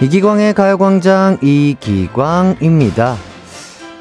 이기광의 0.00 0.54
가요광장 0.54 1.38
이기광입니다. 1.42 3.16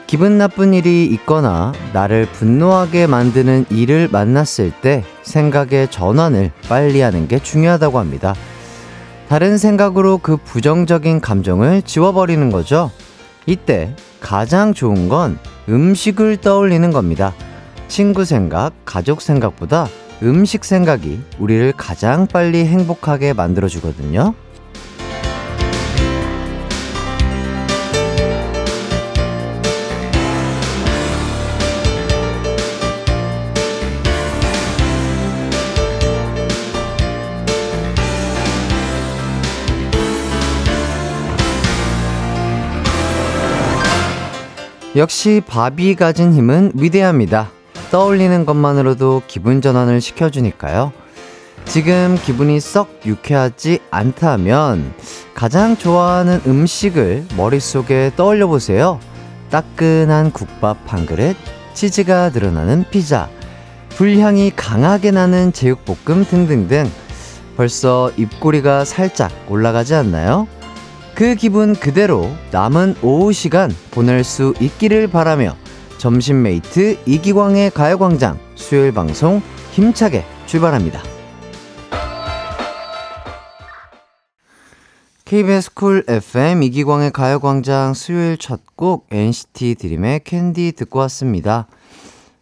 기분 0.06 0.38
나쁜 0.38 0.76
일이 0.76 1.06
있거나 1.06 1.74
나를 1.92 2.28
분노하게 2.28 3.08
만드는 3.08 3.66
일을 3.72 4.08
만났을 4.12 4.72
때 4.82 5.04
생각의 5.24 5.90
전환을 5.90 6.52
빨리 6.70 7.02
하는 7.02 7.28
게 7.28 7.40
중요하다고 7.40 7.98
합니다. 7.98 8.36
다른 9.28 9.58
생각으로 9.58 10.20
그 10.20 10.38
부정적인 10.38 11.20
감정을 11.20 11.82
지워버리는 11.82 12.52
거죠. 12.52 12.92
이때 13.48 13.96
가장 14.20 14.76
좋은 14.76 15.10
건 15.10 15.40
음식을 15.68 16.38
떠올리는 16.38 16.92
겁니다. 16.92 17.34
친구 17.88 18.24
생각, 18.24 18.74
가족 18.86 19.20
생각보다 19.20 19.88
음식 20.22 20.64
생각이 20.64 21.24
우리를 21.40 21.74
가장 21.76 22.28
빨리 22.28 22.66
행복하게 22.66 23.34
만들어주거든요. 23.34 24.36
역시 44.98 45.44
밥이 45.46 45.94
가진 45.94 46.34
힘은 46.34 46.72
위대합니다. 46.74 47.52
떠올리는 47.92 48.48
것만으로도 48.48 49.22
기분 49.28 49.62
전환을 49.62 50.02
시켜주니까요. 50.02 50.92
지금 51.66 52.18
기분이 52.24 52.60
썩 52.60 52.90
유쾌하지 53.06 53.78
않다 53.92 54.32
하면 54.32 54.96
가장 55.36 55.78
좋아하는 55.78 56.42
음식을 56.48 57.28
머릿속에 57.38 58.12
떠올려 58.16 58.48
보세요. 58.48 59.00
따끈한 59.52 60.32
국밥 60.32 60.80
한 60.88 61.06
그릇, 61.06 61.36
치즈가 61.76 62.32
드러나는 62.32 62.84
피자, 62.90 63.30
불향이 63.90 64.52
강하게 64.56 65.12
나는 65.12 65.54
제육볶음 65.54 66.26
등등등. 66.26 66.90
벌써 67.56 68.12
입꼬리가 68.18 68.84
살짝 68.84 69.32
올라가지 69.48 69.94
않나요? 69.94 70.48
그 71.18 71.34
기분 71.34 71.74
그대로 71.74 72.30
남은 72.52 72.98
오후 73.02 73.34
시간 73.34 73.72
보낼 73.90 74.24
수 74.24 74.54
있기를 74.62 75.08
바라며 75.08 75.58
점심 75.98 76.44
mate 76.44 77.00
이기광의 77.08 77.72
가요광장 77.72 78.38
수요일 78.54 78.92
방송 78.92 79.42
힘차게 79.72 80.24
출발합니다. 80.46 81.02
KBS 85.26 85.74
쿨 85.74 86.04
FM 86.08 86.62
이기광의 86.62 87.10
가요광장 87.12 87.96
수요일 87.96 88.38
첫 88.38 88.68
곡 88.78 89.08
NCT 89.10 89.74
드림의 89.74 90.22
캔디 90.24 90.74
듣고 90.74 91.00
왔습니다. 91.00 91.66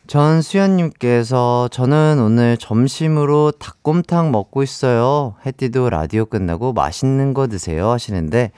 전수연님께서 0.07 1.69
저는 1.71 2.19
오늘 2.19 2.57
점심으로 2.57 3.51
닭곰탕 3.51 4.31
먹고 4.31 4.61
있어요. 4.61 5.35
해띠도 5.45 5.89
라디오 5.89 6.25
끝나고 6.25 6.73
맛있는 6.73 7.33
거 7.33 7.47
드세요 7.47 7.89
하시는데, 7.89 8.51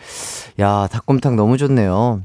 야, 0.60 0.88
닭곰탕 0.92 1.36
너무 1.36 1.58
좋네요. 1.58 2.22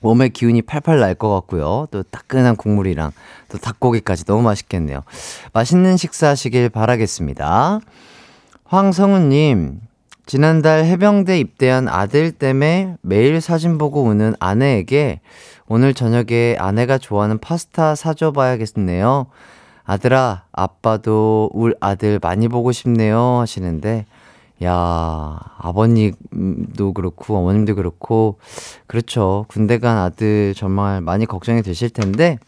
몸에 0.00 0.28
기운이 0.28 0.62
팔팔 0.62 1.00
날 1.00 1.14
것 1.14 1.32
같고요. 1.34 1.88
또 1.90 2.02
따끈한 2.02 2.56
국물이랑 2.56 3.12
또 3.48 3.58
닭고기까지 3.58 4.24
너무 4.26 4.42
맛있겠네요. 4.42 5.00
맛있는 5.52 5.96
식사 5.96 6.28
하시길 6.28 6.68
바라겠습니다. 6.68 7.80
황성우님, 8.64 9.80
지난달 10.26 10.84
해병대 10.84 11.38
입대한 11.38 11.88
아들 11.88 12.32
때문에 12.32 12.96
매일 13.02 13.40
사진 13.40 13.78
보고 13.78 14.02
우는 14.02 14.34
아내에게 14.40 15.20
오늘 15.66 15.94
저녁에 15.94 16.56
아내가 16.58 16.98
좋아하는 16.98 17.38
파스타 17.38 17.94
사줘봐야겠네요. 17.94 19.26
아들아, 19.84 20.44
아빠도 20.52 21.50
울 21.52 21.74
아들 21.80 22.18
많이 22.20 22.48
보고 22.48 22.72
싶네요. 22.72 23.38
하시는데, 23.40 24.06
야, 24.62 25.38
아버님도 25.58 26.92
그렇고, 26.94 27.36
어머님도 27.36 27.74
그렇고, 27.74 28.38
그렇죠. 28.86 29.46
군대 29.48 29.78
간 29.78 29.98
아들 29.98 30.54
정말 30.54 31.00
많이 31.00 31.26
걱정이 31.26 31.62
되실 31.62 31.90
텐데, 31.90 32.38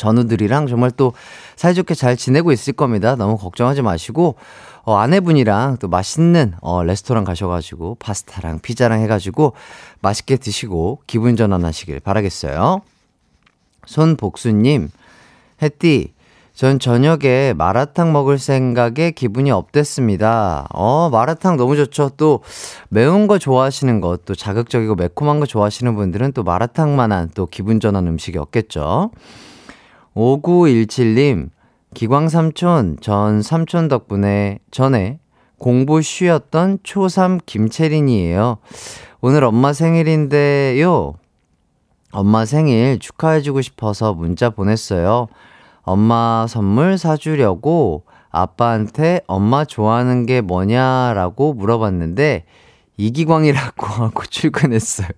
전우들이랑 0.00 0.66
정말 0.66 0.90
또 0.90 1.12
사이좋게 1.56 1.94
잘 1.94 2.16
지내고 2.16 2.52
있을 2.52 2.72
겁니다. 2.72 3.16
너무 3.16 3.36
걱정하지 3.36 3.82
마시고, 3.82 4.36
어, 4.82 4.96
아내분이랑 4.96 5.76
또 5.78 5.88
맛있는 5.88 6.54
어, 6.62 6.82
레스토랑 6.82 7.24
가셔가지고 7.24 7.96
파스타랑 8.00 8.60
피자랑 8.60 9.02
해가지고 9.02 9.52
맛있게 10.00 10.36
드시고 10.36 11.02
기분 11.06 11.36
전환하시길 11.36 12.00
바라겠어요. 12.00 12.80
손복수님, 13.84 14.90
햇띠, 15.62 16.14
전 16.54 16.78
저녁에 16.78 17.54
마라탕 17.56 18.12
먹을 18.12 18.38
생각에 18.38 19.12
기분이 19.12 19.50
업됐습니다. 19.50 20.66
어, 20.72 21.08
마라탕 21.10 21.56
너무 21.56 21.76
좋죠. 21.76 22.10
또 22.16 22.40
매운 22.88 23.26
거 23.26 23.38
좋아하시는 23.38 24.00
것, 24.00 24.24
또 24.24 24.34
자극적이고 24.34 24.94
매콤한 24.94 25.40
거 25.40 25.46
좋아하시는 25.46 25.94
분들은 25.94 26.32
또 26.32 26.42
마라탕만한 26.42 27.30
또 27.34 27.46
기분 27.46 27.80
전환 27.80 28.06
음식이 28.06 28.38
없겠죠. 28.38 29.10
5917님, 30.14 31.50
기광 31.94 32.28
삼촌, 32.28 32.96
전 33.00 33.42
삼촌 33.42 33.88
덕분에 33.88 34.58
전에 34.70 35.18
공부 35.58 36.00
쉬었던 36.00 36.78
초3 36.78 37.40
김채린이에요. 37.44 38.58
오늘 39.20 39.44
엄마 39.44 39.72
생일인데요. 39.72 41.14
엄마 42.12 42.44
생일 42.44 42.98
축하해주고 42.98 43.60
싶어서 43.62 44.14
문자 44.14 44.50
보냈어요. 44.50 45.28
엄마 45.82 46.46
선물 46.48 46.98
사주려고 46.98 48.04
아빠한테 48.30 49.20
엄마 49.26 49.64
좋아하는 49.64 50.26
게 50.26 50.40
뭐냐라고 50.40 51.52
물어봤는데 51.54 52.44
이기광이라고 52.96 53.86
하고 53.86 54.24
출근했어요. 54.24 55.08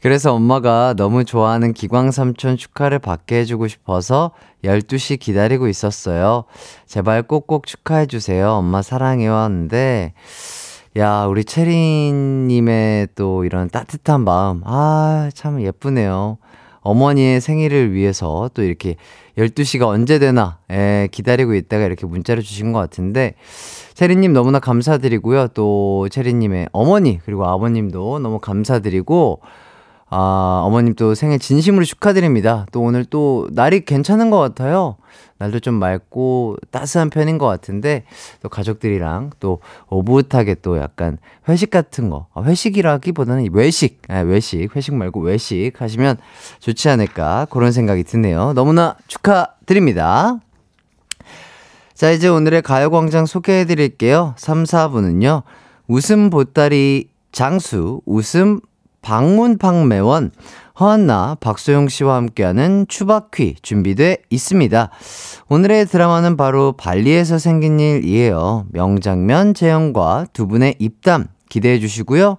그래서 0.00 0.32
엄마가 0.32 0.94
너무 0.96 1.24
좋아하는 1.24 1.72
기광 1.72 2.12
삼촌 2.12 2.56
축하를 2.56 3.00
받게 3.00 3.40
해주고 3.40 3.66
싶어서 3.66 4.30
12시 4.62 5.18
기다리고 5.18 5.66
있었어요. 5.66 6.44
제발 6.86 7.22
꼭꼭 7.24 7.66
축하해주세요. 7.66 8.48
엄마 8.48 8.80
사랑해요. 8.80 9.34
하는데, 9.34 10.12
야, 10.96 11.26
우리 11.26 11.44
체리님의 11.44 13.08
또 13.16 13.44
이런 13.44 13.68
따뜻한 13.70 14.22
마음. 14.22 14.62
아, 14.64 15.30
참 15.34 15.60
예쁘네요. 15.62 16.38
어머니의 16.80 17.40
생일을 17.40 17.92
위해서 17.92 18.48
또 18.54 18.62
이렇게 18.62 18.94
12시가 19.36 19.86
언제 19.88 20.20
되나, 20.20 20.58
에, 20.70 21.08
기다리고 21.10 21.54
있다가 21.54 21.84
이렇게 21.84 22.06
문자를 22.06 22.42
주신 22.44 22.72
것 22.72 22.78
같은데, 22.78 23.34
체리님 23.94 24.32
너무나 24.32 24.60
감사드리고요. 24.60 25.48
또 25.48 26.08
체리님의 26.08 26.68
어머니, 26.70 27.18
그리고 27.24 27.46
아버님도 27.46 28.20
너무 28.20 28.38
감사드리고, 28.38 29.40
아, 30.10 30.62
어머님 30.64 30.94
또 30.94 31.14
생일 31.14 31.38
진심으로 31.38 31.84
축하드립니다. 31.84 32.66
또 32.72 32.80
오늘 32.80 33.04
또 33.04 33.46
날이 33.52 33.84
괜찮은 33.84 34.30
것 34.30 34.38
같아요. 34.38 34.96
날도 35.38 35.60
좀 35.60 35.74
맑고 35.74 36.56
따스한 36.70 37.10
편인 37.10 37.38
것 37.38 37.46
같은데 37.46 38.04
또 38.42 38.48
가족들이랑 38.48 39.30
또 39.38 39.60
오붓하게 39.88 40.56
또 40.62 40.78
약간 40.78 41.18
회식 41.48 41.70
같은 41.70 42.10
거 42.10 42.26
아, 42.34 42.42
회식이라기보다는 42.42 43.48
외식 43.52 44.02
아, 44.08 44.20
외식 44.20 44.74
회식 44.74 44.94
말고 44.94 45.20
외식 45.20 45.72
하시면 45.78 46.16
좋지 46.60 46.88
않을까 46.88 47.46
그런 47.50 47.70
생각이 47.70 48.02
드네요. 48.04 48.52
너무나 48.54 48.96
축하드립니다. 49.06 50.38
자 51.94 52.10
이제 52.10 52.28
오늘의 52.28 52.62
가요광장 52.62 53.26
소개해 53.26 53.64
드릴게요. 53.66 54.34
3, 54.38 54.64
4부는요. 54.64 55.42
웃음 55.86 56.30
보따리 56.30 57.10
장수 57.32 58.00
웃음 58.06 58.60
방문방매원 59.02 60.32
허한나 60.80 61.36
박소영 61.40 61.88
씨와 61.88 62.16
함께하는 62.16 62.86
추바퀴 62.88 63.56
준비돼 63.62 64.18
있습니다. 64.30 64.90
오늘의 65.48 65.86
드라마는 65.86 66.36
바로 66.36 66.72
발리에서 66.72 67.38
생긴 67.38 67.80
일이에요. 67.80 68.66
명장면 68.70 69.54
재현과 69.54 70.26
두 70.32 70.46
분의 70.46 70.76
입담 70.78 71.26
기대해 71.48 71.80
주시고요. 71.80 72.36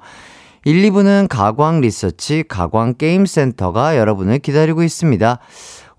1, 0.65 0.89
2부는 0.89 1.27
가광 1.29 1.81
리서치 1.81 2.43
가광 2.47 2.95
게임센터가 2.97 3.97
여러분을 3.97 4.39
기다리고 4.39 4.83
있습니다. 4.83 5.39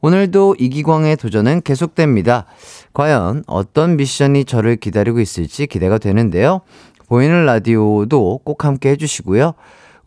오늘도 0.03 0.57
이기광의 0.59 1.17
도전은 1.17 1.61
계속됩니다. 1.63 2.47
과연 2.95 3.45
어떤 3.47 3.97
미션이 3.97 4.47
저를 4.47 4.77
기다리고 4.77 5.21
있을지 5.21 5.67
기대가 5.67 5.99
되는데요. 5.99 6.63
보이는 7.07 7.45
라디오도 7.45 8.41
꼭 8.45 8.65
함께 8.65 8.91
해주시고요. 8.91 9.55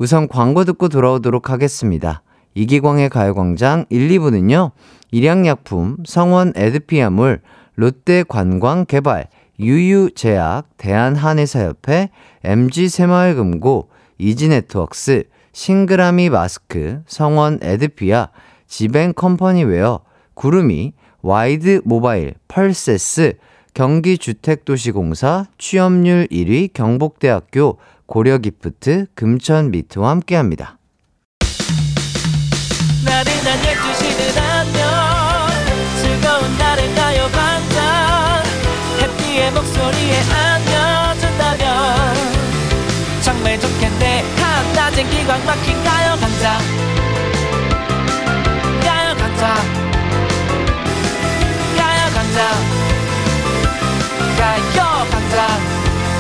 우선 0.04 0.28
광고 0.28 0.66
듣고 0.66 0.90
돌아오도록 0.90 1.50
하겠습니다. 1.50 2.24
이기광의 2.56 3.08
가요광장 3.08 3.86
1, 3.90 4.10
2부는요, 4.10 4.72
일양약품, 5.12 6.00
성원 6.06 6.52
에드피아물, 6.58 7.40
롯데관광개발, 7.76 9.28
유유제약, 9.62 10.76
대한한의사협회, 10.76 12.10
MG새마을금고, 12.44 13.88
이지네트웍스, 14.18 15.24
싱그라미 15.54 16.32
마스크, 16.32 17.02
성원 17.08 17.60
에드피아, 17.62 18.28
지벤컴퍼니웨어, 18.68 20.02
구름이, 20.34 20.92
와이드 21.22 21.80
모바일, 21.86 22.34
펄세스, 22.50 23.36
경기주택도시공사, 23.74 25.48
취업률 25.58 26.28
1위 26.30 26.74
경북대학교, 26.74 27.78
고려기프트, 28.06 29.08
금천미트와 29.16 30.10
함께합니다. 30.12 30.78
나른한 33.06 33.60
12시는 33.62 34.38
안녕 34.38 34.82
즐거운 36.02 36.58
날을 36.58 36.96
가요 36.96 37.28
반짝. 37.32 38.44
해피의 39.02 39.52
목소리에 39.52 40.20
안겨준다면 40.22 41.66
정말 43.22 43.60
좋겠네. 43.60 44.24
한낮엔 44.38 45.10
기광 45.10 45.46
막힌 45.46 45.84
가요 45.84 46.16
강장 46.20 46.60
가요 48.82 49.16
강장 49.16 49.56
가요 51.78 52.02
강장 52.14 52.38
가요 54.38 55.08
강장 55.10 55.38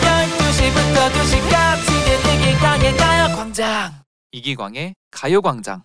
12시부터 0.01 0.97
2시까지 1.11 1.72
이기광의 2.63 2.95
가요광장 2.95 3.91
이기광의 4.31 4.95
가요광장 5.11 5.83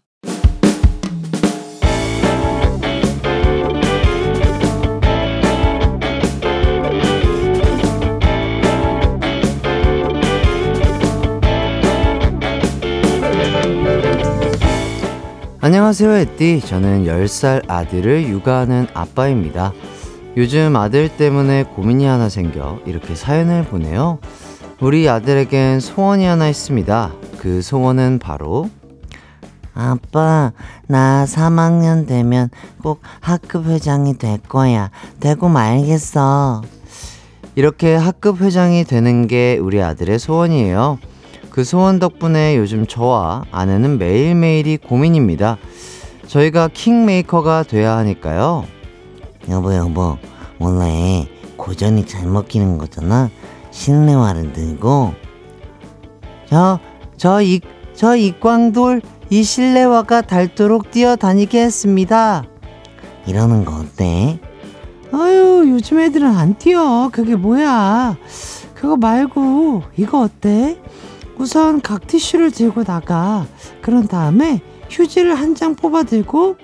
안녕하세요, 15.60 16.12
에띠. 16.12 16.60
저는 16.60 17.06
10살 17.06 17.68
아들을 17.68 18.28
육아하는 18.28 18.86
아빠입니다. 18.94 19.72
요즘 20.36 20.76
아들 20.76 21.08
때문에 21.08 21.64
고민이 21.64 22.04
하나 22.04 22.28
생겨 22.28 22.78
이렇게 22.86 23.16
사연을 23.16 23.64
보내요. 23.64 24.20
우리 24.80 25.08
아들에겐 25.08 25.80
소원이 25.80 26.24
하나 26.24 26.48
있습니다. 26.48 27.12
그 27.38 27.62
소원은 27.62 28.20
바로 28.20 28.70
아빠, 29.74 30.52
나 30.86 31.24
3학년 31.24 32.06
되면 32.06 32.48
꼭 32.82 33.00
학급 33.20 33.66
회장이 33.66 34.18
될 34.18 34.38
거야. 34.38 34.90
되고 35.18 35.48
말겠어. 35.48 36.62
이렇게 37.56 37.96
학급 37.96 38.40
회장이 38.40 38.84
되는 38.84 39.26
게 39.26 39.58
우리 39.60 39.82
아들의 39.82 40.18
소원이에요. 40.18 40.98
그 41.50 41.64
소원 41.64 41.98
덕분에 41.98 42.56
요즘 42.56 42.86
저와 42.86 43.46
아내는 43.50 43.98
매일매일이 43.98 44.76
고민입니다. 44.76 45.58
저희가 46.28 46.68
킹메이커가 46.72 47.64
돼야 47.64 47.96
하니까요. 47.96 48.64
여보, 49.48 49.74
여보, 49.74 50.18
원래 50.60 51.28
고전이 51.56 52.06
잘 52.06 52.26
먹히는 52.26 52.78
거잖아. 52.78 53.28
실내화를 53.78 54.52
들고. 54.52 55.14
저, 56.48 56.80
저 57.16 57.40
이, 57.40 57.60
저 57.94 58.16
이광돌 58.16 59.00
이 59.30 59.42
실내화가 59.44 60.22
닳도록 60.22 60.90
뛰어다니게 60.90 61.62
했습니다. 61.62 62.44
이러는 63.26 63.64
거 63.64 63.76
어때? 63.76 64.40
아유, 65.12 65.64
요즘 65.68 66.00
애들은 66.00 66.26
안 66.26 66.58
뛰어. 66.58 67.08
그게 67.12 67.36
뭐야. 67.36 68.16
그거 68.74 68.96
말고, 68.96 69.82
이거 69.96 70.22
어때? 70.22 70.78
우선 71.36 71.80
각 71.80 72.06
티슈를 72.06 72.50
들고 72.50 72.82
나가. 72.84 73.46
그런 73.80 74.08
다음에 74.08 74.60
휴지를 74.90 75.34
한 75.36 75.54
장 75.54 75.74
뽑아 75.76 76.02
들고 76.02 76.56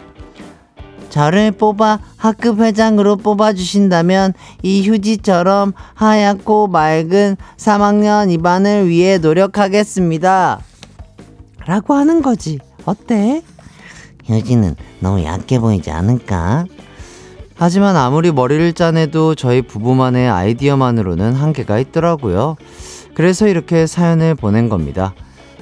저를 1.15 1.53
뽑아 1.53 2.01
학급 2.17 2.59
회장으로 2.59 3.15
뽑아주신다면 3.15 4.33
이 4.65 4.85
휴지처럼 4.85 5.73
하얗고 5.95 6.67
맑은 6.67 7.37
3학년 7.57 8.37
2반을 8.37 8.87
위해 8.87 9.19
노력하겠습니다. 9.19 10.59
라고 11.67 11.95
하는 11.95 12.21
거지. 12.21 12.59
어때? 12.85 13.45
휴지는 14.25 14.75
너무 14.99 15.23
약해 15.23 15.61
보이지 15.61 15.93
않을까? 15.93 16.65
하지만 17.55 17.95
아무리 17.95 18.33
머리를 18.33 18.73
짜내도 18.73 19.37
저희 19.37 19.63
부부만의 19.63 20.29
아이디어만으로는 20.29 21.35
한계가 21.35 21.79
있더라고요. 21.79 22.57
그래서 23.15 23.47
이렇게 23.47 23.87
사연을 23.87 24.35
보낸 24.35 24.69
겁니다. 24.69 25.15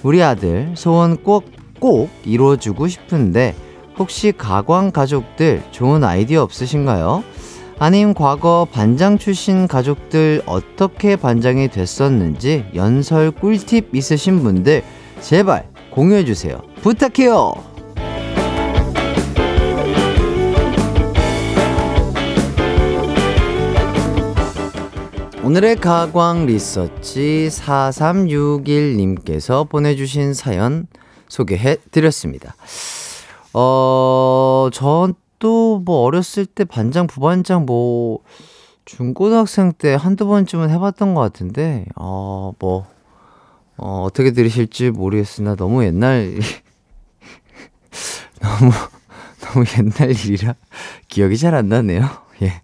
우리 0.02 0.22
아들 0.22 0.72
소원 0.76 1.22
꼭, 1.22 1.44
꼭 1.78 2.08
이루어주고 2.24 2.88
싶은데 2.88 3.54
혹시 3.98 4.32
가광 4.32 4.90
가족들 4.90 5.62
좋은 5.70 6.04
아이디어 6.04 6.42
없으신가요? 6.42 7.24
아님 7.78 8.12
과거 8.14 8.66
반장 8.70 9.18
출신 9.18 9.66
가족들 9.66 10.42
어떻게 10.46 11.16
반장이 11.16 11.68
됐었는지 11.68 12.64
연설 12.74 13.30
꿀팁 13.32 13.94
있으신 13.94 14.42
분들 14.42 14.82
제발 15.20 15.68
공유해주세요. 15.90 16.62
부탁해요! 16.80 17.52
오늘의 25.44 25.76
가광 25.76 26.46
리서치 26.46 27.48
4361님께서 27.50 29.68
보내주신 29.68 30.32
사연 30.34 30.86
소개해 31.28 31.78
드렸습니다. 31.90 32.54
어, 33.54 34.68
저도 34.72 35.82
뭐 35.84 36.02
어렸을 36.04 36.46
때 36.46 36.64
반장, 36.64 37.06
부반장 37.06 37.66
뭐 37.66 38.20
중고등학생 38.84 39.72
때 39.72 39.94
한두 39.94 40.26
번쯤은 40.26 40.70
해봤던 40.70 41.14
것 41.14 41.20
같은데, 41.20 41.84
어, 41.96 42.52
뭐, 42.58 42.86
어, 43.76 44.04
어떻게 44.06 44.32
들으실지 44.32 44.90
모르겠으나 44.90 45.54
너무 45.56 45.84
옛날, 45.84 46.38
너무, 48.40 48.72
너무 49.40 49.64
옛날 49.78 50.10
일이라 50.10 50.54
기억이 51.08 51.36
잘 51.36 51.54
안 51.54 51.68
나네요. 51.68 52.08
예. 52.42 52.62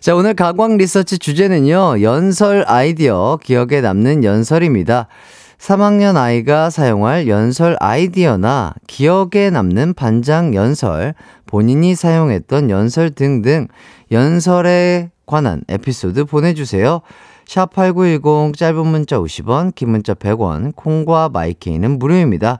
자, 0.00 0.14
오늘 0.14 0.34
가광 0.34 0.76
리서치 0.76 1.18
주제는요, 1.18 2.02
연설 2.02 2.64
아이디어, 2.66 3.38
기억에 3.42 3.80
남는 3.80 4.24
연설입니다. 4.24 5.08
3학년 5.58 6.16
아이가 6.16 6.70
사용할 6.70 7.28
연설 7.28 7.76
아이디어나 7.80 8.74
기억에 8.86 9.50
남는 9.50 9.94
반장 9.94 10.54
연설, 10.54 11.14
본인이 11.46 11.94
사용했던 11.94 12.70
연설 12.70 13.10
등등 13.10 13.68
연설에 14.10 15.10
관한 15.26 15.62
에피소드 15.68 16.24
보내주세요. 16.26 17.00
샵8910 17.46 18.56
짧은 18.56 18.86
문자 18.86 19.18
50원, 19.18 19.74
긴 19.74 19.90
문자 19.90 20.14
100원, 20.14 20.74
콩과 20.76 21.30
마이케이는 21.30 21.98
무료입니다. 21.98 22.58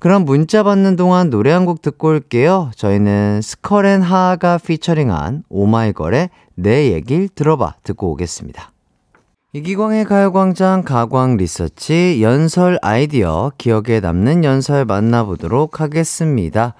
그럼 0.00 0.24
문자 0.24 0.62
받는 0.62 0.94
동안 0.96 1.28
노래 1.30 1.50
한 1.50 1.66
곡 1.66 1.82
듣고 1.82 2.08
올게요. 2.08 2.70
저희는 2.76 3.40
스컬 3.42 3.86
앤 3.86 4.02
하하가 4.02 4.58
피처링한 4.58 5.44
오마이걸의 5.48 6.30
내 6.54 6.92
얘길 6.92 7.28
들어봐 7.28 7.74
듣고 7.82 8.12
오겠습니다. 8.12 8.77
이기광의 9.54 10.04
가요광장 10.04 10.82
가광 10.82 11.38
리서치 11.38 12.18
연설 12.20 12.78
아이디어 12.82 13.50
기억에 13.56 13.98
남는 14.00 14.44
연설 14.44 14.84
만나보도록 14.84 15.80
하겠습니다. 15.80 16.74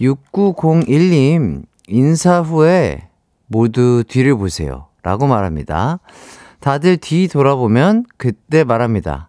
6901님 0.00 1.62
인사 1.86 2.40
후에 2.40 3.08
모두 3.46 4.02
뒤를 4.08 4.36
보세요 4.36 4.88
라고 5.04 5.28
말합니다. 5.28 6.00
다들 6.58 6.96
뒤 6.96 7.28
돌아보면 7.28 8.04
그때 8.16 8.64
말합니다. 8.64 9.28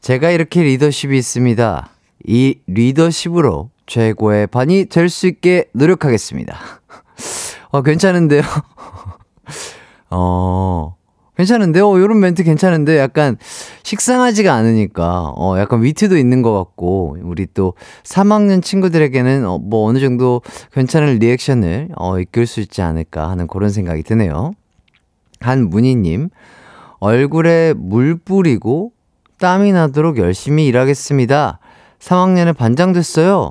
제가 0.00 0.30
이렇게 0.30 0.62
리더십이 0.62 1.14
있습니다. 1.18 1.90
이 2.26 2.58
리더십으로 2.66 3.68
최고의 3.86 4.46
반이 4.46 4.86
될 4.86 5.10
수 5.10 5.26
있게 5.26 5.66
노력하겠습니다. 5.74 6.56
어, 7.70 7.82
괜찮은데요? 7.82 8.40
어, 10.10 10.96
괜찮은데요? 11.36 11.88
어, 11.88 11.98
요런 11.98 12.18
멘트 12.20 12.42
괜찮은데 12.42 12.98
약간 12.98 13.36
식상하지가 13.82 14.52
않으니까, 14.54 15.32
어, 15.36 15.58
약간 15.58 15.82
위트도 15.82 16.16
있는 16.16 16.42
것 16.42 16.52
같고, 16.52 17.18
우리 17.22 17.46
또 17.52 17.74
3학년 18.04 18.62
친구들에게는 18.62 19.46
어, 19.46 19.58
뭐 19.58 19.86
어느 19.86 19.98
정도 19.98 20.40
괜찮은 20.72 21.18
리액션을 21.18 21.90
어, 21.96 22.18
이끌 22.18 22.46
수 22.46 22.60
있지 22.60 22.82
않을까 22.82 23.28
하는 23.28 23.46
그런 23.46 23.70
생각이 23.70 24.02
드네요. 24.02 24.52
한문희님, 25.40 26.30
얼굴에 26.98 27.74
물 27.76 28.16
뿌리고 28.16 28.92
땀이 29.38 29.72
나도록 29.72 30.16
열심히 30.16 30.66
일하겠습니다. 30.66 31.58
3학년에 31.98 32.56
반장 32.56 32.92
됐어요. 32.92 33.50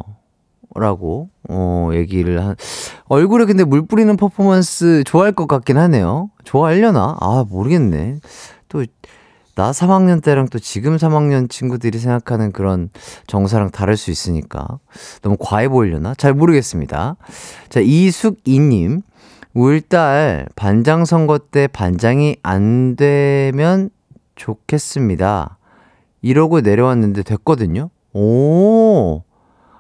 라고, 0.74 1.30
어, 1.50 1.90
얘기를 1.94 2.44
한, 2.44 2.56
얼굴에 3.06 3.46
근데 3.46 3.64
물 3.64 3.86
뿌리는 3.86 4.16
퍼포먼스 4.18 5.04
좋아할 5.06 5.32
것 5.32 5.48
같긴 5.48 5.78
하네요. 5.78 6.30
좋아하려나? 6.44 7.18
아, 7.20 7.46
모르겠네. 7.50 8.20
또, 8.70 8.86
나 9.56 9.72
3학년 9.72 10.22
때랑 10.22 10.50
또 10.50 10.60
지금 10.60 10.98
3학년 10.98 11.50
친구들이 11.50 11.98
생각하는 11.98 12.52
그런 12.52 12.90
정서랑 13.28 13.72
다를 13.72 13.96
수 13.96 14.12
있으니까. 14.12 14.80
너무 15.22 15.38
과해 15.40 15.70
보이려나? 15.70 16.14
잘 16.16 16.34
모르겠습니다. 16.34 17.16
자, 17.70 17.80
이숙이님. 17.80 19.02
우리 19.54 19.80
딸 19.80 20.48
반장 20.58 21.06
선거 21.06 21.38
때 21.38 21.68
반장이 21.68 22.36
안 22.44 22.98
되면 22.98 23.90
좋겠습니다. 24.36 25.58
이러고 26.22 26.60
내려왔는데 26.60 27.24
됐거든요? 27.24 27.90
오. 28.14 29.22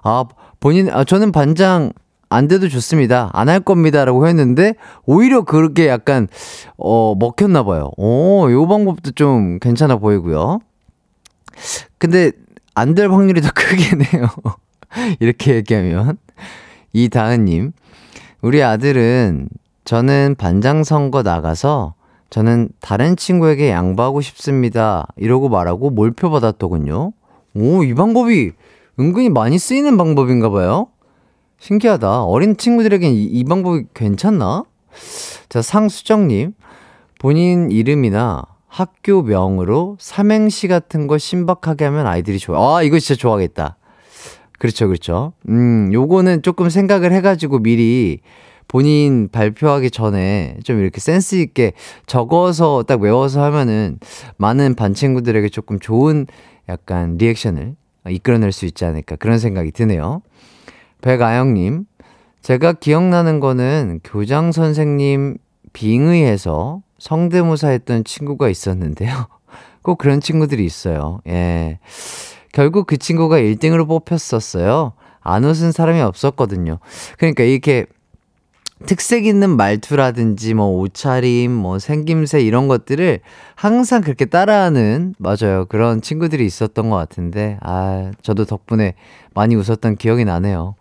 아, 0.03 0.23
본인, 0.59 0.89
아, 0.89 1.03
저는 1.03 1.31
반장 1.31 1.91
안 2.29 2.47
돼도 2.47 2.69
좋습니다. 2.69 3.29
안 3.33 3.49
할 3.49 3.59
겁니다. 3.59 4.03
라고 4.05 4.27
했는데, 4.27 4.73
오히려 5.05 5.43
그렇게 5.43 5.87
약간, 5.87 6.27
어, 6.77 7.15
먹혔나 7.15 7.63
봐요. 7.63 7.91
오, 7.97 8.49
요 8.51 8.67
방법도 8.67 9.11
좀 9.11 9.59
괜찮아 9.59 9.97
보이고요. 9.97 10.59
근데, 11.97 12.31
안 12.73 12.95
될 12.95 13.09
확률이 13.11 13.41
더 13.41 13.49
크겠네요. 13.55 14.27
이렇게 15.19 15.55
얘기하면. 15.55 16.17
이다은 16.93 17.45
님, 17.45 17.71
우리 18.41 18.63
아들은 18.63 19.49
저는 19.83 20.35
반장 20.37 20.83
선거 20.83 21.21
나가서 21.23 21.93
저는 22.29 22.69
다른 22.81 23.15
친구에게 23.15 23.69
양보하고 23.69 24.21
싶습니다. 24.21 25.05
이러고 25.17 25.49
말하고 25.49 25.89
몰표 25.89 26.29
받았더군요. 26.31 27.11
오, 27.55 27.83
이 27.83 27.93
방법이 27.93 28.51
은근히 28.99 29.29
많이 29.29 29.57
쓰이는 29.57 29.97
방법인가 29.97 30.49
봐요. 30.49 30.87
신기하다. 31.59 32.23
어린 32.23 32.57
친구들에겐 32.57 33.13
이, 33.13 33.23
이 33.23 33.43
방법이 33.43 33.85
괜찮나? 33.93 34.63
자, 35.49 35.61
상수정님. 35.61 36.53
본인 37.19 37.71
이름이나 37.71 38.43
학교명으로 38.67 39.97
삼행시 39.99 40.67
같은 40.67 41.07
거 41.07 41.17
신박하게 41.17 41.85
하면 41.85 42.07
아이들이 42.07 42.39
좋아. 42.39 42.77
아, 42.77 42.83
이거 42.83 42.99
진짜 42.99 43.17
좋아하겠다. 43.19 43.77
그렇죠, 44.59 44.87
그렇죠. 44.87 45.33
음, 45.49 45.91
요거는 45.93 46.41
조금 46.41 46.69
생각을 46.69 47.11
해가지고 47.13 47.59
미리 47.59 48.19
본인 48.67 49.29
발표하기 49.31 49.91
전에 49.91 50.57
좀 50.63 50.79
이렇게 50.79 50.99
센스 50.99 51.35
있게 51.35 51.73
적어서 52.05 52.83
딱 52.83 53.01
외워서 53.01 53.43
하면은 53.43 53.99
많은 54.37 54.75
반 54.75 54.93
친구들에게 54.93 55.49
조금 55.49 55.79
좋은 55.79 56.25
약간 56.67 57.17
리액션을 57.17 57.75
이끌어낼 58.09 58.51
수 58.51 58.65
있지 58.65 58.85
않을까 58.85 59.15
그런 59.15 59.39
생각이 59.39 59.71
드네요. 59.71 60.21
백아영님, 61.01 61.85
제가 62.41 62.73
기억나는 62.73 63.39
거는 63.39 64.01
교장 64.03 64.51
선생님 64.51 65.37
빙의해서 65.73 66.81
성대모사 66.99 67.69
했던 67.69 68.03
친구가 68.03 68.49
있었는데요. 68.49 69.27
꼭 69.81 69.97
그런 69.97 70.21
친구들이 70.21 70.65
있어요. 70.65 71.19
예. 71.27 71.79
결국 72.53 72.87
그 72.87 72.97
친구가 72.97 73.37
1등으로 73.37 73.87
뽑혔었어요. 73.87 74.93
안 75.19 75.43
웃은 75.43 75.71
사람이 75.71 76.01
없었거든요. 76.01 76.79
그러니까 77.17 77.43
이렇게 77.43 77.85
특색 78.85 79.25
있는 79.25 79.55
말투라든지 79.55 80.53
뭐 80.53 80.67
옷차림, 80.79 81.51
뭐 81.51 81.79
생김새 81.79 82.41
이런 82.41 82.67
것들을 82.67 83.21
항상 83.55 84.01
그렇게 84.01 84.25
따라하는 84.25 85.15
맞아요. 85.17 85.65
그런 85.65 86.01
친구들이 86.01 86.45
있었던 86.45 86.89
것 86.89 86.95
같은데 86.97 87.57
아, 87.61 88.11
저도 88.21 88.45
덕분에 88.45 88.95
많이 89.33 89.55
웃었던 89.55 89.95
기억이 89.95 90.25
나네요. 90.25 90.75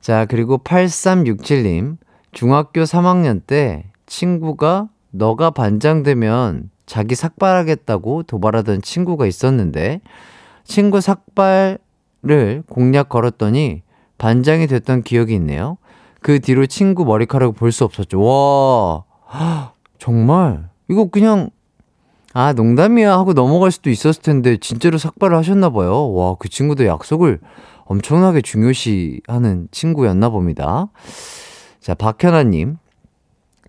자, 0.00 0.26
그리고 0.26 0.58
8367님. 0.58 1.96
중학교 2.32 2.84
3학년 2.84 3.42
때 3.46 3.84
친구가 4.06 4.88
너가 5.10 5.50
반장 5.50 6.02
되면 6.02 6.70
자기 6.86 7.14
삭발하겠다고 7.14 8.22
도발하던 8.22 8.80
친구가 8.80 9.26
있었는데 9.26 10.00
친구 10.64 11.00
삭발을 11.00 12.62
공략 12.68 13.10
걸었더니 13.10 13.82
반장이 14.16 14.66
됐던 14.66 15.02
기억이 15.02 15.34
있네요. 15.34 15.76
그 16.22 16.40
뒤로 16.40 16.66
친구 16.66 17.04
머리카락을 17.04 17.54
볼 17.54 17.72
수 17.72 17.84
없었죠. 17.84 18.20
와, 18.20 19.04
정말? 19.98 20.68
이거 20.88 21.06
그냥, 21.06 21.50
아, 22.32 22.52
농담이야 22.52 23.12
하고 23.12 23.32
넘어갈 23.34 23.70
수도 23.70 23.90
있었을 23.90 24.22
텐데, 24.22 24.56
진짜로 24.56 24.98
삭발을 24.98 25.36
하셨나 25.36 25.70
봐요. 25.70 26.12
와, 26.12 26.36
그 26.38 26.48
친구도 26.48 26.86
약속을 26.86 27.40
엄청나게 27.84 28.40
중요시 28.42 29.22
하는 29.26 29.68
친구였나 29.70 30.28
봅니다. 30.28 30.86
자, 31.80 31.94
박현아님. 31.94 32.78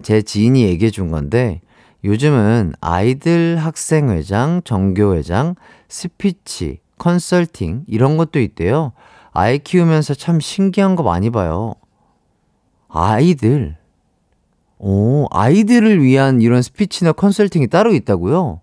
제 0.02 0.22
지인이 0.22 0.64
얘기해 0.64 0.92
준 0.92 1.12
건데, 1.12 1.62
요즘은 2.04 2.74
아이들 2.82 3.58
학생회장, 3.58 4.62
전교회장, 4.66 5.56
스피치, 5.88 6.80
컨설팅, 6.98 7.84
이런 7.88 8.18
것도 8.18 8.40
있대요. 8.40 8.92
아이 9.32 9.60
키우면서 9.60 10.14
참 10.14 10.40
신기한 10.40 10.96
거 10.96 11.04
많이 11.04 11.30
봐요. 11.30 11.76
아이들. 12.94 13.76
오, 14.78 15.28
아이들을 15.32 16.04
위한 16.04 16.42
이런 16.42 16.62
스피치나 16.62 17.14
컨설팅이 17.14 17.68
따로 17.68 17.94
있다고요? 17.94 18.62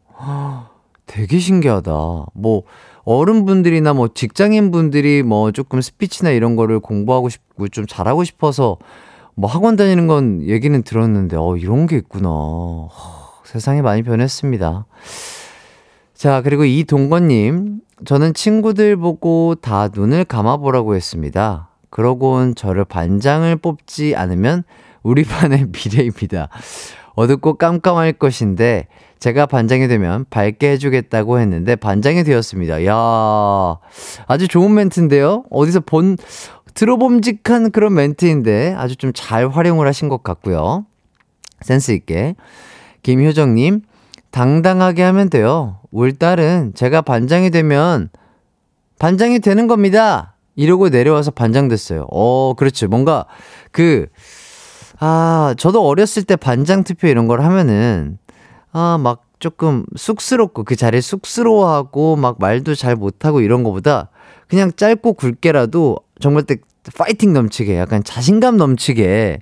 되게 1.06 1.38
신기하다. 1.38 1.90
뭐, 2.34 2.62
어른분들이나 3.04 3.92
뭐 3.92 4.08
직장인분들이 4.14 5.24
뭐 5.24 5.50
조금 5.50 5.80
스피치나 5.80 6.30
이런 6.30 6.54
거를 6.54 6.78
공부하고 6.78 7.28
싶고 7.28 7.68
좀 7.68 7.86
잘하고 7.86 8.22
싶어서 8.22 8.78
뭐 9.34 9.50
학원 9.50 9.74
다니는 9.74 10.06
건 10.06 10.42
얘기는 10.42 10.80
들었는데, 10.82 11.36
어, 11.36 11.56
이런 11.56 11.86
게 11.86 11.96
있구나. 11.96 12.28
허, 12.28 12.90
세상이 13.44 13.82
많이 13.82 14.02
변했습니다. 14.02 14.86
자, 16.14 16.42
그리고 16.42 16.64
이동건님. 16.64 17.80
저는 18.04 18.34
친구들 18.34 18.96
보고 18.96 19.56
다 19.56 19.88
눈을 19.92 20.24
감아보라고 20.24 20.94
했습니다. 20.94 21.69
그러곤 21.90 22.54
저를 22.54 22.84
반장을 22.84 23.54
뽑지 23.56 24.14
않으면 24.16 24.64
우리 25.02 25.24
반의 25.24 25.66
미래입니다. 25.72 26.48
어둡고 27.14 27.54
깜깜할 27.54 28.14
것인데 28.14 28.86
제가 29.18 29.46
반장이 29.46 29.88
되면 29.88 30.24
밝게 30.30 30.70
해주겠다고 30.70 31.38
했는데 31.40 31.76
반장이 31.76 32.24
되었습니다. 32.24 32.86
야 32.86 32.94
아주 34.26 34.48
좋은 34.48 34.72
멘트인데요. 34.74 35.44
어디서 35.50 35.80
본 35.80 36.16
들어봄직한 36.74 37.72
그런 37.72 37.94
멘트인데 37.94 38.74
아주 38.78 38.96
좀 38.96 39.12
잘 39.12 39.48
활용을 39.48 39.86
하신 39.86 40.08
것 40.08 40.22
같고요. 40.22 40.86
센스 41.60 41.92
있게 41.92 42.36
김효정님 43.02 43.82
당당하게 44.30 45.02
하면 45.02 45.28
돼요. 45.28 45.78
울 45.90 46.16
딸은 46.16 46.72
제가 46.74 47.02
반장이 47.02 47.50
되면 47.50 48.08
반장이 48.98 49.40
되는 49.40 49.66
겁니다. 49.66 50.36
이러고 50.60 50.90
내려와서 50.90 51.30
반장됐어요. 51.30 52.06
어, 52.10 52.52
그렇죠. 52.54 52.86
뭔가 52.86 53.24
그, 53.72 54.06
아, 54.98 55.54
저도 55.56 55.86
어렸을 55.86 56.22
때 56.24 56.36
반장 56.36 56.84
투표 56.84 57.08
이런 57.08 57.26
걸 57.26 57.40
하면은, 57.40 58.18
아, 58.70 58.98
막 59.00 59.24
조금 59.38 59.86
쑥스럽고 59.96 60.64
그 60.64 60.76
자리에 60.76 61.00
쑥스러워하고 61.00 62.16
막 62.16 62.36
말도 62.38 62.74
잘 62.74 62.94
못하고 62.94 63.40
이런 63.40 63.62
거보다 63.62 64.10
그냥 64.48 64.70
짧고 64.76 65.14
굵게라도 65.14 65.96
정말 66.20 66.42
때 66.42 66.56
파이팅 66.94 67.32
넘치게 67.32 67.78
약간 67.78 68.04
자신감 68.04 68.58
넘치게 68.58 69.40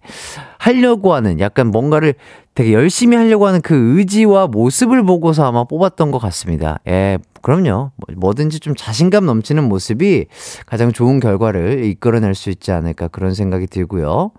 하려고 0.58 1.14
하는 1.14 1.40
약간 1.40 1.68
뭔가를 1.68 2.14
되게 2.54 2.72
열심히 2.72 3.16
하려고 3.16 3.48
하는 3.48 3.60
그 3.60 3.98
의지와 3.98 4.46
모습을 4.46 5.02
보고서 5.02 5.46
아마 5.46 5.64
뽑았던 5.64 6.12
것 6.12 6.18
같습니다. 6.18 6.78
예, 6.86 7.18
그럼요. 7.42 7.92
뭐, 7.96 8.16
뭐든지 8.16 8.60
좀 8.60 8.74
자신감 8.76 9.26
넘치는 9.26 9.64
모습이 9.64 10.26
가장 10.66 10.92
좋은 10.92 11.20
결과를 11.20 11.84
이끌어낼 11.84 12.34
수 12.34 12.50
있지 12.50 12.72
않을까 12.72 13.08
그런 13.08 13.34
생각이 13.34 13.66
들고요. 13.66 14.32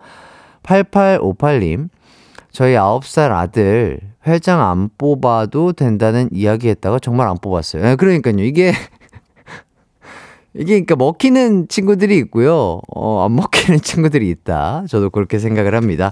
8858님, 0.63 1.89
저희 2.51 2.73
9살 2.73 3.31
아들 3.31 3.99
회장 4.27 4.61
안 4.61 4.89
뽑아도 4.97 5.73
된다는 5.73 6.29
이야기 6.31 6.69
했다가 6.69 6.99
정말 6.99 7.27
안 7.27 7.37
뽑았어요. 7.37 7.85
예, 7.85 7.95
그러니까요. 7.95 8.43
이게 8.43 8.73
이게 10.53 10.73
그러니까 10.73 10.95
먹히는 10.95 11.67
친구들이 11.67 12.17
있고요. 12.17 12.81
어, 12.93 13.25
안 13.25 13.35
먹히는 13.35 13.79
친구들이 13.81 14.29
있다. 14.29 14.83
저도 14.89 15.09
그렇게 15.09 15.39
생각을 15.39 15.75
합니다. 15.75 16.11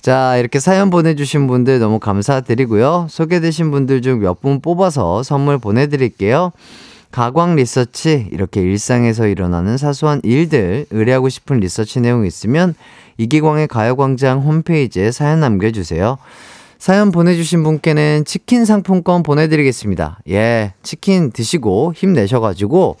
자, 0.00 0.36
이렇게 0.38 0.58
사연 0.60 0.88
보내주신 0.90 1.46
분들 1.46 1.78
너무 1.78 1.98
감사드리고요. 1.98 3.08
소개되신 3.10 3.70
분들 3.70 4.00
중 4.02 4.20
몇 4.22 4.40
분 4.40 4.60
뽑아서 4.60 5.22
선물 5.22 5.58
보내드릴게요. 5.58 6.52
가광 7.10 7.56
리서치, 7.56 8.28
이렇게 8.32 8.62
일상에서 8.62 9.26
일어나는 9.26 9.76
사소한 9.76 10.20
일들, 10.22 10.86
의뢰하고 10.90 11.28
싶은 11.28 11.58
리서치 11.60 12.00
내용 12.00 12.24
있으면 12.24 12.74
이기광의 13.18 13.68
가요광장 13.68 14.40
홈페이지에 14.40 15.10
사연 15.10 15.40
남겨주세요. 15.40 16.16
사연 16.78 17.10
보내주신 17.10 17.62
분께는 17.62 18.24
치킨 18.24 18.64
상품권 18.64 19.22
보내드리겠습니다. 19.22 20.20
예, 20.30 20.72
치킨 20.82 21.30
드시고 21.30 21.92
힘내셔가지고, 21.94 22.96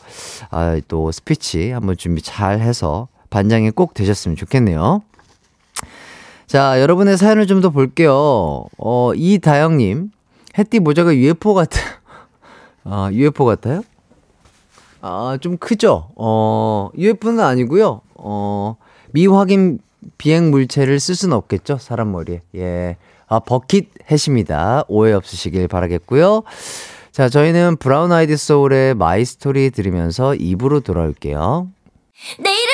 아, 0.50 0.78
또 0.88 1.10
스피치 1.10 1.70
한번 1.70 1.96
준비 1.96 2.20
잘 2.20 2.60
해서 2.60 3.08
반장이 3.30 3.70
꼭 3.70 3.94
되셨으면 3.94 4.36
좋겠네요. 4.36 5.02
자, 6.50 6.80
여러분의 6.80 7.16
사연을 7.16 7.46
좀 7.46 7.60
더 7.60 7.70
볼게요. 7.70 8.64
어, 8.76 9.12
이다영님, 9.14 10.10
햇띠 10.58 10.80
모자가 10.80 11.14
UFO 11.14 11.54
같아. 11.54 11.78
아, 12.82 13.08
UFO 13.12 13.46
같아요? 13.46 13.82
아, 15.00 15.38
좀 15.40 15.58
크죠? 15.58 16.08
어, 16.16 16.90
UFO는 16.98 17.38
아니고요 17.44 18.00
어, 18.14 18.76
미확인 19.12 19.78
비행 20.18 20.50
물체를 20.50 20.98
쓸 20.98 21.14
수는 21.14 21.36
없겠죠? 21.36 21.78
사람 21.78 22.10
머리에. 22.10 22.42
예. 22.56 22.96
아, 23.28 23.38
bucket 23.38 23.90
hat입니다. 24.10 24.82
오해 24.88 25.12
없으시길 25.12 25.68
바라겠고요. 25.68 26.42
자, 27.12 27.28
저희는 27.28 27.76
브라운 27.76 28.10
아이드 28.10 28.36
소울의 28.36 28.94
My 28.94 29.24
Story 29.24 29.70
들으면서 29.70 30.34
2부로 30.34 30.80
돌아올게요. 30.80 31.68
내 32.42 32.50
이름은 32.50 32.69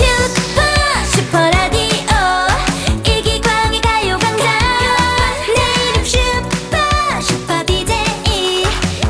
슈퍼 0.00 0.60
슈퍼라디오. 1.12 2.08
이기광의 3.04 3.80
가요광장. 3.80 4.48
내 5.54 5.58
이름 5.88 6.04
슈퍼 6.04 6.74
슈퍼 7.20 7.64
DJ 7.66 7.92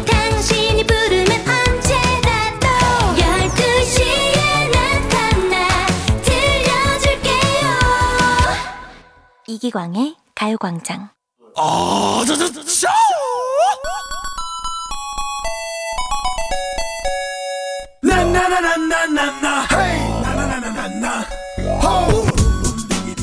당신이 0.06 0.85
부르면 0.85 1.30
언제라도 1.49 2.66
12시에 3.16 4.70
나타나 4.73 5.87
들려줄게요. 6.23 7.68
이기광의 9.47 10.16
가요광장 10.35 11.11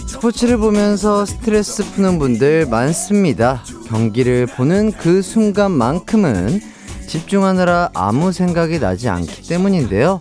스포츠를 0.08 0.58
보면서 0.58 1.26
스트레스 1.26 1.84
푸는 1.92 2.20
분들 2.20 2.68
많습니다. 2.68 3.64
경기를 3.88 4.46
보는 4.46 4.92
그 4.92 5.22
순간만큼은 5.22 6.60
집중하느라 7.08 7.92
아무 7.94 8.32
생각이 8.32 8.80
나지 8.80 9.10
않기 9.10 9.48
때문인데요. 9.48 10.20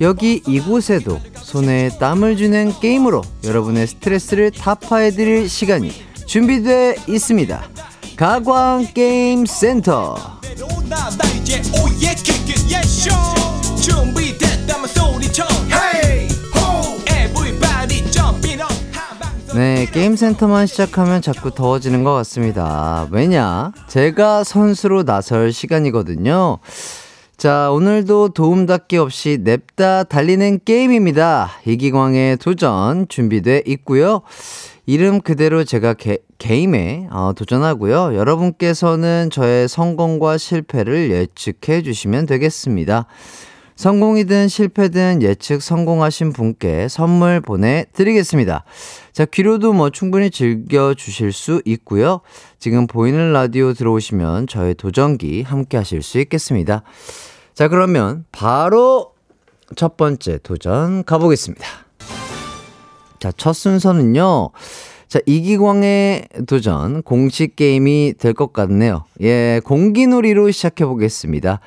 여기 0.00 0.42
이곳에도 0.46 1.18
손에 1.34 1.90
땀을 1.98 2.36
주는 2.36 2.72
게임으로 2.80 3.22
여러분의 3.44 3.86
스트레스를 3.86 4.50
타파해드릴 4.50 5.48
시간이 5.48 5.92
준비되어 6.26 6.94
있습니다. 7.08 7.62
가광 8.16 8.86
게임 8.94 9.44
센터. 9.46 10.16
네, 19.54 19.86
게임 19.92 20.16
센터만 20.16 20.66
시작하면 20.66 21.20
자꾸 21.20 21.50
더워지는 21.50 22.04
것 22.04 22.14
같습니다. 22.14 23.06
왜냐? 23.10 23.72
제가 23.86 24.44
선수로 24.44 25.04
나설 25.04 25.52
시간이거든요. 25.52 26.58
자, 27.36 27.70
오늘도 27.70 28.30
도움닫기 28.30 28.96
없이 28.96 29.40
냅다 29.42 30.04
달리는 30.04 30.60
게임입니다. 30.64 31.50
이기광의 31.66 32.38
도전 32.38 33.06
준비돼 33.08 33.64
있고요. 33.66 34.22
이름 34.86 35.20
그대로 35.20 35.64
제가 35.64 35.92
게, 35.94 36.18
게임에 36.38 37.08
어, 37.10 37.32
도전하고요. 37.36 38.16
여러분께서는 38.16 39.28
저의 39.30 39.68
성공과 39.68 40.38
실패를 40.38 41.10
예측해 41.10 41.82
주시면 41.82 42.24
되겠습니다. 42.24 43.04
성공이든 43.76 44.48
실패든 44.48 45.22
예측 45.22 45.62
성공하신 45.62 46.32
분께 46.32 46.88
선물 46.88 47.40
보내드리겠습니다. 47.40 48.64
자, 49.12 49.24
귀로도 49.24 49.72
뭐 49.72 49.90
충분히 49.90 50.30
즐겨주실 50.30 51.32
수 51.32 51.62
있고요. 51.64 52.20
지금 52.58 52.86
보이는 52.86 53.32
라디오 53.32 53.72
들어오시면 53.72 54.46
저의 54.46 54.74
도전기 54.74 55.42
함께 55.42 55.76
하실 55.76 56.02
수 56.02 56.18
있겠습니다. 56.20 56.82
자, 57.54 57.68
그러면 57.68 58.24
바로 58.32 59.12
첫 59.76 59.96
번째 59.96 60.38
도전 60.42 61.04
가보겠습니다. 61.04 61.66
자, 63.18 63.32
첫 63.36 63.52
순서는요. 63.52 64.50
자, 65.08 65.20
이기광의 65.26 66.28
도전 66.46 67.02
공식 67.02 67.56
게임이 67.56 68.14
될 68.18 68.32
것 68.32 68.52
같네요. 68.52 69.04
예, 69.20 69.60
공기놀이로 69.64 70.50
시작해 70.50 70.84
보겠습니다. 70.86 71.60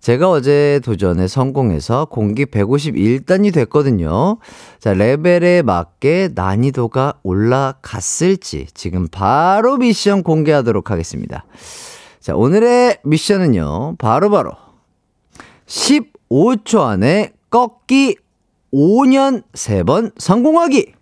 제가 0.00 0.30
어제 0.30 0.80
도전에 0.84 1.26
성공해서 1.26 2.04
공기 2.04 2.46
151단이 2.46 3.52
됐거든요. 3.52 4.38
자, 4.78 4.94
레벨에 4.94 5.62
맞게 5.62 6.30
난이도가 6.34 7.14
올라갔을지 7.22 8.66
지금 8.74 9.08
바로 9.08 9.76
미션 9.76 10.22
공개하도록 10.22 10.90
하겠습니다. 10.90 11.44
자, 12.20 12.34
오늘의 12.36 12.98
미션은요. 13.04 13.96
바로바로 13.98 14.52
15초 15.66 16.80
안에 16.82 17.32
꺾기 17.50 18.16
5년 18.72 19.42
3번 19.52 20.12
성공하기. 20.16 20.92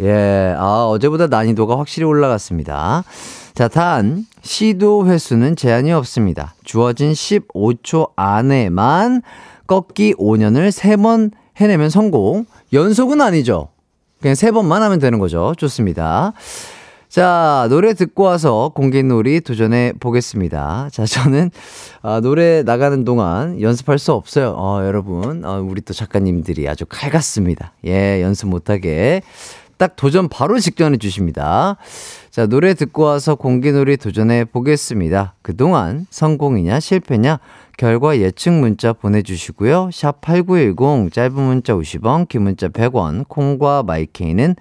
예, 0.00 0.54
아, 0.56 0.86
어제보다 0.88 1.26
난이도가 1.26 1.78
확실히 1.78 2.06
올라갔습니다. 2.06 3.04
자, 3.54 3.68
단, 3.68 4.26
시도 4.42 5.06
횟수는 5.06 5.56
제한이 5.56 5.92
없습니다. 5.92 6.54
주어진 6.64 7.12
15초 7.12 8.10
안에만 8.16 9.22
꺾기 9.66 10.14
5년을 10.14 10.70
3번 10.70 11.32
해내면 11.56 11.90
성공. 11.90 12.46
연속은 12.72 13.20
아니죠. 13.20 13.68
그냥 14.20 14.34
3번만 14.34 14.80
하면 14.80 14.98
되는 14.98 15.18
거죠. 15.18 15.54
좋습니다. 15.58 16.32
자, 17.08 17.66
노래 17.70 17.92
듣고 17.92 18.22
와서 18.22 18.70
공개놀이 18.72 19.40
도전해 19.40 19.92
보겠습니다. 19.98 20.88
자, 20.92 21.04
저는, 21.04 21.50
아, 22.02 22.20
노래 22.20 22.62
나가는 22.62 23.04
동안 23.04 23.60
연습할 23.60 23.98
수 23.98 24.12
없어요. 24.12 24.54
어, 24.56 24.84
여러분. 24.84 25.44
어, 25.44 25.60
우리 25.60 25.80
또 25.80 25.92
작가님들이 25.92 26.68
아주 26.68 26.86
칼같습니다. 26.88 27.72
예, 27.84 28.22
연습 28.22 28.48
못하게. 28.48 29.22
딱 29.80 29.96
도전 29.96 30.28
바로 30.28 30.58
직전해 30.58 30.98
주십니다. 30.98 31.78
자, 32.30 32.46
노래 32.46 32.74
듣고 32.74 33.04
와서 33.04 33.34
공개놀이 33.34 33.96
도전해 33.96 34.44
보겠습니다. 34.44 35.36
그동안 35.40 36.06
성공이냐 36.10 36.80
실패냐 36.80 37.40
결과 37.78 38.18
예측 38.18 38.52
문자 38.52 38.92
보내주시고요. 38.92 39.88
샵 39.90 40.20
8910 40.20 41.10
짧은 41.10 41.32
문자 41.32 41.72
50원, 41.72 42.28
긴 42.28 42.42
문자 42.42 42.68
100원, 42.68 43.26
콩과 43.26 43.84
마이케이는 43.84 44.54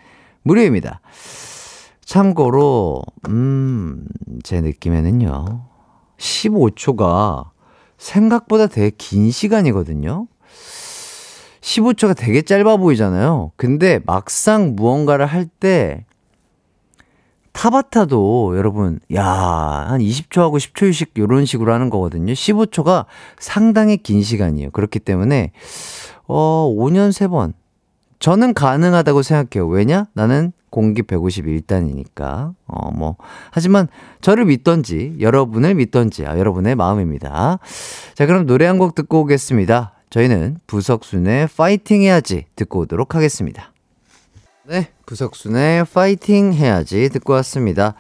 무료입니다. 0.44 1.02
참고로, 2.06 3.04
음, 3.28 4.06
제 4.44 4.62
느낌에는요. 4.62 5.66
15초가 6.18 7.50
생각보다 7.98 8.68
되게 8.68 8.90
긴 8.98 9.32
시간이거든요. 9.32 10.28
15초가 11.62 12.16
되게 12.18 12.42
짧아 12.42 12.78
보이잖아요. 12.78 13.52
근데 13.56 14.00
막상 14.06 14.76
무언가를 14.76 15.26
할 15.26 15.48
때 15.60 16.06
타바타도 17.52 18.54
여러분, 18.58 19.00
야, 19.14 19.26
한 19.26 20.00
20초하고 20.00 20.58
10초씩 20.58 21.10
이런 21.16 21.46
식으로 21.46 21.74
하는 21.74 21.90
거거든요. 21.90 22.32
15초가 22.32 23.06
상당히 23.38 23.98
긴 23.98 24.22
시간이에요. 24.22 24.70
그렇기 24.72 25.00
때문에, 25.00 25.52
어, 26.28 26.72
5년 26.78 27.10
3번. 27.10 27.54
저는 28.20 28.54
가능하다고 28.54 29.24
생각해요. 29.24 29.68
왜냐? 29.68 30.06
나는 30.14 30.54
공기 30.70 31.02
151단이니까. 31.02 32.54
어, 32.68 32.92
뭐. 32.92 33.18
하지만 33.52 33.88
저를 34.22 34.46
믿던지, 34.46 35.16
여러분을 35.20 35.76
믿던지, 35.76 36.26
아, 36.28 36.38
여러분의 36.38 36.76
마음입니다. 36.76 37.60
자, 38.14 38.26
그럼 38.26 38.46
노래 38.46 38.68
한 38.68 38.78
곡 38.78 38.96
듣고 38.96 39.22
오겠습니다. 39.22 39.94
저희는 40.10 40.58
부석순의 40.68 41.48
파이팅 41.56 42.02
해야지 42.02 42.46
듣고 42.56 42.80
오도록 42.80 43.16
하겠습니다. 43.16 43.72
네, 44.66 44.90
부석순의 45.06 45.86
파이팅 45.86 46.54
해야지 46.54 47.10
듣고 47.10 47.34
왔습니다. 47.34 47.96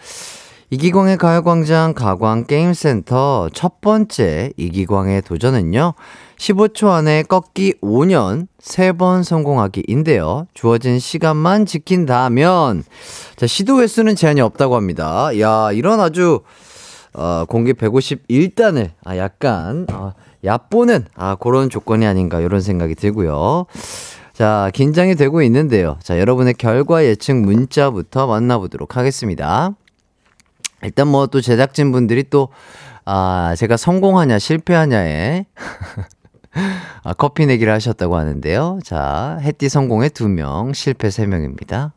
이기광의 0.71 1.17
가요광장 1.17 1.95
가광게임센터 1.95 3.49
첫 3.53 3.81
번째 3.81 4.53
이기광의 4.55 5.23
도전은요. 5.23 5.95
15초 6.37 6.89
안에 6.89 7.23
꺾기 7.23 7.75
5년 7.81 8.47
3번 8.61 9.23
성공하기인데요. 9.23 10.45
주어진 10.53 10.99
시간만 10.99 11.65
지킨다면 11.65 12.83
자, 13.35 13.47
시도 13.47 13.81
횟수는 13.81 14.15
제한이 14.15 14.41
없다고 14.41 14.75
합니다. 14.75 15.31
야, 15.39 15.71
이런 15.71 15.99
아주 15.99 16.41
어, 17.13 17.45
공기 17.45 17.73
151단을 17.73 18.91
아 19.03 19.17
약간 19.17 19.87
어, 19.91 20.13
얕보는 20.43 21.06
아 21.15 21.36
그런 21.36 21.69
조건이 21.69 22.06
아닌가 22.06 22.39
이런 22.39 22.62
생각이 22.62 22.95
들고요. 22.95 23.65
자, 24.34 24.71
긴장이 24.73 25.15
되고 25.15 25.41
있는데요. 25.41 25.97
자, 26.02 26.17
여러분의 26.17 26.54
결과 26.54 27.04
예측 27.04 27.36
문자부터 27.36 28.25
만나보도록 28.28 28.95
하겠습니다. 28.95 29.71
일단 30.82 31.10
뭐 31.10 31.28
또 31.28 31.41
제작진 31.41 31.91
분들이 31.91 32.23
또 32.30 32.47
아, 33.04 33.54
제가 33.58 33.75
성공하냐, 33.75 34.39
실패하냐에 34.39 35.45
아, 37.04 37.13
커피 37.13 37.45
내기를 37.45 37.73
하셨다고 37.73 38.15
하는데요. 38.15 38.80
자, 38.84 39.39
해띠 39.41 39.67
성공에 39.67 40.10
2명, 40.10 40.73
실패 40.73 41.10
3명입니다. 41.10 41.91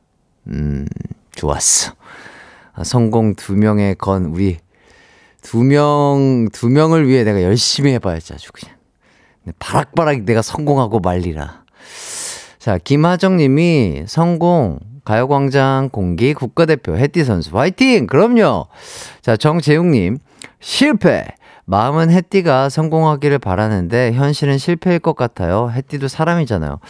음, 0.48 0.86
좋았어. 1.32 1.92
아, 2.74 2.82
성공 2.84 3.34
2명의 3.34 3.96
건 3.96 4.26
우리 4.26 4.58
2명, 5.42 6.50
2명을 6.50 7.06
위해 7.06 7.24
내가 7.24 7.42
열심히 7.42 7.92
해봐야지 7.92 8.32
아주 8.32 8.50
그냥. 8.52 8.76
바락바락 9.58 10.22
내가 10.22 10.40
성공하고 10.40 11.00
말리라. 11.00 11.62
자, 12.58 12.78
김하정 12.78 13.38
님이 13.38 14.04
성공, 14.06 14.78
가요광장 15.04 15.88
공기 15.90 16.32
국가대표 16.32 16.96
해띠 16.96 17.24
선수 17.24 17.58
화이팅! 17.58 18.06
그럼요! 18.06 18.68
자, 19.20 19.36
정재웅 19.36 19.90
님, 19.90 20.18
실패! 20.60 21.26
마음은 21.64 22.10
해띠가 22.10 22.68
성공하기를 22.68 23.38
바라는데 23.38 24.12
현실은 24.12 24.58
실패일 24.58 24.98
것 24.98 25.16
같아요. 25.16 25.70
해띠도 25.74 26.08
사람이잖아요. 26.08 26.80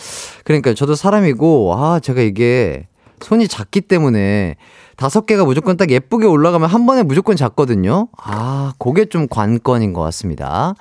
그러니까 0.45 0.75
저도 0.75 0.95
사람이고, 0.95 1.75
아, 1.75 2.01
제가 2.01 2.21
이게 2.21 2.87
손이 3.21 3.49
작기 3.49 3.81
때문에 3.83 4.57
다섯 4.96 5.26
개가 5.26 5.44
무조건 5.44 5.76
딱 5.76 5.90
예쁘게 5.90 6.26
올라가면 6.26 6.68
한 6.68 6.87
번에 6.87 7.02
무조건 7.02 7.37
작거든요. 7.37 8.09
아, 8.18 8.72
그게 8.78 9.05
좀 9.07 9.26
관건인 9.28 9.92
것 9.92 10.02
같습니다. 10.02 10.74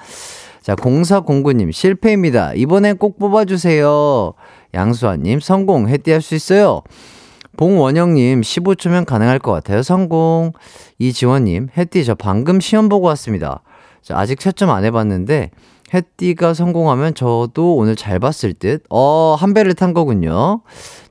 자, 0.61 0.75
0409님, 0.75 1.71
실패입니다. 1.71 2.53
이번엔 2.53 2.97
꼭 2.97 3.17
뽑아주세요. 3.17 4.33
양수아님, 4.73 5.39
성공, 5.39 5.87
해띠 5.89 6.11
할 6.11 6.21
수 6.21 6.35
있어요. 6.35 6.81
봉원영님, 7.57 8.41
15초면 8.41 9.05
가능할 9.05 9.39
것 9.39 9.51
같아요. 9.51 9.83
성공. 9.83 10.53
이지원님, 10.99 11.69
해띠 11.77 12.05
저 12.05 12.15
방금 12.15 12.59
시험 12.59 12.89
보고 12.89 13.07
왔습니다. 13.07 13.61
자, 14.01 14.17
아직 14.17 14.39
채점 14.39 14.69
안 14.69 14.85
해봤는데, 14.85 15.51
해띠가 15.93 16.53
성공하면 16.53 17.15
저도 17.15 17.75
오늘 17.75 17.95
잘 17.97 18.19
봤을 18.19 18.53
듯. 18.53 18.83
어, 18.89 19.35
한 19.37 19.53
배를 19.53 19.73
탄 19.73 19.93
거군요. 19.93 20.61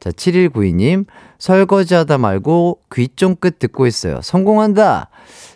자, 0.00 0.10
7192님, 0.10 1.04
설거지 1.40 1.94
하다 1.94 2.18
말고 2.18 2.80
귀 2.94 3.08
쫑긋 3.08 3.58
듣고 3.58 3.86
있어요. 3.86 4.20
성공한다! 4.22 5.08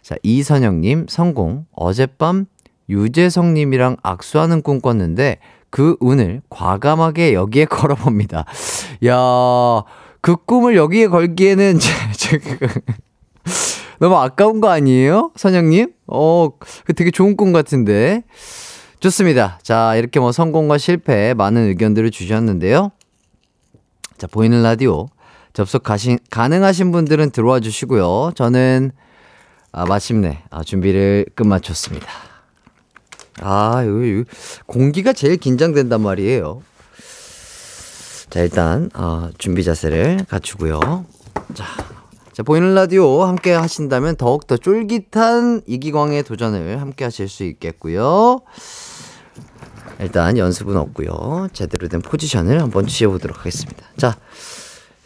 자, 0.02 0.16
이선영님, 0.22 1.06
성공. 1.08 1.66
어젯밤 1.72 2.46
유재성님이랑 2.88 3.98
악수하는 4.02 4.62
꿈 4.62 4.80
꿨는데 4.80 5.38
그 5.70 5.96
운을 6.00 6.42
과감하게 6.50 7.34
여기에 7.34 7.66
걸어봅니다. 7.70 8.46
야, 9.06 9.14
그 10.20 10.36
꿈을 10.36 10.74
여기에 10.74 11.08
걸기에는 11.08 11.78
너무 14.00 14.16
아까운 14.16 14.60
거 14.60 14.70
아니에요? 14.70 15.32
선영님? 15.36 15.92
어, 16.06 16.50
그 16.84 16.94
되게 16.94 17.10
좋은 17.10 17.36
꿈 17.36 17.52
같은데. 17.52 18.22
좋습니다. 19.00 19.58
자, 19.62 19.96
이렇게 19.96 20.18
뭐 20.18 20.32
성공과 20.32 20.78
실패 20.78 21.34
많은 21.34 21.68
의견들을 21.68 22.10
주셨는데요. 22.10 22.90
자, 24.16 24.26
보이는 24.26 24.62
라디오 24.62 25.08
접속 25.54 25.84
가신, 25.84 26.18
가능하신 26.30 26.92
분들은 26.92 27.30
들어와 27.30 27.60
주시고요. 27.60 28.32
저는 28.34 28.90
아, 29.72 29.86
마침내 29.86 30.42
아, 30.50 30.62
준비를 30.62 31.26
끝마쳤습니다. 31.34 32.06
아, 33.40 33.84
여기, 33.86 34.24
공기가 34.66 35.12
제일 35.12 35.36
긴장된단 35.36 36.00
말이에요. 36.00 36.62
자, 38.30 38.40
일단, 38.40 38.90
어, 38.94 39.30
준비 39.38 39.64
자세를 39.64 40.26
갖추고요. 40.28 41.06
자, 41.54 41.64
자, 42.32 42.42
보이는 42.42 42.74
라디오 42.74 43.22
함께 43.22 43.52
하신다면 43.52 44.16
더욱더 44.16 44.56
쫄깃한 44.56 45.62
이기광의 45.66 46.24
도전을 46.24 46.80
함께 46.80 47.04
하실 47.04 47.28
수 47.28 47.44
있겠고요. 47.44 48.40
일단 50.00 50.36
연습은 50.36 50.76
없고요. 50.76 51.48
제대로 51.52 51.86
된 51.88 52.02
포지션을 52.02 52.60
한번 52.60 52.86
취해보도록 52.86 53.38
하겠습니다. 53.38 53.86
자, 53.96 54.16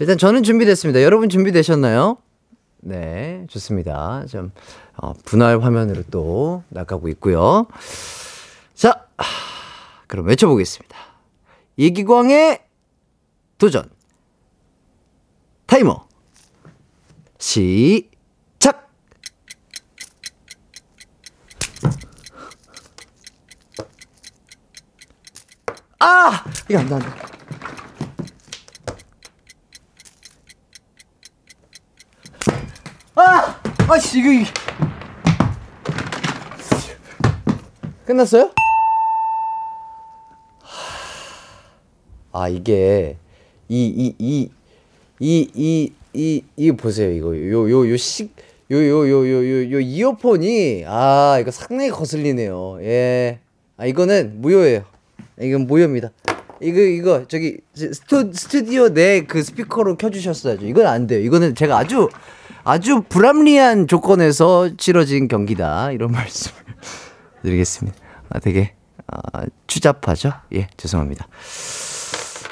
일단 0.00 0.16
저는 0.16 0.42
준비됐습니다. 0.42 1.02
여러분 1.02 1.28
준비되셨나요? 1.28 2.18
네, 2.80 3.44
좋습니다. 3.48 4.24
좀, 4.26 4.52
어, 4.96 5.12
분할 5.24 5.60
화면으로 5.60 6.04
또 6.10 6.62
나가고 6.68 7.08
있고요. 7.08 7.66
자, 8.74 9.06
그럼 10.06 10.26
외쳐보겠습니다. 10.26 10.96
이기광의 11.76 12.60
도전. 13.58 13.90
타이머. 15.66 16.06
시작! 17.38 18.88
아! 25.98 26.44
이거 26.70 26.78
안 26.78 26.88
돼, 26.88 26.94
안 26.94 27.00
돼. 27.00 27.27
아! 33.90 33.96
이거. 33.96 34.44
끝났어요? 38.04 38.50
아, 42.32 42.48
이게, 42.48 43.16
이, 43.68 43.86
이, 43.86 44.14
이, 44.18 44.50
이, 45.18 45.50
이, 45.54 45.92
이, 46.12 46.44
이 46.56 46.72
보세요. 46.72 47.10
이거, 47.10 47.34
요, 47.36 47.70
요, 47.70 47.90
요, 47.90 47.96
식, 47.96 48.30
요, 48.70 48.76
요, 48.76 49.08
요, 49.08 49.26
요, 49.26 49.44
요, 49.44 49.72
요, 49.72 49.80
이어폰이, 49.80 50.84
아, 50.86 51.38
이거 51.40 51.50
상당히 51.50 51.90
거슬리네요. 51.90 52.78
예. 52.82 53.38
아, 53.78 53.86
이거는 53.86 54.42
무효예요. 54.42 54.84
이건 55.40 55.66
무효입니다. 55.66 56.10
이거, 56.60 56.80
이거, 56.80 57.26
저기, 57.26 57.58
스튜, 57.74 58.30
스튜디오 58.34 58.90
내 58.90 59.24
그 59.26 59.42
스피커로 59.42 59.96
켜주셨어야죠. 59.96 60.66
이건 60.66 60.86
안 60.86 61.06
돼요. 61.06 61.20
이거는 61.20 61.54
제가 61.54 61.78
아주, 61.78 62.08
아주 62.68 63.02
불합리한 63.08 63.86
조건에서 63.86 64.76
치러진 64.76 65.26
경기다. 65.26 65.92
이런 65.92 66.12
말씀을 66.12 66.60
드리겠습니다. 67.42 67.96
아, 68.28 68.38
되게, 68.40 68.74
아, 69.06 69.44
추잡하죠? 69.66 70.32
예, 70.52 70.68
죄송합니다. 70.76 71.26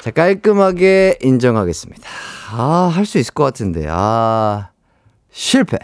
자, 0.01 0.09
깔끔하게 0.11 1.19
인정하겠습니다. 1.21 2.09
아, 2.51 2.91
할 2.91 3.05
수 3.05 3.19
있을 3.19 3.31
것 3.35 3.43
같은데. 3.43 3.85
아, 3.89 4.69
실패. 5.29 5.77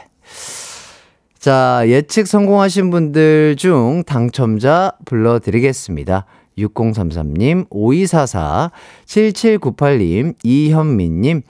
자, 1.38 1.84
예측 1.86 2.26
성공하신 2.26 2.90
분들 2.90 3.56
중 3.58 4.04
당첨자 4.04 4.94
불러드리겠습니다. 5.06 6.26
6033님, 6.58 7.68
5244, 7.70 8.72
7798님, 9.06 10.36
이현민님, 10.44 11.42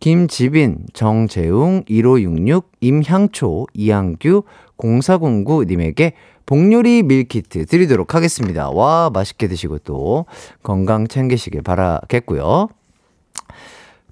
김지빈, 0.00 0.86
정재웅, 0.94 1.84
1566, 1.86 2.70
임향초, 2.80 3.66
이항규, 3.74 4.44
0409님에게 4.78 6.12
복요리 6.46 7.02
밀키트 7.02 7.66
드리도록 7.66 8.14
하겠습니다. 8.14 8.70
와, 8.70 9.10
맛있게 9.12 9.46
드시고 9.46 9.78
또 9.80 10.24
건강 10.62 11.06
챙기시길 11.06 11.62
바라겠고요. 11.62 12.68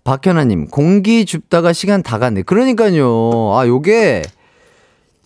박현아님, 0.04 0.68
공기 0.68 1.24
줍다가 1.24 1.72
시간 1.72 2.02
다 2.02 2.18
갔네. 2.18 2.42
그러니까요. 2.42 3.54
아, 3.54 3.66
요게, 3.66 4.22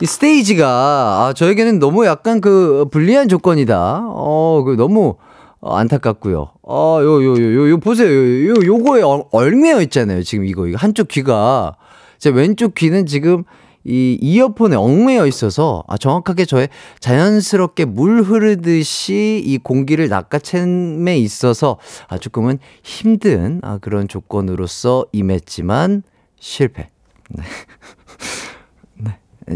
이 0.01 0.07
스테이지가, 0.07 0.67
아, 0.67 1.33
저에게는 1.35 1.81
너무 1.81 2.07
약간 2.07 2.41
그, 2.41 2.87
불리한 2.91 3.29
조건이다. 3.29 4.05
어, 4.07 4.63
그, 4.65 4.77
너무 4.77 5.17
안타깝고요. 5.63 6.51
아, 6.67 6.99
요, 7.03 7.23
요, 7.25 7.37
요, 7.37 7.55
요, 7.55 7.71
요, 7.71 7.79
보세요. 7.79 8.09
요, 8.09 8.51
요, 8.51 8.55
요거에 8.65 9.03
얼매여 9.31 9.81
있잖아요. 9.83 10.23
지금 10.23 10.45
이거, 10.45 10.67
이거 10.67 10.77
한쪽 10.77 11.09
귀가. 11.09 11.77
제 12.19 12.31
왼쪽 12.31 12.75
귀는 12.75 13.07
지금 13.07 13.45
이 13.85 14.17
이어폰에 14.21 14.77
얽매여 14.77 15.27
있어서 15.27 15.83
아, 15.89 15.97
정확하게 15.97 16.45
저의 16.45 16.69
자연스럽게 17.01 17.85
물 17.85 18.23
흐르듯이 18.23 19.43
이 19.45 19.59
공기를 19.59 20.09
낚아챈에 20.09 21.17
있어서 21.19 21.79
아, 22.09 22.19
조금은 22.19 22.59
힘든 22.85 23.61
아, 23.63 23.79
그런 23.79 24.07
조건으로서 24.07 25.07
임했지만 25.13 26.05
실패. 26.39 26.91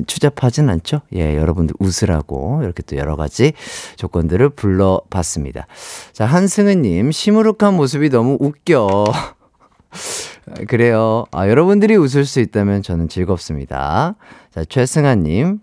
추잡하진 0.07 0.69
않죠? 0.69 1.01
예, 1.15 1.37
여러분들 1.37 1.75
웃으라고 1.79 2.61
이렇게 2.63 2.83
또 2.83 2.97
여러 2.97 3.17
가지 3.17 3.53
조건들을 3.97 4.51
불러봤습니다. 4.51 5.67
자, 6.13 6.27
한승은님, 6.27 7.13
시무룩한 7.13 7.75
모습이 7.75 8.11
너무 8.11 8.37
웃겨. 8.41 9.05
그래요. 10.69 11.25
아, 11.33 11.49
여러분들이 11.49 11.97
웃을 11.97 12.25
수 12.25 12.41
있다면 12.41 12.83
저는 12.83 13.09
즐겁습니다. 13.09 14.15
자, 14.51 14.65
최승아님. 14.65 15.61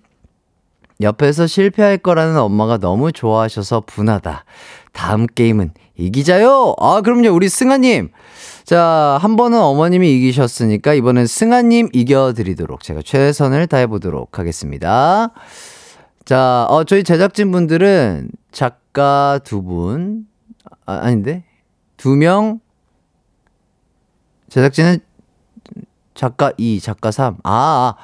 옆에서 1.02 1.48
실패할 1.48 1.98
거라는 1.98 2.38
엄마가 2.38 2.78
너무 2.78 3.12
좋아하셔서 3.12 3.82
분하다. 3.86 4.46
다음 4.92 5.26
게임은 5.26 5.72
이기자요! 5.98 6.76
아, 6.80 7.02
그럼요. 7.02 7.30
우리 7.30 7.50
승아님. 7.50 8.10
자, 8.66 9.18
한 9.22 9.36
번은 9.36 9.60
어머님이 9.60 10.16
이기셨으니까 10.16 10.94
이번엔 10.94 11.28
승아님 11.28 11.90
이겨드리도록 11.92 12.82
제가 12.82 13.02
최선을 13.04 13.68
다해보도록 13.68 14.40
하겠습니다. 14.40 15.32
자, 16.24 16.66
어, 16.70 16.86
저희 16.86 17.04
제작진분들은 17.04 18.30
작가 18.52 19.40
두 19.44 19.62
분, 19.64 20.28
아, 20.86 21.00
아닌데? 21.04 21.44
두 21.98 22.16
명, 22.16 22.62
제작진은 24.48 25.00
작가 26.14 26.54
2, 26.58 26.80
작가 26.80 27.12
3. 27.12 27.38
아, 27.44 27.96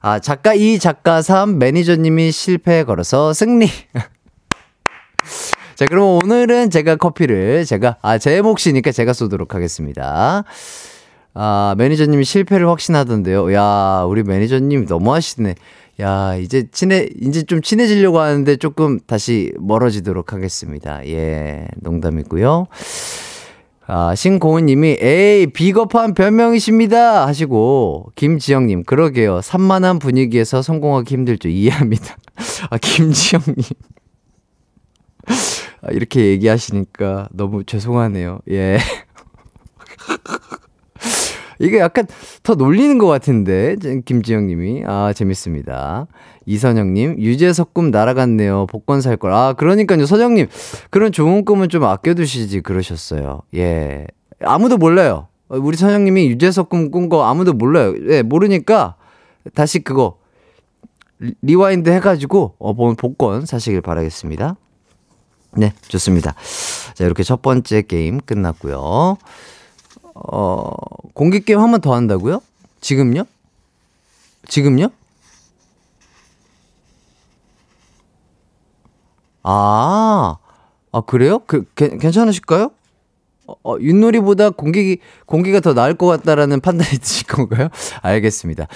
아, 0.00 0.10
아, 0.10 0.18
작가 0.18 0.52
2, 0.52 0.80
작가 0.80 1.22
3, 1.22 1.58
매니저님이 1.58 2.32
실패에 2.32 2.82
걸어서 2.82 3.32
승리. 3.32 3.68
자, 5.78 5.86
그럼 5.86 6.18
오늘은 6.24 6.70
제가 6.70 6.96
커피를 6.96 7.64
제가, 7.64 7.98
아, 8.02 8.18
제 8.18 8.42
몫이니까 8.42 8.90
제가 8.90 9.12
쏘도록 9.12 9.54
하겠습니다. 9.54 10.42
아, 11.34 11.74
매니저님이 11.78 12.24
실패를 12.24 12.68
확신하던데요. 12.68 13.54
야, 13.54 14.04
우리 14.08 14.24
매니저님 14.24 14.86
너무하시네. 14.88 15.54
야, 16.00 16.34
이제 16.34 16.66
친해, 16.72 17.08
이제 17.22 17.44
좀 17.44 17.62
친해지려고 17.62 18.18
하는데 18.18 18.56
조금 18.56 18.98
다시 18.98 19.52
멀어지도록 19.56 20.32
하겠습니다. 20.32 21.06
예, 21.06 21.68
농담이고요. 21.76 22.66
아, 23.86 24.14
신고은님이, 24.16 24.96
에이, 25.00 25.46
비겁한 25.46 26.14
변명이십니다! 26.14 27.24
하시고, 27.24 28.10
김지영님, 28.16 28.82
그러게요. 28.82 29.42
산만한 29.42 30.00
분위기에서 30.00 30.60
성공하기 30.60 31.14
힘들죠. 31.14 31.48
이해합니다. 31.48 32.16
아, 32.68 32.78
김지영님. 32.78 33.62
아, 35.82 35.90
이렇게 35.92 36.26
얘기하시니까 36.26 37.28
너무 37.32 37.64
죄송하네요. 37.64 38.40
예. 38.50 38.78
이게 41.60 41.78
약간 41.80 42.06
더 42.44 42.54
놀리는 42.54 42.98
것 42.98 43.08
같은데, 43.08 43.76
김지영님이. 44.04 44.84
아, 44.86 45.12
재밌습니다. 45.12 46.06
이선영님, 46.46 47.16
유재석 47.18 47.74
꿈 47.74 47.90
날아갔네요. 47.90 48.66
복권 48.66 49.00
살 49.00 49.16
걸. 49.16 49.32
아, 49.32 49.52
그러니까요. 49.54 50.06
서정님, 50.06 50.46
그런 50.90 51.10
좋은 51.12 51.44
꿈은 51.44 51.68
좀 51.68 51.84
아껴두시지, 51.84 52.60
그러셨어요. 52.60 53.42
예. 53.56 54.06
아무도 54.40 54.76
몰라요. 54.78 55.26
우리 55.48 55.76
선영님이 55.76 56.28
유재석 56.28 56.68
꿈 56.68 56.90
꾼 56.90 57.08
거 57.08 57.24
아무도 57.24 57.52
몰라요. 57.52 57.94
예, 58.08 58.22
모르니까 58.22 58.94
다시 59.54 59.80
그거 59.80 60.18
rewind 61.42 61.90
해가지고, 61.90 62.54
어, 62.58 62.74
복권 62.94 63.46
사시길 63.46 63.80
바라겠습니다. 63.80 64.56
네, 65.52 65.72
좋습니다. 65.88 66.34
자, 66.94 67.04
이렇게 67.04 67.22
첫 67.22 67.42
번째 67.42 67.82
게임 67.82 68.20
끝났고요. 68.20 69.16
어, 70.14 70.72
공개 71.14 71.40
게임 71.40 71.60
한 71.60 71.70
번 71.70 71.80
더 71.80 71.94
한다고요? 71.94 72.40
지금요? 72.80 73.24
지금요? 74.48 74.88
아, 79.42 80.36
아 80.92 81.00
그래요? 81.02 81.40
그 81.46 81.64
게, 81.74 81.96
괜찮으실까요? 81.96 82.70
어, 83.48 83.54
어, 83.64 83.78
윷놀이보다 83.80 84.50
공기 84.50 84.98
공기가 85.24 85.60
더 85.60 85.72
나을 85.72 85.94
것 85.94 86.06
같다라는 86.06 86.60
판단이 86.60 86.90
드실 87.00 87.26
건가요? 87.26 87.68
알겠습니다. 88.02 88.66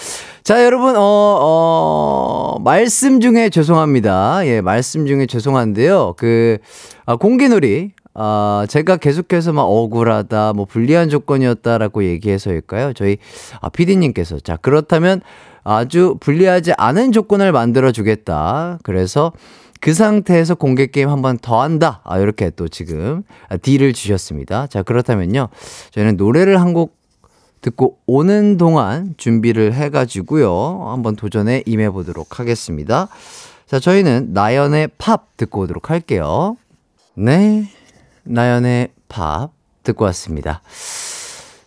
자, 0.42 0.64
여러분, 0.64 0.96
어, 0.96 1.00
어, 1.00 2.58
말씀 2.60 3.20
중에 3.20 3.50
죄송합니다. 3.50 4.46
예, 4.46 4.62
말씀 4.62 5.06
중에 5.06 5.26
죄송한데요. 5.26 6.14
그, 6.16 6.56
아, 7.04 7.16
공기놀이, 7.16 7.90
아, 8.14 8.64
제가 8.68 8.96
계속해서 8.96 9.52
막 9.52 9.64
억울하다, 9.64 10.54
뭐 10.54 10.64
불리한 10.64 11.10
조건이었다라고 11.10 12.04
얘기해서일까요? 12.04 12.94
저희, 12.94 13.18
아, 13.60 13.68
피디님께서. 13.68 14.40
자, 14.40 14.56
그렇다면 14.56 15.20
아주 15.64 16.16
불리하지 16.18 16.72
않은 16.78 17.12
조건을 17.12 17.52
만들어주겠다. 17.52 18.78
그래서 18.82 19.32
그 19.82 19.92
상태에서 19.94 20.54
공개 20.54 20.86
게임 20.86 21.08
한 21.08 21.22
번 21.22 21.38
더 21.38 21.60
한다. 21.60 22.00
아, 22.04 22.18
이렇게 22.18 22.50
또 22.50 22.68
지금 22.68 23.22
딜을 23.62 23.92
주셨습니다. 23.92 24.66
자, 24.68 24.82
그렇다면요. 24.82 25.48
저희는 25.90 26.16
노래를 26.16 26.60
한 26.60 26.72
곡 26.72 26.96
듣고 27.62 27.98
오는 28.06 28.56
동안 28.56 29.14
준비를 29.18 29.72
해가지고요. 29.74 30.88
한번 30.90 31.14
도전에 31.16 31.62
임해보도록 31.66 32.40
하겠습니다. 32.40 33.08
자, 33.66 33.78
저희는 33.78 34.30
나연의 34.32 34.88
팝 34.98 35.36
듣고 35.36 35.60
오도록 35.62 35.90
할게요. 35.90 36.56
네. 37.14 37.68
나연의 38.24 38.88
팝 39.08 39.50
듣고 39.84 40.04
왔습니다. 40.06 40.60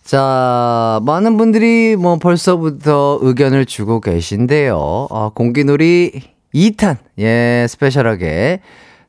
자, 0.03 0.99
많은 1.03 1.37
분들이 1.37 1.95
뭐 1.95 2.17
벌써부터 2.17 3.19
의견을 3.21 3.65
주고 3.65 4.01
계신데요. 4.01 5.07
아, 5.11 5.31
공기놀이 5.33 6.11
2탄, 6.55 6.97
예, 7.19 7.67
스페셜하게. 7.69 8.61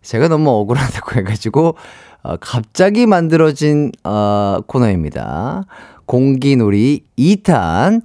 제가 0.02 0.28
너무 0.28 0.50
억울하다고 0.50 1.12
해가지고, 1.20 1.76
어, 2.22 2.36
갑자기 2.40 3.06
만들어진, 3.06 3.92
어, 4.04 4.58
코너입니다. 4.66 5.64
공기놀이 6.06 7.04
2탄. 7.16 8.02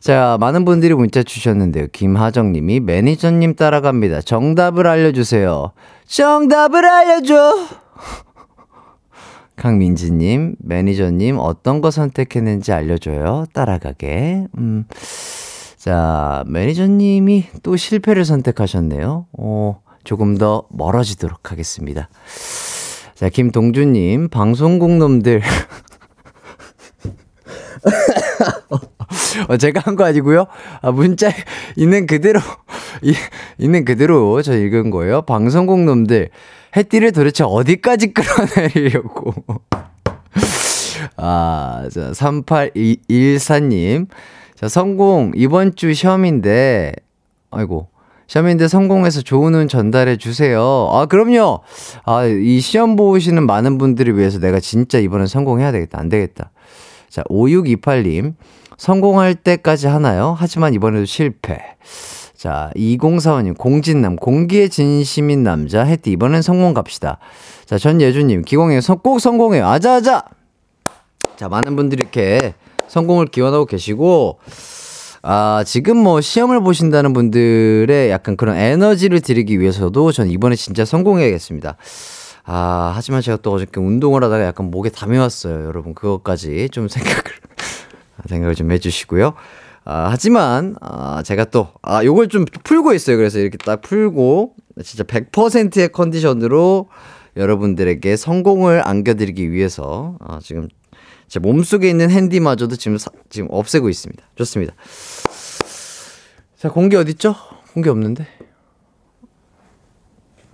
자, 0.00 0.36
많은 0.38 0.64
분들이 0.64 0.92
문자 0.94 1.22
주셨는데요. 1.22 1.86
김하정 1.92 2.52
님이 2.52 2.80
매니저님 2.80 3.54
따라갑니다. 3.54 4.20
정답을 4.22 4.86
알려주세요. 4.86 5.72
정답을 6.06 6.84
알려줘! 6.84 7.68
강민지 9.56 10.10
님, 10.12 10.56
매니저님 10.58 11.38
어떤 11.38 11.80
거 11.80 11.90
선택했는지 11.90 12.72
알려줘요. 12.72 13.46
따라가게. 13.52 14.48
음. 14.58 14.84
자, 15.84 16.42
매니저님이 16.46 17.44
또 17.62 17.76
실패를 17.76 18.24
선택하셨네요. 18.24 19.26
어, 19.38 19.82
조금 20.02 20.38
더 20.38 20.66
멀어지도록 20.70 21.52
하겠습니다. 21.52 22.08
자, 23.14 23.28
김동주님, 23.28 24.30
방송국 24.30 24.92
놈들. 24.92 25.42
어, 29.48 29.58
제가 29.58 29.80
한 29.84 29.96
거 29.96 30.04
아니고요. 30.06 30.46
아, 30.80 30.90
문자 30.90 31.30
있는 31.76 32.06
그대로, 32.06 32.40
이, 33.02 33.12
있는 33.58 33.84
그대로 33.84 34.40
저 34.40 34.56
읽은 34.56 34.88
거예요. 34.88 35.20
방송국 35.20 35.80
놈들. 35.80 36.30
해띠를 36.74 37.12
도대체 37.12 37.44
어디까지 37.44 38.14
끌어내리려고. 38.14 39.34
아, 41.18 41.86
자, 41.92 42.10
3814님. 42.12 44.06
자, 44.64 44.68
성공. 44.68 45.30
이번 45.34 45.74
주 45.74 45.92
시험인데, 45.92 46.94
아이고. 47.50 47.88
시험인데 48.28 48.66
성공해서 48.66 49.20
좋은 49.20 49.54
운 49.54 49.68
전달해 49.68 50.16
주세요. 50.16 50.88
아, 50.90 51.04
그럼요. 51.04 51.60
아, 52.06 52.24
이 52.24 52.60
시험 52.60 52.96
보시는 52.96 53.44
많은 53.44 53.76
분들을 53.76 54.16
위해서 54.16 54.38
내가 54.38 54.60
진짜 54.60 54.98
이번엔 54.98 55.26
성공해야 55.26 55.70
되겠다. 55.70 56.00
안 56.00 56.08
되겠다. 56.08 56.50
자, 57.10 57.22
5628님. 57.24 58.36
성공할 58.78 59.34
때까지 59.34 59.86
하나요? 59.86 60.34
하지만 60.34 60.72
이번에도 60.72 61.04
실패. 61.04 61.58
자, 62.34 62.70
2045님, 62.74 63.58
공진남, 63.58 64.16
공기의 64.16 64.70
진심인 64.70 65.42
남자, 65.42 65.82
해띠, 65.84 66.10
이번엔 66.12 66.40
성공 66.40 66.72
갑시다. 66.72 67.18
자, 67.66 67.76
전예주님, 67.76 68.46
기공에 68.46 68.80
꼭 69.02 69.18
성공해요. 69.18 69.66
아자아자! 69.66 70.24
자, 71.36 71.48
많은 71.50 71.76
분들이 71.76 72.00
이렇게 72.00 72.54
성공을 72.88 73.26
기원하고 73.26 73.66
계시고, 73.66 74.38
아, 75.22 75.64
지금 75.66 75.96
뭐 75.96 76.20
시험을 76.20 76.60
보신다는 76.60 77.14
분들의 77.14 78.10
약간 78.10 78.36
그런 78.36 78.56
에너지를 78.56 79.20
드리기 79.20 79.58
위해서도 79.58 80.12
전 80.12 80.28
이번에 80.28 80.54
진짜 80.54 80.84
성공해야겠습니다. 80.84 81.76
아, 82.44 82.92
하지만 82.94 83.22
제가 83.22 83.38
또 83.38 83.52
어저께 83.52 83.80
운동을 83.80 84.22
하다가 84.22 84.44
약간 84.44 84.70
목에 84.70 84.90
담이 84.90 85.16
왔어요. 85.16 85.64
여러분, 85.64 85.94
그것까지 85.94 86.68
좀 86.70 86.88
생각을, 86.88 87.22
생각을 88.28 88.54
좀 88.54 88.70
해주시고요. 88.70 89.32
아, 89.86 90.08
하지만, 90.10 90.76
아, 90.82 91.22
제가 91.22 91.46
또, 91.46 91.68
아, 91.80 92.04
요걸 92.04 92.28
좀 92.28 92.44
풀고 92.62 92.92
있어요. 92.92 93.16
그래서 93.16 93.38
이렇게 93.38 93.56
딱 93.56 93.80
풀고, 93.80 94.54
진짜 94.82 95.04
100%의 95.04 95.88
컨디션으로 95.90 96.88
여러분들에게 97.36 98.16
성공을 98.16 98.86
안겨드리기 98.86 99.50
위해서, 99.52 100.16
아, 100.20 100.38
지금 100.42 100.68
제 101.34 101.40
몸속에 101.40 101.90
있는 101.90 102.10
핸디마저도 102.10 102.76
지금, 102.76 102.96
사, 102.96 103.10
지금 103.28 103.48
없애고 103.50 103.88
있습니다. 103.88 104.24
좋습니다. 104.36 104.72
자, 106.56 106.70
공기 106.70 106.94
어딨죠? 106.94 107.34
공기 107.72 107.88
없는데? 107.88 108.24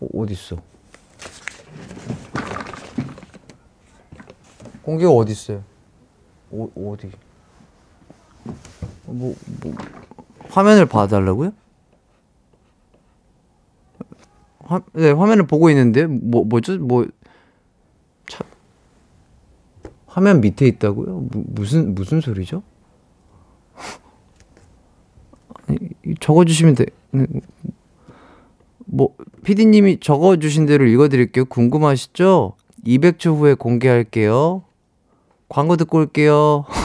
어, 0.00 0.08
어딨어? 0.14 0.56
공기가 4.80 5.10
어딨어요? 5.10 5.62
어, 6.50 6.68
어디? 6.74 7.10
뭐, 9.04 9.34
뭐, 9.62 9.74
화면을 10.48 10.86
봐달라고요? 10.86 11.52
화, 14.60 14.80
네, 14.94 15.10
화면을 15.10 15.46
보고 15.46 15.68
있는데, 15.68 16.06
뭐, 16.06 16.42
뭐죠? 16.46 16.78
뭐, 16.78 17.06
차, 18.26 18.42
화면 20.10 20.40
밑에 20.40 20.66
있다고요? 20.66 21.28
무, 21.30 21.44
무슨, 21.46 21.94
무슨 21.94 22.20
소리죠? 22.20 22.62
적어주시면 26.18 26.74
돼. 26.74 26.86
뭐, 27.12 27.26
뭐, 28.86 29.14
피디님이 29.44 30.00
적어주신 30.00 30.66
대로 30.66 30.84
읽어드릴게요. 30.84 31.44
궁금하시죠? 31.44 32.56
200초 32.84 33.36
후에 33.36 33.54
공개할게요. 33.54 34.64
광고 35.48 35.76
듣고 35.76 35.98
올게요. 35.98 36.64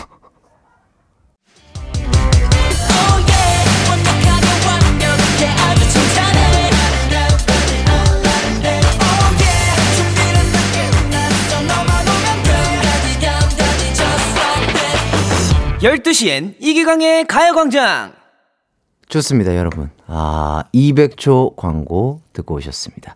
열두 15.86 16.14
시엔 16.14 16.56
이기광의 16.60 17.26
가요광장 17.28 18.14
좋습니다, 19.08 19.56
여러분. 19.56 19.92
아, 20.08 20.64
200초 20.74 21.56
광고 21.56 22.22
듣고 22.34 22.56
오셨습니다. 22.56 23.16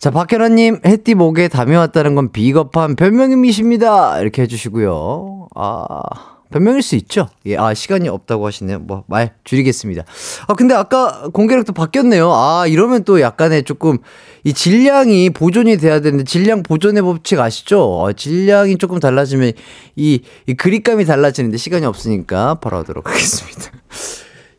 자, 0.00 0.10
박현아님, 0.10 0.80
햇띠 0.84 1.14
목에 1.14 1.46
담이 1.46 1.76
왔다는 1.76 2.16
건 2.16 2.32
비겁한 2.32 2.96
변명임이십니다. 2.96 4.20
이렇게 4.20 4.42
해주시고요. 4.42 5.50
아, 5.54 6.02
변명일 6.50 6.82
수 6.82 6.96
있죠. 6.96 7.28
예, 7.46 7.56
아, 7.56 7.74
시간이 7.74 8.08
없다고 8.08 8.46
하시네요. 8.46 8.78
뭐, 8.80 9.04
말 9.06 9.34
줄이겠습니다. 9.44 10.04
아, 10.46 10.54
근데 10.54 10.74
아까 10.74 11.28
공개력도 11.32 11.72
바뀌었네요. 11.72 12.32
아, 12.32 12.66
이러면 12.66 13.04
또 13.04 13.20
약간의 13.20 13.64
조금, 13.64 13.98
이 14.44 14.52
질량이 14.54 15.30
보존이 15.30 15.76
돼야 15.76 16.00
되는데, 16.00 16.24
질량 16.24 16.62
보존의 16.62 17.02
법칙 17.02 17.38
아시죠? 17.38 18.00
어, 18.00 18.12
질량이 18.12 18.78
조금 18.78 18.98
달라지면, 18.98 19.52
이, 19.96 20.22
이 20.46 20.54
그립감이 20.54 21.04
달라지는데, 21.04 21.58
시간이 21.58 21.84
없으니까 21.84 22.54
바로 22.56 22.78
하도록 22.78 23.06
하겠습니다. 23.08 23.70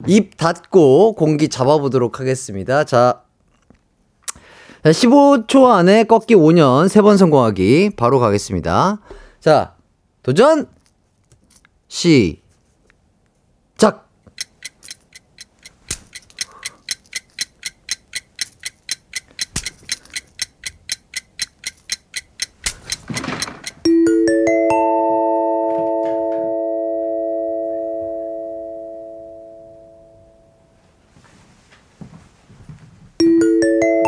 입 0.08 0.38
닫고 0.38 1.16
공기 1.16 1.50
잡아보도록 1.50 2.20
하겠습니다. 2.20 2.84
자, 2.84 3.22
15초 4.84 5.66
안에 5.66 6.06
꺾기 6.06 6.36
5년, 6.36 6.88
세번 6.88 7.18
성공하기. 7.18 7.92
바로 7.98 8.20
가겠습니다. 8.20 9.00
자, 9.42 9.74
도전! 10.24 10.79
시작! 11.90 12.40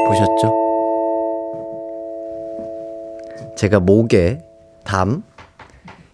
보셨죠? 0.08 0.54
제가 3.58 3.80
목에 3.80 4.40
담, 4.86 5.24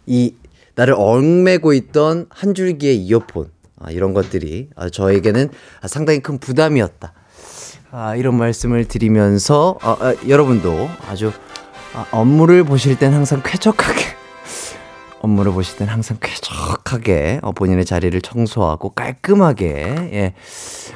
이 0.06 0.34
나를 0.78 0.94
얽매고 0.96 1.74
있던 1.74 2.28
한 2.30 2.54
줄기의 2.54 2.98
이어폰, 2.98 3.50
아, 3.80 3.92
이런 3.92 4.14
것들이 4.14 4.70
아, 4.76 4.90
저에게는 4.90 5.50
아, 5.82 5.88
상당히 5.88 6.20
큰 6.20 6.38
부담이었다. 6.38 7.14
아, 7.92 8.16
이런 8.16 8.38
말씀을 8.38 8.86
드리면서 8.88 9.78
아, 9.82 9.98
아, 10.00 10.16
여러분도 10.28 10.88
아주 11.10 11.32
아, 11.96 12.06
업무를 12.12 12.64
보실 12.64 12.98
땐 13.00 13.12
항상 13.12 13.42
쾌적하게 13.44 14.02
업무를 15.20 15.52
보실 15.52 15.78
땐 15.78 15.88
항상 15.88 16.18
쾌적하게 16.22 17.40
어, 17.42 17.54
본인의 17.54 17.84
자리를 17.84 18.22
청소하고 18.22 18.92
깔끔하게 18.92 19.66
예, 20.14 20.34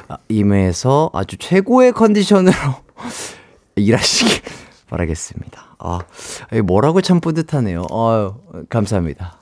아, 0.06 0.18
임해서 0.28 1.10
아주 1.12 1.36
최고의 1.38 1.90
컨디션으로 1.92 2.54
일하시길 3.74 4.42
바라겠습니다. 4.88 5.76
아, 5.80 5.98
이 6.52 6.60
뭐라고 6.60 7.00
참 7.00 7.18
뿌듯하네요. 7.18 7.86
아유, 7.90 8.34
감사합니다. 8.68 9.41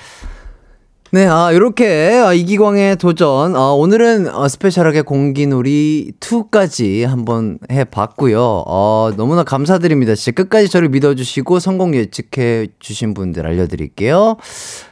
네, 1.13 1.27
아, 1.27 1.53
요렇게, 1.53 2.21
아, 2.23 2.31
이기광의 2.31 2.95
도전. 2.95 3.53
아, 3.57 3.71
오늘은 3.71 4.33
어, 4.33 4.47
스페셜하게 4.47 5.01
공기놀이 5.01 6.13
2까지 6.21 7.05
한번 7.05 7.59
해봤고요. 7.69 8.63
어, 8.65 9.11
너무나 9.17 9.43
감사드립니다. 9.43 10.15
진짜 10.15 10.31
끝까지 10.31 10.69
저를 10.69 10.87
믿어주시고 10.87 11.59
성공 11.59 11.95
예측해 11.95 12.67
주신 12.79 13.13
분들 13.13 13.45
알려드릴게요. 13.45 14.37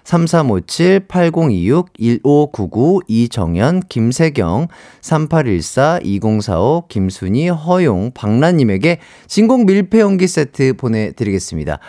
3357-8026-1599 0.03 2.99
이정현, 3.07 3.83
김세경, 3.87 4.67
3814-2045 5.01 6.89
김순희, 6.89 7.47
허용, 7.47 8.11
박라님에게 8.13 8.99
진공 9.27 9.65
밀폐용기 9.65 10.27
세트 10.27 10.73
보내드리겠습니다. 10.73 11.79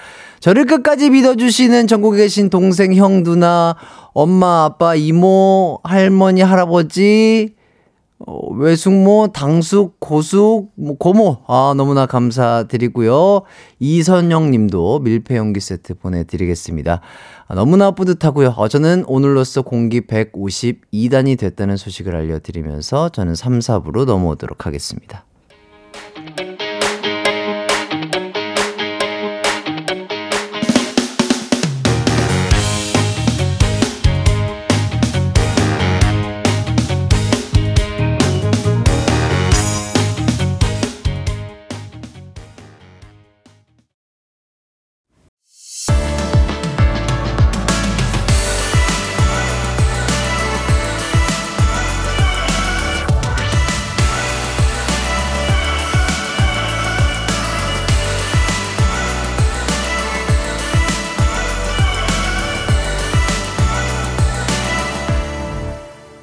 저를 0.40 0.64
끝까지 0.64 1.11
믿어주시는 1.11 1.87
전국에 1.87 2.23
계신 2.23 2.49
동생, 2.49 2.95
형, 2.95 3.23
누나, 3.23 3.77
엄마, 4.12 4.64
아빠, 4.64 4.94
이모, 4.94 5.81
할머니, 5.85 6.40
할아버지, 6.40 7.55
어, 8.27 8.53
외숙모, 8.53 9.29
당숙, 9.33 9.99
고숙, 9.99 10.73
뭐 10.75 10.96
고모, 10.99 11.38
아, 11.46 11.73
너무나 11.75 12.05
감사드리고요. 12.05 13.42
이선영 13.79 14.51
님도 14.51 14.99
밀폐 15.01 15.37
용기 15.37 15.61
세트 15.61 15.94
보내드리겠습니다. 15.94 17.01
아, 17.49 17.55
너무나 17.55 17.92
뿌듯하고요. 17.92 18.55
어, 18.57 18.68
저는 18.68 19.05
오늘로써 19.07 19.62
공기 19.62 20.03
152단이 20.03 21.38
됐다는 21.38 21.79
소식을 21.79 22.14
알려드리면서 22.14 23.09
저는 23.09 23.35
3, 23.35 23.61
4부로 23.61 24.05
넘어오도록 24.05 24.66
하겠습니다. 24.66 25.25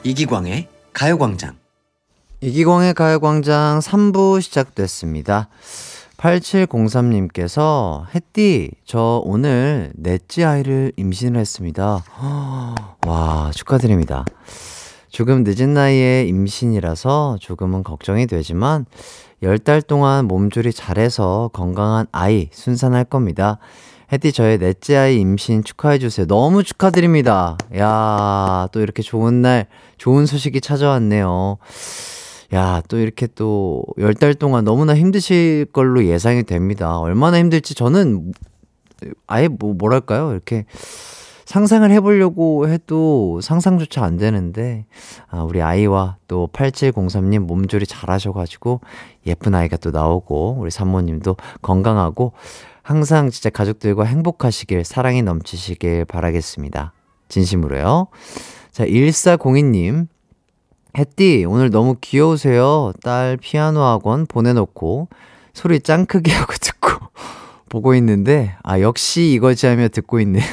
이기광의 0.08 0.70
가요광장. 0.94 1.58
이기광의 2.40 2.94
가요광장 2.94 3.80
3부 3.80 4.42
시작됐습니다. 4.42 5.50
8703님께서, 6.16 8.06
햇띠, 8.16 8.72
저 8.86 9.22
오늘 9.26 9.92
넷째 9.98 10.46
아이를 10.46 10.94
임신을 10.96 11.38
했습니다. 11.42 12.06
와, 13.06 13.52
축하드립니다. 13.54 14.24
조금 15.10 15.44
늦은 15.46 15.74
나이에 15.74 16.24
임신이라서 16.24 17.40
조금은 17.42 17.84
걱정이 17.84 18.28
되지만, 18.28 18.86
10달 19.44 19.86
동안 19.86 20.26
몸조리 20.26 20.72
잘해서 20.72 21.50
건강한 21.52 22.08
아이 22.14 22.48
순산할 22.54 23.04
겁니다. 23.04 23.60
혜띠 24.12 24.32
저의 24.32 24.58
넷째 24.58 24.96
아이 24.96 25.18
임신 25.20 25.64
축하해주세요. 25.64 26.28
너무 26.28 26.64
축하드립니다. 26.64 27.58
야, 27.78 28.68
또 28.72 28.80
이렇게 28.80 29.02
좋은 29.04 29.42
날, 29.42 29.68
좋은 29.98 30.26
소식이 30.26 30.62
찾아왔네요. 30.62 31.58
야, 32.54 32.82
또 32.88 32.98
이렇게 32.98 33.28
또, 33.36 33.84
열 33.98 34.14
달 34.14 34.34
동안 34.34 34.64
너무나 34.64 34.96
힘드실 34.96 35.66
걸로 35.74 36.06
예상이 36.06 36.44
됩니다. 36.44 37.00
얼마나 37.00 37.38
힘들지 37.38 37.76
저는 37.76 38.32
아예 39.28 39.50
뭐, 39.50 39.74
뭐랄까요? 39.74 40.32
이렇게 40.32 40.64
상상을 41.44 41.90
해보려고 41.92 42.68
해도 42.70 43.40
상상조차 43.42 44.04
안 44.04 44.16
되는데, 44.18 44.86
아, 45.30 45.44
우리 45.44 45.62
아이와 45.62 46.16
또 46.30 46.48
8703님 46.54 47.40
몸조리 47.40 47.86
잘 47.86 48.10
하셔가지고 48.10 48.80
예쁜 49.26 49.54
아이가 49.54 49.76
또 49.78 49.92
나오고, 49.92 50.58
우리 50.60 50.72
산모님도 50.72 51.36
건강하고, 51.62 52.32
항상 52.88 53.30
진짜 53.30 53.50
가족들과 53.50 54.06
행복하시길, 54.06 54.86
사랑이 54.86 55.22
넘치시길 55.22 56.06
바라겠습니다. 56.06 56.94
진심으로요. 57.28 58.08
자, 58.72 58.86
1402님. 58.86 60.08
햇띠, 60.98 61.44
오늘 61.46 61.70
너무 61.70 61.98
귀여우세요. 62.00 62.94
딸 63.04 63.36
피아노 63.36 63.82
학원 63.82 64.26
보내놓고 64.26 65.10
소리 65.54 65.82
짱 65.82 66.06
크게 66.06 66.32
하고 66.32 66.54
듣고 66.54 66.92
보고 67.68 67.94
있는데, 67.96 68.56
아, 68.64 68.80
역시 68.80 69.34
이거지 69.34 69.66
하며 69.66 69.90
듣고 69.90 70.22
있네요. 70.22 70.48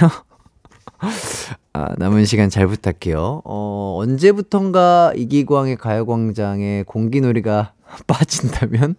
아, 1.73 1.95
남은 1.99 2.25
시간 2.25 2.51
잘 2.51 2.67
부탁해요. 2.67 3.43
어, 3.45 3.95
언제부턴가 4.01 5.13
이기광의 5.15 5.77
가요광장에 5.77 6.83
공기놀이가 6.89 7.75
빠진다면, 8.09 8.97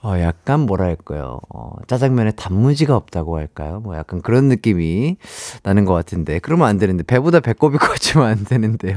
어, 0.00 0.14
약간 0.20 0.60
뭐랄까요. 0.60 1.40
어, 1.48 1.72
짜장면에 1.88 2.30
단무지가 2.32 2.94
없다고 2.94 3.36
할까요? 3.36 3.80
뭐 3.82 3.96
약간 3.96 4.22
그런 4.22 4.44
느낌이 4.44 5.16
나는 5.64 5.84
것 5.84 5.92
같은데. 5.94 6.38
그러면 6.38 6.68
안 6.68 6.78
되는데. 6.78 7.02
배보다 7.02 7.40
배꼽이 7.40 7.76
커지면 7.78 8.26
안 8.26 8.44
되는데요. 8.44 8.94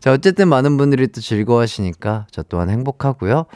자, 0.00 0.12
어쨌든 0.12 0.48
많은 0.48 0.76
분들이 0.76 1.06
또 1.08 1.20
즐거워하시니까 1.20 2.26
저 2.32 2.42
또한 2.42 2.70
행복하고요. 2.70 3.46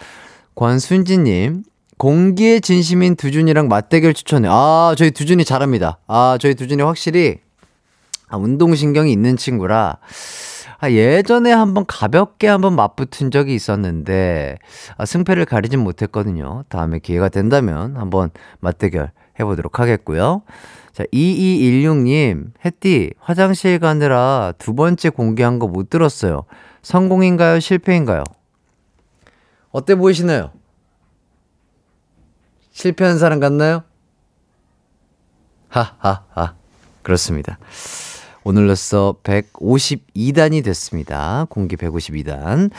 권순지님, 0.55 1.65
공기의 1.99 2.61
진심인 2.61 3.17
두준이랑 3.17 3.69
맞대결 3.69 4.15
추천해. 4.15 4.49
아, 4.51 4.95
저희 4.97 5.11
두준이 5.11 5.45
잘합니다. 5.45 5.99
아, 6.07 6.39
저희 6.41 6.55
두준이 6.55 6.83
확실히 6.83 7.39
아, 8.29 8.37
운동신경이 8.37 9.11
있는 9.11 9.37
친구라, 9.37 9.99
아, 10.83 10.91
예전에 10.91 11.53
한번 11.53 11.85
가볍게 11.87 12.49
한번 12.49 12.75
맞붙은 12.75 13.31
적이 13.31 13.55
있었는데, 13.55 14.57
아, 14.97 15.05
승패를 15.05 15.45
가리진 15.45 15.81
못했거든요. 15.81 16.65
다음에 16.71 16.99
기회가 16.99 17.29
된다면 17.29 17.97
한번 17.99 18.31
맞대결 18.61 19.11
해보도록 19.39 19.79
하겠고요. 19.79 20.43
자, 20.93 21.05
2216님, 21.13 22.53
햇띠, 22.65 23.13
화장실 23.21 23.79
가느라 23.79 24.53
두 24.59 24.75
번째 24.75 25.11
공개한 25.11 25.59
거 25.59 25.67
못 25.67 25.91
들었어요. 25.91 26.45
성공인가요? 26.83 27.61
실패인가요? 27.61 28.25
어때 29.73 29.95
보이시나요? 29.95 30.51
실패한 32.73 33.19
사람 33.19 33.39
같나요? 33.39 33.83
하하하. 35.69 36.55
그렇습니다. 37.03 37.59
오늘로써 38.45 39.17
152단이 39.23 40.65
됐습니다. 40.65 41.47
공기 41.51 41.77
152단. 41.77 42.71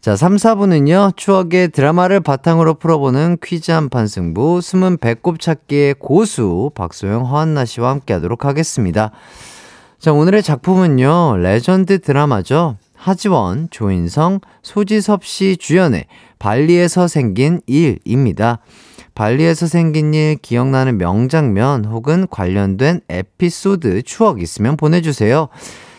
자, 0.00 0.16
3, 0.16 0.34
4부는요, 0.34 1.16
추억의 1.16 1.68
드라마를 1.68 2.20
바탕으로 2.20 2.74
풀어보는 2.74 3.38
퀴즈 3.40 3.70
한판 3.70 4.08
승부, 4.08 4.60
숨은 4.60 4.96
배꼽 4.96 5.38
찾기의 5.38 5.94
고수, 6.00 6.72
박소영, 6.74 7.24
허한나 7.26 7.64
씨와 7.64 7.90
함께 7.90 8.12
하도록 8.14 8.44
하겠습니다. 8.44 9.12
자, 10.00 10.12
오늘의 10.12 10.42
작품은요, 10.42 11.36
레전드 11.36 12.00
드라마죠. 12.00 12.78
하지원, 12.96 13.68
조인성, 13.70 14.40
소지섭 14.62 15.24
씨 15.24 15.56
주연의 15.56 16.06
발리에서 16.40 17.06
생긴 17.06 17.60
일입니다. 17.66 18.58
발리에서 19.22 19.68
생긴 19.68 20.14
일 20.14 20.34
기억나는 20.34 20.98
명장면 20.98 21.84
혹은 21.84 22.26
관련된 22.28 23.02
에피소드 23.08 24.02
추억 24.02 24.42
있으면 24.42 24.76
보내주세요. 24.76 25.46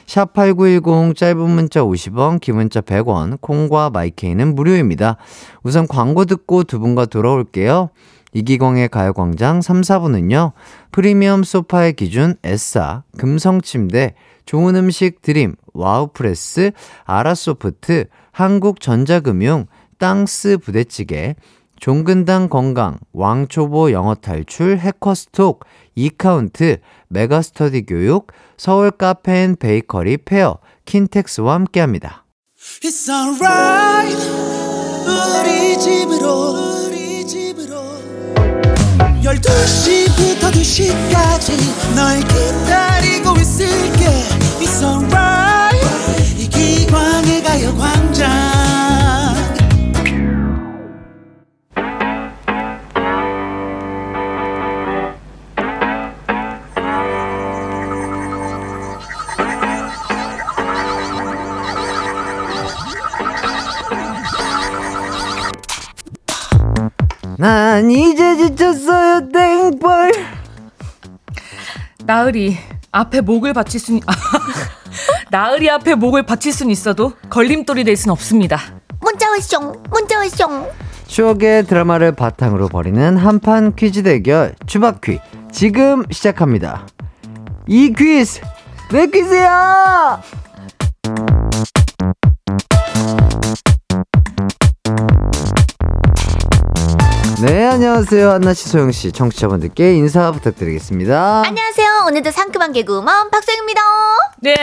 샵8910 0.07 1.15
짧은 1.15 1.39
문자 1.39 1.84
50원, 1.84 2.41
긴 2.41 2.55
문자 2.55 2.82
100원, 2.82 3.39
콩과 3.39 3.91
마이케이는 3.91 4.55
무료입니다. 4.55 5.15
우선 5.63 5.88
광고 5.88 6.26
듣고 6.26 6.65
두 6.65 6.80
분과 6.80 7.05
돌아올게요. 7.05 7.91
이기광의 8.34 8.89
가요광장 8.89 9.61
3, 9.61 9.80
4부는요. 9.80 10.51
프리미엄 10.91 11.45
소파의 11.45 11.93
기준 11.93 12.36
에싸, 12.43 13.03
금성침대, 13.17 14.15
좋은 14.45 14.76
음식 14.76 15.21
드림, 15.21 15.55
와우프레스, 15.74 16.71
아라소프트, 17.05 18.07
한국전자금융, 18.34 19.67
땅스 19.97 20.57
부대찌개, 20.57 21.36
종근당 21.84 22.48
건강, 22.48 22.98
왕초보 23.12 23.92
영어 23.92 24.16
탈출, 24.16 24.78
해커스톡, 24.78 25.66
이카운트, 25.96 26.78
메가스터디 27.10 27.88
교육, 27.88 28.28
서울 28.56 28.90
카페인 28.90 29.58
베이커리 29.58 30.20
페어, 30.20 30.60
킨텍스와 30.86 31.56
함께합니다. 31.56 32.24
It's 32.84 33.10
alright. 33.10 34.18
우리 35.06 35.78
집으로 35.78 36.86
우리 36.88 37.28
집으로. 37.28 37.76
12시부터 39.22 40.54
2시까지 40.54 41.96
널 41.98 42.22
기다리고 42.22 43.36
있을게. 43.42 44.06
It's 44.62 44.82
alright. 44.82 45.86
이기광의 46.40 47.44
가요광장 47.44 48.62
난 67.48 67.91
이제 67.91 68.38
지쳤어요, 68.38 69.28
땡벌. 69.28 70.14
나으리 72.06 72.58
앞에 72.89 73.20
목을 73.20 73.52
받칠 73.52 73.82
순 73.82 74.00
나으리 75.30 75.70
앞에 75.70 75.96
목을 75.96 76.24
받칠 76.24 76.54
순 76.54 76.70
있어도 76.70 77.12
걸림돌이 77.30 77.84
될 77.84 77.98
순 77.98 78.12
없습니다. 78.12 78.60
문자 79.02 79.30
왔숑 79.30 79.89
문자 79.89 80.22
왔숑 80.22 80.70
추억의 81.08 81.66
드라마를 81.66 82.14
바탕으로 82.14 82.70
벌이는 82.70 83.18
한판 83.18 83.76
퀴즈 83.76 84.04
대결 84.04 84.56
추바퀴 84.66 85.20
지금 85.52 86.06
시작합니다. 86.12 86.88
이 87.68 87.91
퀴즈 87.91 88.39
왜 88.94 89.06
퀴즈야? 89.08 90.22
네 97.46 97.66
안녕하세요 97.66 98.30
한나씨 98.32 98.70
소영씨 98.70 99.12
청취자분들께 99.12 99.96
인사 99.96 100.32
부탁드리겠습니다. 100.32 101.44
안녕하세요 101.46 102.06
오늘도 102.08 102.32
상큼한 102.32 102.72
개그우먼 102.72 103.30
박소영입니다 103.32 103.82
네. 104.39 104.56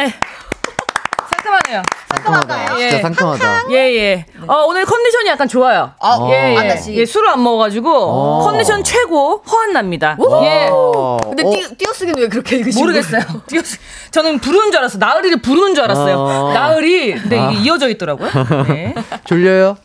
상큼하네요. 1.31 1.83
상큼한가요? 2.09 2.79
진짜 2.79 2.97
예. 2.97 3.03
상큼하다. 3.03 3.65
예, 3.73 3.77
예. 3.97 4.27
어, 4.47 4.65
오늘 4.67 4.85
컨디션이 4.85 5.29
약간 5.29 5.49
좋아요. 5.49 5.93
아, 6.01 6.19
예, 6.31 6.57
안나 6.57 6.75
예. 6.75 6.77
씨. 6.77 6.95
예, 6.95 7.05
술을 7.07 7.29
안 7.31 7.43
먹어가지고 7.43 7.91
어. 7.93 8.45
컨디션 8.45 8.83
최고 8.85 9.43
허한납니다. 9.51 10.17
예. 10.43 10.69
어, 10.71 11.19
근데 11.23 11.43
어, 11.45 11.51
띄, 11.51 11.77
띄어쓰기는 11.77 12.19
왜 12.21 12.29
그렇게 12.29 12.57
읽으시는 12.57 12.83
모르겠어요. 12.87 13.23
띄어쓰- 13.49 13.79
저는 14.11 14.39
부르는 14.39 14.71
줄 14.71 14.79
알았어. 14.81 14.99
나으리를 14.99 15.41
부르는 15.43 15.75
줄 15.75 15.85
알았어요. 15.85 16.17
어. 16.19 16.53
나으리. 16.53 17.15
근데 17.15 17.37
이게 17.53 17.61
이어져 17.63 17.89
있더라고요. 17.89 18.31
네. 18.69 18.95
졸려요? 19.25 19.77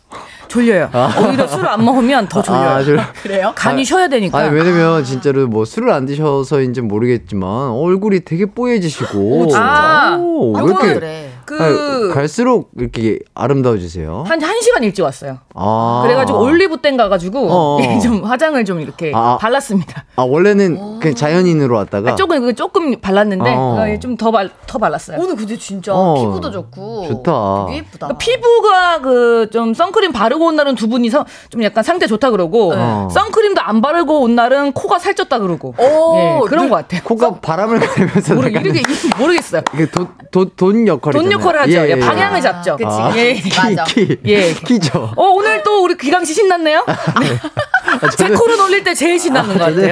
졸려요. 0.48 0.90
오히려 1.28 1.48
술을 1.48 1.68
안 1.68 1.84
먹으면 1.84 2.28
더 2.28 2.42
졸려요. 2.42 2.70
아, 2.70 2.84
졸... 2.84 3.00
그래요? 3.24 3.54
간이 3.56 3.84
쉬어야 3.84 4.08
되니까. 4.08 4.38
아니 4.38 4.50
왜냐면 4.50 5.04
진짜로 5.04 5.48
뭐 5.48 5.66
술을 5.66 5.92
안 5.92 6.06
드셔서인지 6.06 6.82
는 6.82 6.88
모르겠지만 6.88 7.72
얼굴이 7.72 8.22
되게 8.22 8.46
뽀얘지시고 8.46 9.52
아. 9.56 10.18
오, 10.20 10.54
왜 10.54 10.60
아무거나 10.60 10.86
이렇게 10.86 11.00
그래 11.00 11.25
그, 11.46 11.62
아니, 11.62 12.14
갈수록 12.14 12.72
이렇게 12.78 13.20
아름다워지세요? 13.34 14.24
한, 14.28 14.42
한 14.42 14.62
시간 14.62 14.84
일찍 14.84 15.04
왔어요. 15.04 15.38
아. 15.54 16.02
그래 16.04 16.16
가지고 16.16 16.42
올리브땡 16.42 16.98
가 16.98 17.08
가지고 17.10 17.48
어. 17.50 17.78
예, 17.82 18.00
좀 18.00 18.24
화장을 18.24 18.64
좀 18.66 18.82
이렇게 18.82 19.12
아. 19.16 19.38
발랐습니다. 19.40 20.06
아 20.16 20.24
원래는 20.24 21.00
그냥 21.00 21.16
자연인으로 21.16 21.76
왔다가 21.76 22.12
아, 22.12 22.16
조금, 22.16 22.42
그 22.42 22.54
조금 22.56 23.00
발랐는데 23.00 23.54
어. 23.56 23.86
좀더 24.02 24.32
발, 24.32 24.50
더 24.68 24.78
발랐어요. 24.80 25.18
오늘 25.20 25.36
근데 25.36 25.58
진짜 25.58 25.94
어, 25.94 26.16
피부도 26.16 26.52
좋고 26.52 27.08
좋다. 27.08 27.66
되게 27.68 27.78
예쁘다 27.80 28.08
그러니까 28.08 28.18
피부가 28.18 29.00
그 29.02 29.36
좀 29.52 29.74
선크림 29.74 30.12
바르고 30.12 30.48
온 30.48 30.56
날은 30.56 30.76
두 30.76 30.90
분이서 30.90 31.26
좀 31.50 31.64
약간 31.64 31.84
상태 31.84 32.08
좋다 32.08 32.32
그러고 32.32 32.74
네. 32.76 33.08
선크림도 33.12 33.62
안 33.62 33.82
바르고 33.82 34.22
온 34.22 34.36
날은 34.36 34.74
코가 34.74 34.98
살쪘다 34.98 35.40
그러고 35.40 35.74
오, 35.78 36.18
예, 36.18 36.40
그런 36.50 36.64
늘- 36.66 36.70
것 36.70 36.76
같아요. 36.78 37.02
코가 37.04 37.40
바람을 37.40 37.80
가면서 37.80 38.34
모르, 38.36 38.50
이렇게 38.50 38.82
모르겠어요. 39.18 39.62
이게 39.76 39.86
돈, 39.92 40.08
돈, 40.32 40.50
돈 40.56 40.88
역할이잖아요. 40.88 41.30
돈 41.38 41.42
역할을 41.42 41.62
하죠. 41.62 41.90
예, 41.90 42.00
방향을 42.00 42.42
잡죠. 42.42 42.78
그치, 42.78 42.88
아, 42.90 43.14
예. 43.16 43.34
그치. 43.36 43.58
맞아. 43.58 43.84
키, 43.86 44.18
예. 44.26 44.54
키죠. 44.54 45.12
어 45.16 45.24
오늘 45.30 45.62
또 45.64 45.84
우리 45.84 45.96
기강 45.98 46.26
씨 46.26 46.34
신났네요. 46.34 46.86
아, 46.88 48.10
제 48.18 48.30
코를 48.30 48.58
놀릴 48.58 48.84
때 48.84 48.94
제일 48.94 49.20
신나는 49.20 49.58
것 49.58 49.66
같아요. 49.66 49.92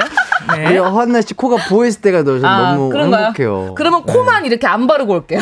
네. 0.55 0.67
우리 0.67 0.77
허한나 0.77 1.21
씨 1.21 1.33
코가 1.33 1.57
부어있을 1.67 2.01
때가 2.01 2.23
너 2.23 2.39
아, 2.45 2.73
너무 2.73 2.89
그런가요? 2.89 3.25
행복해요. 3.27 3.73
그러면 3.75 4.03
코만 4.03 4.45
이렇게 4.45 4.67
안 4.67 4.87
바르고 4.87 5.13
올게요. 5.13 5.39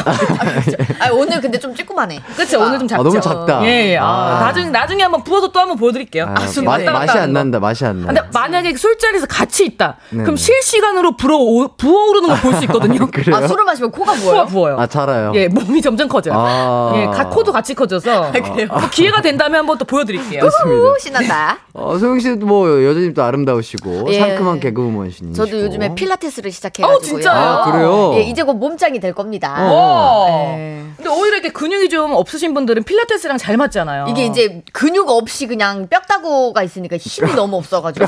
아 1.00 1.10
오늘 1.14 1.42
근데 1.42 1.60
좀 1.60 1.74
찌꾸만해 1.76 2.22
그렇죠. 2.36 2.60
오늘 2.60 2.78
좀 2.80 2.86
아, 2.86 2.88
작죠. 2.90 3.04
너무 3.04 3.20
작다. 3.22 3.64
예. 3.66 3.92
예. 3.94 3.98
아, 3.98 4.06
아. 4.06 4.40
나중에 4.46 4.70
나중에 4.70 5.04
한번 5.04 5.24
부어서 5.24 5.52
또 5.52 5.60
한번 5.60 5.78
보여드릴게요. 5.78 6.34
아, 6.36 6.42
술 6.48 6.64
마, 6.64 6.72
왔다 6.72 6.92
맛이 6.92 7.18
안 7.18 7.34
거. 7.34 7.40
난다, 7.40 7.60
맛이 7.60 7.86
안 7.86 8.02
나. 8.02 8.08
근데 8.08 8.22
만약에 8.34 8.76
술자리에서 8.76 9.26
같이 9.28 9.66
있다. 9.66 9.98
네네. 10.12 10.24
그럼 10.24 10.36
실시간으로 10.38 11.16
불어 11.18 11.38
부어오르는 11.78 12.30
걸 12.30 12.42
볼 12.42 12.54
수 12.56 12.64
있거든요. 12.66 13.08
그래요? 13.12 13.36
아 13.36 13.48
술을 13.48 13.64
마시면 13.66 13.92
코가 13.92 14.12
코가 14.14 14.22
부어요? 14.22 14.46
부어요. 14.46 14.80
아, 14.80 14.88
잘아요. 14.88 15.32
예, 15.36 15.48
몸이 15.48 15.82
점점 15.82 16.08
커져요. 16.08 16.34
아. 16.38 16.92
예, 16.96 17.06
가, 17.06 17.30
코도 17.30 17.52
같이 17.52 17.74
커져서. 17.74 18.32
그래요? 18.32 18.68
뭐 18.68 18.90
기회가 18.92 19.22
된다면 19.22 19.60
한번 19.60 19.78
또 19.78 19.86
보여드릴게요. 19.86 20.42
좋습니다. 20.42 20.82
오 20.90 20.96
신난다 21.00 21.58
어, 21.74 21.98
소영 21.98 22.20
씨도 22.20 22.46
뭐 22.46 22.84
여전히 22.84 23.14
또 23.14 23.24
아름다우시고 23.24 24.06
예. 24.10 24.20
상큼한 24.20 24.60
개그 24.60 24.82
우먼 24.92 25.02
우먼신. 25.02 25.34
저도 25.34 25.62
요즘에 25.62 25.96
필라테스를 25.96 26.52
시작해가지고요. 26.52 26.98
어, 26.98 27.02
진짜요? 27.02 27.38
아, 27.40 27.72
그래요? 27.72 28.12
예, 28.16 28.22
이제 28.24 28.44
곧 28.44 28.54
몸짱이 28.56 29.00
될 29.00 29.14
겁니다. 29.14 29.56
어. 29.60 30.26
네. 30.58 30.84
근데 30.98 31.10
오히려 31.10 31.38
이렇게 31.38 31.50
근육이 31.50 31.90
좀 31.90 32.14
없으신 32.14 32.54
분들은 32.54 32.84
필라테스랑 32.84 33.38
잘 33.38 33.58
맞잖아요. 33.58 34.06
이게 34.10 34.26
이제 34.26 34.62
근육 34.74 35.10
없이 35.10 35.48
그냥 35.48 35.88
뼈다구가 35.88 36.64
있으니까 36.64 36.98
힘이 36.98 37.34
너무 37.34 37.58
없어가지고 37.58 38.06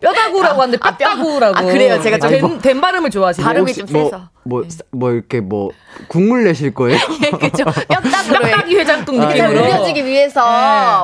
뼈다구라고 0.00 0.62
하는데 0.62 0.78
아, 0.82 0.96
뼈- 0.96 1.08
뼈다구라고. 1.10 1.56
아, 1.58 1.62
그래요? 1.62 2.00
제가 2.00 2.18
좀- 2.18 2.30
된, 2.30 2.58
된 2.60 2.80
발음을 2.80 3.10
좋아하시네요. 3.10 3.46
발음이 3.46 3.70
혹시 3.72 3.86
좀 3.86 3.92
뭐, 4.00 4.04
세서. 4.10 4.22
뭐, 4.44 4.64
사- 4.68 4.78
뭐 4.90 5.10
이렇게 5.12 5.40
뭐 5.40 5.70
국물 6.08 6.44
내실 6.44 6.74
거예요? 6.74 6.98
그죠? 7.40 7.64
뼈다구로 7.64 8.38
뼈다귀 8.40 8.76
해장국 8.76 9.20
아, 9.22 9.26
느낌으로. 9.26 9.50
우려지기 9.62 10.04
위해서 10.04 10.40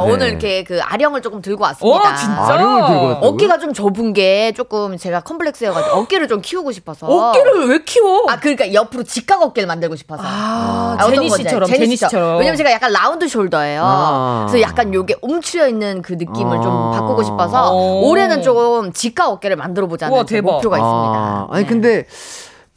네. 0.04 0.06
오늘 0.12 0.18
네. 0.18 0.26
이렇게 0.28 0.64
그 0.64 0.80
아령을 0.82 1.22
조금 1.22 1.40
들고 1.40 1.62
왔습니다. 1.64 1.98
와, 2.10 2.14
진짜? 2.16 2.34
아령을 2.54 2.86
들고 2.86 3.04
왔다고요? 3.06 3.28
어깨가 3.30 3.58
좀 3.58 3.72
좁은 3.72 4.12
게 4.12 4.47
조금 4.52 4.96
제가 4.96 5.20
컴플렉스여가지고 5.20 5.96
어깨를 5.96 6.28
좀 6.28 6.40
키우고 6.40 6.72
싶어서. 6.72 7.06
어깨를 7.06 7.68
왜 7.68 7.82
키워? 7.84 8.24
아 8.28 8.38
그러니까 8.38 8.72
옆으로 8.72 9.04
직각 9.04 9.42
어깨를 9.42 9.66
만들고 9.66 9.96
싶어서. 9.96 10.22
아, 10.24 10.96
아, 10.98 11.10
제니 11.10 11.30
씨처럼? 11.30 11.68
제니 11.68 11.96
씨처럼. 11.96 12.38
왜냐면 12.38 12.56
제가 12.56 12.70
약간 12.72 12.92
round 12.92 13.26
shoulder예요. 13.26 13.80
아. 13.82 14.46
그래서 14.48 14.60
약간 14.66 14.92
요게 14.92 15.16
움츠려 15.22 15.68
있는 15.68 16.02
그 16.02 16.12
느낌을 16.14 16.60
좀 16.62 16.70
아. 16.70 16.90
바꾸고 16.92 17.22
싶어서 17.22 17.72
오. 17.74 18.08
올해는 18.08 18.42
좀 18.42 18.92
직각 18.92 19.30
어깨를 19.30 19.56
만들어 19.56 19.86
보자는. 19.86 20.16
목표가 20.42 20.76
아, 20.76 20.78
있습니다. 20.78 21.48
아니 21.50 21.62
네. 21.64 21.68
근데 21.68 22.06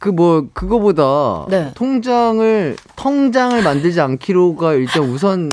그 0.02 0.10
뭐 0.12 0.44
그거보다 0.52 1.46
네. 1.48 1.70
통장을 1.74 2.76
통장을 2.96 3.62
만들지 3.62 4.00
않기로가 4.00 4.74
일단 4.74 5.04
우선 5.04 5.50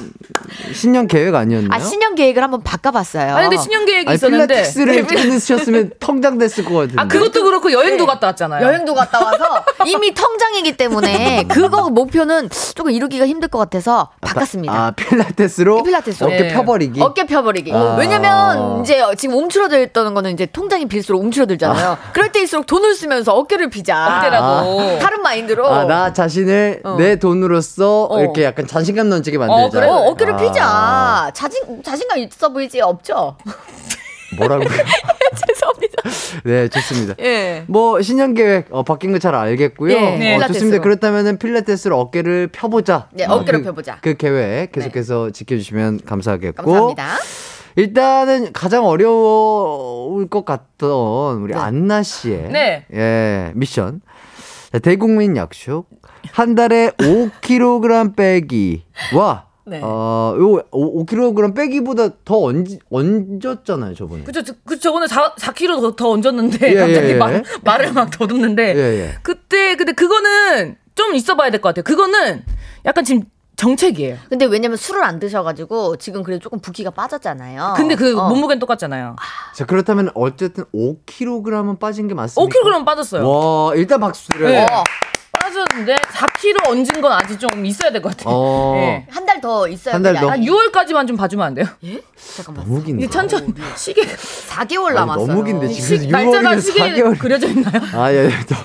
신년 0.73 1.07
계획 1.07 1.35
아니었나요? 1.35 1.69
아 1.71 1.79
신년 1.79 2.15
계획을 2.15 2.41
한번 2.41 2.61
바꿔봤어요. 2.63 3.35
아니, 3.35 3.47
근데 3.47 3.61
신년 3.61 3.85
계획이 3.85 4.07
아니, 4.09 4.15
있었는데. 4.15 4.47
필라테스를 4.47 5.05
끊으셨으면 5.07 5.91
통장 5.99 6.37
됐을 6.39 6.65
것 6.65 6.73
같은데. 6.73 6.95
아, 6.99 7.07
그것도 7.07 7.43
그렇고 7.43 7.71
여행도 7.71 8.05
갔다 8.07 8.27
왔잖아요. 8.27 8.65
여행도 8.65 8.95
갔다 8.95 9.23
와서 9.23 9.63
이미 9.85 10.13
통장이기 10.13 10.77
때문에 10.77 11.45
그거 11.47 11.89
목표는 11.89 12.49
조금 12.75 12.91
이루기가 12.91 13.27
힘들 13.27 13.49
것 13.49 13.59
같아서 13.59 14.09
바꿨습니다. 14.21 14.73
아 14.73 14.91
필라테스로 14.91 15.83
필라테스로. 15.83 16.27
어깨 16.27 16.45
예. 16.49 16.53
펴버리기. 16.53 17.01
어깨 17.01 17.25
펴버리기. 17.25 17.71
아. 17.71 17.95
왜냐면 17.99 18.81
이제 18.81 19.03
지금 19.17 19.35
움츠러들 19.35 19.81
있던 19.83 20.13
거는 20.15 20.33
이제 20.33 20.47
통장이 20.47 20.87
빌수록 20.87 21.21
움츠러들잖아요. 21.21 21.97
그럴 22.13 22.31
때일수록 22.31 22.65
돈을 22.65 22.95
쓰면서 22.95 23.33
어깨를 23.33 23.69
피자. 23.69 24.17
어깨 24.17 24.29
라고. 24.39 24.99
다른 24.99 25.21
마인드로. 25.21 25.67
아, 25.67 25.85
나 25.85 26.13
자신을 26.13 26.81
어. 26.83 26.95
내 26.97 27.17
돈으로써 27.17 28.07
어. 28.09 28.19
이렇게 28.21 28.43
약간 28.43 28.65
자신감 28.67 29.09
넘치게 29.09 29.37
만들자. 29.37 29.79
그래. 29.79 29.89
어, 29.89 29.95
어깨를 30.09 30.33
아, 30.33 30.37
피자. 30.37 31.31
자신 31.33 31.83
자신감 31.83 32.17
있어 32.19 32.49
보이지 32.53 32.81
없죠? 32.81 33.37
뭐라고요? 34.37 34.67
죄송합니다. 35.47 36.03
네, 36.43 36.67
좋습니다. 36.69 37.15
예. 37.19 37.63
뭐 37.67 38.01
신년 38.01 38.33
계획 38.35 38.67
어, 38.69 38.83
바뀐 38.83 39.11
거 39.11 39.17
잘 39.19 39.33
알겠고요. 39.35 39.91
예, 39.91 39.97
어, 39.97 40.17
필라테스로. 40.17 40.53
좋습니다. 40.53 40.79
그렇다면은 40.83 41.37
필라테스로 41.39 41.99
어깨를 41.99 42.47
펴보자. 42.51 43.07
네, 43.11 43.25
어, 43.25 43.35
어깨를 43.35 43.59
그, 43.61 43.65
펴보자. 43.65 43.95
네. 43.95 43.99
그 44.01 44.15
계획 44.17 44.71
계속해서 44.71 45.31
지켜주시면 45.31 46.01
감사하겠고. 46.05 46.63
감사합니다. 46.63 47.07
일단은 47.75 48.51
가장 48.53 48.85
어려울 48.85 50.27
것 50.27 50.43
같던 50.45 51.37
우리 51.41 51.53
안나 51.53 52.03
씨의 52.03 52.49
네. 52.51 52.85
예, 52.93 53.51
미션. 53.55 54.01
자, 54.71 54.79
대국민 54.79 55.35
약속. 55.35 55.87
한 56.31 56.55
달에 56.55 56.91
5kg 56.97 58.15
빼기와 58.15 59.47
네. 59.65 59.79
어, 59.83 60.35
요 60.37 60.61
5, 60.71 61.05
5kg 61.05 61.55
빼기보다 61.55 62.09
더 62.25 62.39
얹, 62.41 62.65
얹었잖아요, 62.89 63.93
저번에. 63.95 64.23
그쵸, 64.23 64.43
저- 64.43 64.53
그 64.65 64.79
저번에 64.79 65.05
4, 65.07 65.35
4kg 65.35 65.79
더, 65.81 65.95
더 65.95 66.09
얹었는데, 66.11 66.71
예, 66.71 66.75
갑자기 66.75 67.07
예, 67.07 67.11
예. 67.11 67.15
말, 67.15 67.43
말을 67.63 67.93
막 67.93 68.09
더듬는데, 68.09 68.75
예, 68.75 68.79
예. 68.79 69.15
그때, 69.21 69.75
근데 69.75 69.91
그거는 69.93 70.75
좀 70.95 71.13
있어 71.15 71.35
봐야 71.35 71.51
될 71.51 71.61
것 71.61 71.69
같아요. 71.69 71.83
그거는 71.83 72.43
약간 72.85 73.03
지금 73.03 73.23
정책이에요. 73.59 74.17
근데 74.29 74.45
왜냐면 74.45 74.77
술을 74.77 75.03
안 75.03 75.19
드셔가지고 75.19 75.97
지금 75.97 76.23
그래도 76.23 76.41
조금 76.41 76.59
붓기가 76.59 76.91
빠졌잖아요. 76.91 77.73
근데 77.75 77.95
그 77.95 78.17
어. 78.17 78.29
몸무게는 78.29 78.57
똑같잖아요. 78.59 79.17
자, 79.53 79.65
그렇다면 79.65 80.11
어쨌든 80.13 80.63
5kg은 80.73 81.77
빠진 81.77 82.07
게 82.07 82.13
맞습니까? 82.13 82.57
5kg는 82.57 82.85
빠졌어요. 82.85 83.29
와, 83.29 83.75
일단 83.75 83.99
박수 83.99 84.29
드려요. 84.29 84.51
네. 84.51 84.67
어, 85.49 85.65
빠졌는데 85.65 85.95
4kg 85.95 86.67
얹은 86.69 87.01
건 87.01 87.11
아직 87.11 87.39
좀 87.39 87.65
있어야 87.65 87.91
될 87.91 88.01
것 88.01 88.15
같아요. 88.15 88.33
어. 88.35 88.75
예. 88.77 89.05
한달 89.09 89.41
더 89.41 89.67
있어야 89.67 89.95
한달 89.95 90.13
더? 90.15 90.29
아, 90.29 90.33
않아요? 90.33 90.51
6월까지만 90.51 91.07
좀 91.07 91.17
봐주면 91.17 91.45
안 91.45 91.53
돼요? 91.53 91.65
잠깐만. 92.35 92.65
너무 92.65 92.83
긴데. 92.83 93.07
천천히 93.09 93.53
시계 93.75 94.03
4개월 94.05 94.87
아니, 94.87 94.95
남았어요. 94.95 95.27
너무 95.27 95.43
긴데 95.43 95.67
지금 95.69 95.97
시, 95.97 96.07
날짜가 96.07 96.55
6월이면 96.55 96.61
시계에 96.61 96.93
4개월. 96.93 97.19
그려져 97.19 97.47
있나요? 97.47 97.81
아, 97.93 98.11
예, 98.11 98.25
예. 98.25 98.29
너, 98.29 98.55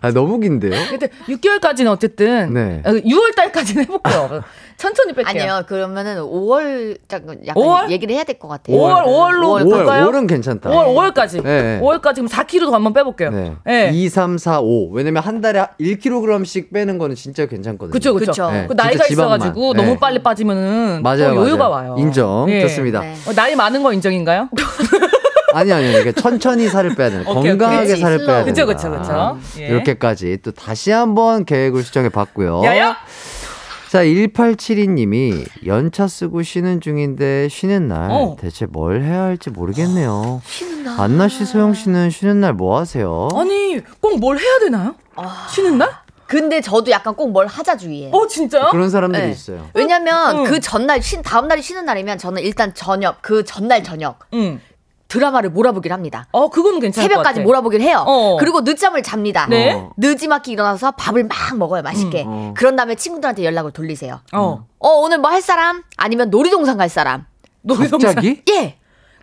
아, 0.00 0.10
너무 0.10 0.38
긴데요? 0.40 0.88
근데 0.90 1.08
6개월까지는 1.28 1.86
어쨌든 1.88 2.52
네. 2.54 2.82
6월 2.84 3.34
달까지는 3.36 3.84
해 3.84 3.86
볼게요. 3.86 4.42
천천히 4.76 5.12
뺄게요. 5.12 5.42
아니요, 5.52 5.62
그러면은 5.66 6.16
5월 6.22 6.98
약간 7.12 7.38
5월? 7.54 7.90
얘기를 7.90 8.14
해야 8.14 8.24
될 8.24 8.38
것 8.38 8.48
같아요. 8.48 8.76
5월 8.76 9.04
5월로 9.04 9.42
5월, 9.44 9.64
볼까요? 9.64 10.06
5월은 10.10 10.28
괜찮다. 10.28 10.70
5월 10.70 11.12
5월까지. 11.14 11.42
네. 11.42 11.80
5월까지 11.82 12.14
그럼 12.16 12.26
4kg도 12.28 12.70
한번 12.70 12.92
빼볼게요. 12.92 13.30
네. 13.30 13.52
네. 13.64 13.90
2, 13.92 14.08
3, 14.08 14.38
4, 14.38 14.60
5. 14.60 14.90
왜냐면 14.92 15.22
한 15.22 15.40
달에 15.40 15.64
1kg씩 15.80 16.72
빼는 16.72 16.98
거는 16.98 17.14
진짜 17.16 17.46
괜찮거든요. 17.46 17.92
그쵸, 17.92 18.14
그쵸. 18.14 18.32
그쵸. 18.32 18.50
네, 18.50 18.66
그 18.68 18.72
나이가. 18.74 19.06
있어가지고 19.06 19.74
네. 19.74 19.82
너무 19.82 19.98
빨리 19.98 20.22
빠지면은 20.22 21.02
맞아요, 21.02 21.34
또 21.34 21.42
여유가 21.46 21.68
맞아요. 21.68 21.90
와요. 21.92 21.96
인정. 21.98 22.46
예. 22.48 22.60
좋습니다. 22.62 23.00
네. 23.00 23.14
어, 23.26 23.32
나이 23.34 23.54
많은 23.54 23.82
거 23.82 23.92
인정인가요? 23.92 24.48
아니, 25.54 25.70
아니, 25.70 25.90
이게 26.00 26.12
천천히 26.12 26.66
살을 26.68 26.94
빼야 26.94 27.10
되는. 27.10 27.26
오케이, 27.28 27.50
건강하게 27.50 27.86
그치, 27.88 28.00
살을 28.00 28.18
빼야 28.18 28.26
slow. 28.26 28.44
되는. 28.46 28.54
그쵸, 28.54 28.66
그쵸, 28.66 28.90
그쵸. 28.90 29.38
예. 29.60 29.66
이렇게까지 29.66 30.38
또 30.42 30.50
다시 30.50 30.90
한번 30.90 31.44
계획을 31.44 31.82
수정해 31.82 32.08
봤고요. 32.08 32.62
야야? 32.64 32.96
자, 33.92 34.02
1872님이 34.04 35.46
연차 35.66 36.08
쓰고 36.08 36.42
쉬는 36.42 36.80
중인데 36.80 37.50
쉬는 37.50 37.88
날 37.88 38.10
어. 38.10 38.36
대체 38.40 38.64
뭘 38.64 39.02
해야 39.02 39.24
할지 39.24 39.50
모르겠네요. 39.50 40.40
쉬는 40.46 40.84
날. 40.84 40.98
안나 40.98 41.28
씨, 41.28 41.44
소영 41.44 41.74
씨는 41.74 42.08
쉬는 42.08 42.40
날 42.40 42.54
뭐 42.54 42.78
하세요? 42.78 43.28
아니 43.34 43.80
꼭 44.00 44.16
뭘 44.18 44.38
해야 44.38 44.58
되나요? 44.60 44.94
쉬는 45.50 45.76
날? 45.76 45.90
근데 46.26 46.62
저도 46.62 46.90
약간 46.90 47.14
꼭 47.14 47.28
뭘 47.28 47.46
하자 47.46 47.76
주의예요. 47.76 48.12
어 48.14 48.26
진짜요? 48.26 48.70
그런 48.70 48.88
사람들이 48.88 49.24
네. 49.26 49.30
있어요. 49.30 49.68
왜냐면 49.74 50.38
응. 50.38 50.44
그 50.44 50.58
전날 50.58 51.02
쉰 51.02 51.20
다음 51.20 51.46
날이 51.46 51.60
쉬는 51.60 51.84
날이면 51.84 52.16
저는 52.16 52.40
일단 52.40 52.72
저녁 52.72 53.20
그 53.20 53.44
전날 53.44 53.82
저녁 53.84 54.20
응. 54.32 54.58
드라마를 55.12 55.50
몰아보길 55.50 55.92
합니다. 55.92 56.26
어 56.32 56.48
그거는 56.48 56.80
괜찮을 56.80 57.06
것 57.06 57.12
새벽까지 57.12 57.40
같아. 57.40 57.44
몰아보길 57.44 57.82
해요. 57.82 58.02
어. 58.06 58.38
그리고 58.40 58.62
늦잠을 58.62 59.02
잡니다. 59.02 59.46
네. 59.50 59.74
어. 59.74 59.92
늦지막히 59.98 60.52
일어나서 60.52 60.92
밥을 60.92 61.24
막 61.24 61.56
먹어요. 61.58 61.82
맛있게. 61.82 62.22
음, 62.22 62.28
어. 62.28 62.54
그런 62.56 62.76
다음에 62.76 62.94
친구들한테 62.94 63.44
연락을 63.44 63.72
돌리세요. 63.72 64.20
어. 64.32 64.64
어 64.78 64.88
오늘 64.88 65.18
뭐 65.18 65.30
할 65.30 65.42
사람? 65.42 65.82
아니면 65.98 66.30
놀이동산 66.30 66.78
갈 66.78 66.88
사람? 66.88 67.26
놀이동산. 67.60 68.14
갑자기? 68.14 68.42
예. 68.50 68.78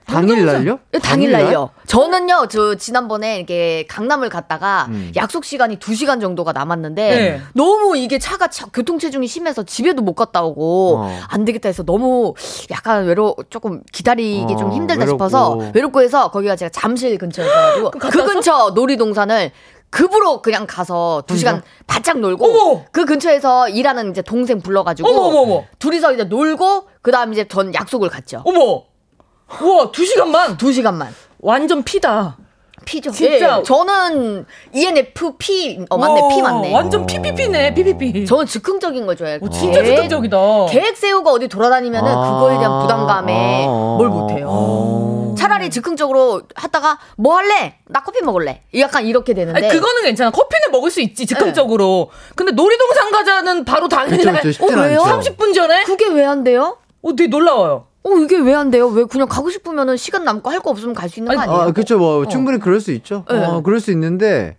당일 0.06 0.46
날요? 0.46 0.80
예, 0.94 1.00
당일 1.00 1.32
날요. 1.32 1.70
저는요, 1.86 2.48
저 2.50 2.76
지난번에 2.76 3.38
이렇게 3.38 3.86
강남을 3.88 4.30
갔다가 4.30 4.88
음. 4.90 5.12
약속 5.16 5.46
시간이 5.46 5.78
2시간 5.78 6.20
정도가 6.22 6.52
남았는데 6.52 7.10
네. 7.10 7.42
너무 7.54 7.96
이게 7.98 8.18
차가 8.20 8.48
차- 8.48 8.66
교통체중이 8.68 9.28
심해서 9.28 9.64
집에도 9.64 10.02
못 10.02 10.14
갔다 10.16 10.44
오고 10.44 10.98
어. 10.98 11.20
안 11.30 11.46
되겠다 11.46 11.70
해서 11.70 11.84
너무 11.84 12.34
약간 12.72 13.06
외로 13.06 13.36
조금 13.50 13.82
기다리기 13.92 14.54
어, 14.54 14.58
좀 14.58 14.72
힘들다 14.74 15.02
외롭고. 15.02 15.12
싶어서 15.26 15.58
외롭고 15.74 16.02
해서 16.02 16.32
거기가 16.32 16.56
제가 16.56 16.70
잠실 16.70 17.18
근처여서 17.18 17.92
그 17.92 18.10
근처 18.26 18.72
놀이동산을 18.76 19.52
급으로 19.92 20.42
그냥 20.44 20.68
가서 20.68 21.24
두 21.26 21.36
시간 21.36 21.64
바짝 21.88 22.20
놀고 22.20 22.46
어머! 22.46 22.84
그 22.92 23.06
근처에서 23.06 23.70
일하는 23.70 24.12
이제 24.12 24.22
동생 24.22 24.62
불러가지고 24.62 25.10
어머, 25.10 25.20
어머, 25.22 25.40
어머. 25.40 25.64
둘이서 25.80 26.14
이제 26.14 26.26
놀고 26.26 26.84
그 27.02 27.12
다음 27.12 27.34
이제 27.34 27.48
전 27.48 27.74
약속을 27.74 28.10
갔죠. 28.10 28.44
어머. 28.46 28.84
우와 29.62 29.92
두 29.92 30.06
시간만. 30.06 30.58
두 30.58 30.72
시간만. 30.72 31.14
완전 31.40 31.84
피다. 31.84 32.38
P죠. 32.86 33.12
진짜. 33.12 33.60
예, 33.60 33.64
저는 33.64 34.46
ENFP 34.74 35.86
어 35.92 35.98
맞네 35.98 36.22
와, 36.22 36.28
P 36.30 36.42
맞네. 36.42 36.74
완전 36.74 37.06
PPP네 37.06 37.74
PPP. 37.76 38.26
저는 38.26 38.48
즉흥적인 38.48 39.06
걸 39.06 39.16
좋아해요. 39.16 39.40
어, 39.44 39.50
진짜 39.50 39.82
계획- 39.82 39.96
즉흥적이다. 39.98 40.38
계획 40.70 40.98
세우고 40.98 41.30
어디 41.30 41.48
돌아다니면은 41.48 42.12
아. 42.12 42.32
그거에 42.34 42.58
대한 42.58 42.80
부담감에 42.82 43.66
아. 43.68 43.70
뭘 43.70 44.10
못해요. 44.10 44.48
어. 44.50 45.36
차라리 45.38 45.70
즉흥적으로 45.70 46.42
하다가 46.56 46.98
뭐 47.18 47.38
할래? 47.38 47.76
나 47.88 48.02
커피 48.02 48.24
먹을래. 48.24 48.64
약간 48.80 49.06
이렇게 49.06 49.34
되는데. 49.36 49.58
아니, 49.60 49.68
그거는 49.70 50.04
괜찮아. 50.04 50.32
커피는 50.32 50.72
먹을 50.72 50.90
수 50.90 51.00
있지 51.02 51.28
즉흥적으로. 51.28 52.10
근데 52.36 52.54
놀이동산 52.54 53.12
가자는 53.12 53.66
바로 53.66 53.88
당일날 53.88 54.36
어, 54.38 54.66
왜요? 54.82 55.02
않죠. 55.04 55.36
30분 55.36 55.54
전에. 55.54 55.84
그게 55.84 56.08
왜 56.08 56.26
안 56.26 56.44
돼요? 56.44 56.78
어 57.04 57.16
되게 57.16 57.28
놀라워요. 57.30 57.86
어 58.04 58.10
이게 58.24 58.38
왜 58.38 58.54
안 58.56 58.72
돼요? 58.72 58.88
왜 58.88 59.04
그냥 59.06 59.28
가고 59.28 59.50
싶으면은 59.50 59.98
시간 59.98 60.24
남고 60.24 60.50
할 60.50 60.60
거 60.62 60.70
없으면 60.72 60.94
갈 60.96 61.10
수 61.10 61.20
있는 61.20 61.34
거 61.36 61.40
아니, 61.42 61.50
아니에요? 61.52 61.68
아, 61.70 61.72
그쵸, 61.72 61.98
뭐, 61.98 62.28
충분히 62.28 62.60
그럴 62.60 62.80
수 62.80 62.92
있죠. 62.92 63.26
네. 63.30 63.44
어, 63.46 63.62
그럴 63.62 63.80
수 63.80 63.92
있는데, 63.92 64.58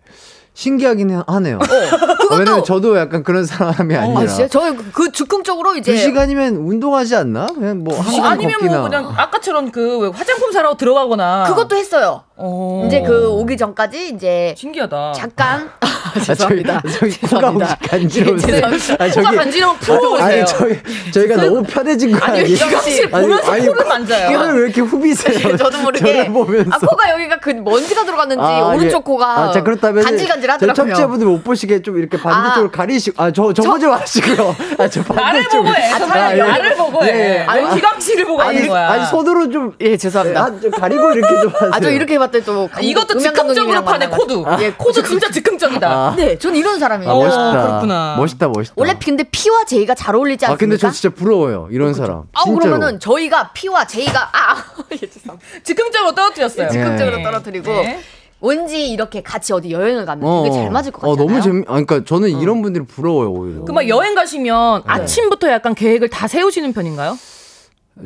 신기하긴 0.55 1.11
해- 1.11 1.23
하네요. 1.27 1.59
그것도- 1.59 2.39
왜냐면 2.39 2.65
저도 2.65 2.99
약간 2.99 3.23
그런 3.23 3.47
사람이 3.47 3.95
아니라. 3.97 4.21
아, 4.21 4.27
진짜? 4.27 4.49
저그 4.49 5.13
즉흥적으로 5.13 5.75
이제 5.77 5.93
두 5.93 5.99
시간이면 5.99 6.57
운동하지 6.57 7.17
않나? 7.17 7.47
그냥 7.47 7.83
뭐, 7.83 7.99
한 7.99 8.11
시간 8.13 8.33
아니면 8.33 8.53
걷기나. 8.59 8.81
뭐 8.81 8.89
그냥 8.89 9.13
아까처럼 9.17 9.71
그왜 9.71 10.09
화장품 10.09 10.53
사러 10.53 10.77
들어가거나. 10.77 11.45
그것도 11.49 11.77
했어요. 11.77 12.25
어. 12.43 12.85
이제 12.87 13.03
그 13.03 13.29
오기 13.29 13.57
전까지 13.57 14.09
이제 14.15 14.55
신기하다. 14.57 15.13
잠깐 15.13 15.71
아, 15.81 16.19
죄송합니다. 16.19 16.81
저희, 16.99 17.11
저희 17.13 17.31
코가 17.31 17.49
혹시 17.51 17.75
간지러우세요? 17.89 18.67
아, 18.99 19.09
코가 19.09 19.31
간지러운 19.33 19.77
풀어보세요. 19.79 20.25
아니, 20.27 20.47
저희, 20.47 20.79
저희가 21.13 21.37
너무 21.37 21.63
편해진 21.63 22.13
거 22.13 22.25
아니, 22.25 22.41
아니에요? 22.41 22.57
씨 22.81 23.07
보면서 23.09 23.53
코를 23.53 23.87
만져요. 23.87 24.29
코를 24.39 24.55
왜 24.55 24.61
이렇게 24.65 24.81
후비세요? 24.81 25.57
저도 25.59 25.79
모르게 25.83 26.27
보면서. 26.29 26.71
아 26.73 26.79
코가 26.79 27.11
여기가 27.11 27.39
그 27.41 27.51
먼지가 27.51 28.05
들어갔는지 28.05 28.43
아, 28.43 28.69
오른쪽 28.75 28.99
예. 28.99 29.03
코가 29.05 29.39
아, 29.39 29.53
자, 29.53 29.63
그렇다면. 29.63 30.03
간질간질하더라고요. 30.05 30.75
청취자분들 30.75 31.27
못 31.27 31.45
보시게 31.45 31.83
좀 31.83 31.99
이렇게 31.99 32.17
반대쪽으로 32.17 32.69
아. 32.69 32.77
가리시고. 32.77 33.23
아, 33.23 33.31
저, 33.31 33.53
저 33.53 33.63
보지 33.63 33.87
마시고요. 33.87 34.57
아, 34.79 34.89
저 34.89 35.01
나를 35.03 35.45
반대쪽. 35.45 35.51
보고 35.65 35.69
해. 35.75 35.93
아, 35.93 36.33
예. 36.37 36.43
나를 36.43 36.75
보고 36.77 37.05
해. 37.05 37.09
예. 37.11 37.45
아니, 37.47 37.75
기광 37.75 38.01
씨를 38.01 38.25
보고 38.25 38.41
하는 38.41 38.59
아니, 38.59 38.69
거야. 38.69 38.89
아니, 38.91 39.07
손으로 39.07 39.51
좀. 39.51 39.75
예 39.81 39.97
죄송합니다. 39.97 40.41
아, 40.43 40.61
좀 40.61 40.71
가리고 40.71 41.13
이렇게 41.13 41.41
좀 41.41 41.53
하세요. 41.53 41.71
아저 41.73 41.91
이렇게 41.91 42.15
해봤 42.15 42.30
또 42.45 42.69
아, 42.73 42.81
이것도 42.81 43.19
음향 43.19 43.35
즉흥적으로 43.35 43.85
파네. 43.85 44.09
코드. 44.09 44.45
예 44.63 44.73
코드 44.73 45.03
진짜 45.03 45.29
즉흥적이다. 45.31 45.89
아. 45.91 46.15
네, 46.17 46.39
전 46.39 46.55
이런 46.55 46.79
사람이에요. 46.79 47.11
아, 47.11 47.15
멋있다. 47.15 47.49
어, 47.49 47.53
그렇구나. 47.53 48.15
멋있다, 48.17 48.49
멋있다. 48.49 48.75
원래 48.77 48.95
근데 49.03 49.25
P와 49.25 49.65
J가 49.65 49.95
잘 49.97 50.15
어울리지 50.15 50.47
아, 50.47 50.51
않습니까? 50.51 50.59
근데 50.65 50.77
저 50.77 50.91
진짜 50.93 51.15
부러워요. 51.15 51.69
이런 51.73 51.93
사람. 51.95 52.25
아 52.33 52.45
진짜로. 52.45 52.59
그러면은 52.61 53.01
저희가 53.01 53.51
P와 53.53 53.87
J가 53.87 54.31
아 54.33 54.65
예, 54.93 54.97
죄송합니다. 54.99 55.49
즉흥적으로 55.65 56.15
떨어뜨렸어요. 56.15 56.67
네. 56.69 56.73
즉흥적으로 56.73 57.23
떨어뜨리고 57.23 57.71
네. 57.73 58.01
왠지 58.43 58.89
이렇게 58.91 59.23
같이 59.23 59.53
어디 59.53 59.71
여행을 59.71 60.07
가면 60.07 60.45
되게 60.45 60.55
잘 60.55 60.71
맞을 60.71 60.93
것 60.93 61.03
같잖아요. 61.03 61.13
어, 61.13 61.27
너무 61.29 61.43
재미, 61.43 61.61
아, 61.67 61.73
그러니까 61.73 62.05
저는 62.07 62.31
이런 62.41 62.63
분들이 62.63 62.87
부러워요, 62.87 63.31
오히려. 63.31 63.65
그막 63.67 63.87
여행 63.89 64.15
가시면 64.15 64.85
네. 64.87 64.93
아침부터 64.93 65.51
약간 65.51 65.75
계획을 65.75 66.09
다 66.09 66.27
세우시는 66.27 66.73
편인가요? 66.73 67.19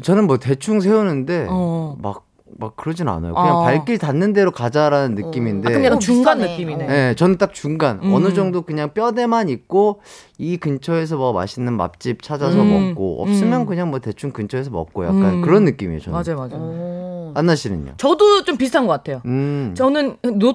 저는 0.02 0.26
뭐 0.26 0.38
대충 0.38 0.80
세우는데, 0.80 1.46
어. 1.48 1.96
막, 2.02 2.24
막 2.58 2.76
그러진 2.76 3.08
않아요. 3.08 3.34
그냥 3.34 3.56
어. 3.56 3.62
발길 3.64 3.98
닿는 3.98 4.32
대로 4.32 4.50
가자라는 4.50 5.14
느낌인데. 5.16 5.68
아, 5.68 5.70
그럼 5.70 5.84
약간 5.84 5.96
어, 5.96 5.98
중간 6.00 6.38
비슷하네. 6.38 6.52
느낌이네. 6.52 6.86
네, 6.86 7.14
저는 7.16 7.38
딱 7.38 7.52
중간. 7.54 8.00
음. 8.02 8.12
어느 8.14 8.32
정도 8.32 8.62
그냥 8.62 8.90
뼈대만 8.94 9.48
있고, 9.48 10.00
이 10.38 10.56
근처에서 10.56 11.16
뭐 11.16 11.32
맛있는 11.32 11.72
맛집 11.76 12.22
찾아서 12.22 12.60
음. 12.60 12.88
먹고, 12.88 13.22
없으면 13.22 13.62
음. 13.62 13.66
그냥 13.66 13.90
뭐 13.90 13.98
대충 13.98 14.30
근처에서 14.30 14.70
먹고 14.70 15.04
약간 15.04 15.22
음. 15.24 15.42
그런 15.42 15.64
느낌이에요, 15.64 16.00
저는. 16.00 16.12
맞아요, 16.18 16.36
맞아요. 16.38 16.60
어. 16.62 17.32
안나 17.36 17.56
씨는요? 17.56 17.94
저도 17.96 18.44
좀 18.44 18.56
비슷한 18.56 18.86
것 18.86 18.92
같아요. 18.92 19.20
음. 19.24 19.74
저는 19.76 20.16
노, 20.38 20.54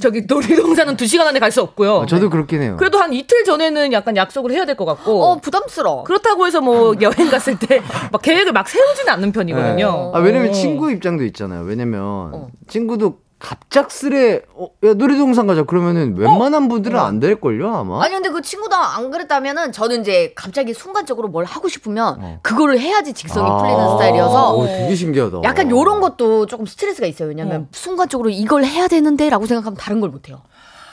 저기 0.00 0.22
놀이동산은 0.28 0.96
두 0.96 1.06
시간 1.06 1.26
안에 1.26 1.38
갈 1.40 1.50
수 1.50 1.60
없고요. 1.62 1.92
어, 1.94 2.06
저도 2.06 2.30
그렇긴 2.30 2.62
해요. 2.62 2.76
그래도 2.78 2.98
한 2.98 3.12
이틀 3.12 3.42
전에는 3.42 3.92
약간 3.92 4.14
약속을 4.16 4.52
해야 4.52 4.64
될 4.64 4.76
것 4.76 4.84
같고. 4.84 5.24
어 5.24 5.36
부담스러워. 5.40 6.04
그렇다고 6.04 6.46
해서 6.46 6.60
뭐 6.60 6.94
여행 7.00 7.28
갔을 7.28 7.58
때 7.58 7.80
막 8.12 8.22
계획을 8.22 8.52
막 8.52 8.68
세우지는 8.68 9.12
않는 9.12 9.32
편이거든요. 9.32 10.12
아, 10.14 10.18
왜냐면 10.20 10.50
어. 10.50 10.52
친구 10.52 10.92
입장도 10.92 11.24
있 11.24 11.34
잖아요. 11.40 11.62
왜냐면 11.64 12.48
친구도 12.68 13.18
갑작스레 13.40 14.42
어, 14.54 14.68
야 14.84 14.92
놀이동산 14.92 15.46
가자 15.46 15.62
그러면은 15.62 16.14
웬만한 16.16 16.68
분들은 16.68 16.98
안 17.00 17.20
될걸요 17.20 17.74
아마. 17.74 18.04
아니 18.04 18.12
근데 18.12 18.28
그 18.28 18.42
친구도 18.42 18.76
안 18.76 19.10
그랬다면은 19.10 19.72
저는 19.72 20.02
이제 20.02 20.32
갑자기 20.36 20.74
순간적으로 20.74 21.28
뭘 21.28 21.46
하고 21.46 21.66
싶으면 21.68 22.16
어. 22.20 22.38
그거를 22.42 22.78
해야지 22.78 23.14
직성이 23.14 23.48
아, 23.50 23.56
풀리는 23.56 23.90
스타일이어서 23.92 24.56
오, 24.56 24.66
되게 24.66 24.94
신기하다. 24.94 25.40
약간 25.44 25.70
요런 25.70 26.02
것도 26.02 26.44
조금 26.46 26.66
스트레스가 26.66 27.06
있어요. 27.06 27.28
왜냐면 27.28 27.68
순간적으로 27.72 28.28
이걸 28.28 28.64
해야 28.64 28.88
되는데라고 28.88 29.46
생각하면 29.46 29.76
다른 29.78 30.00
걸 30.00 30.10
못해요. 30.10 30.42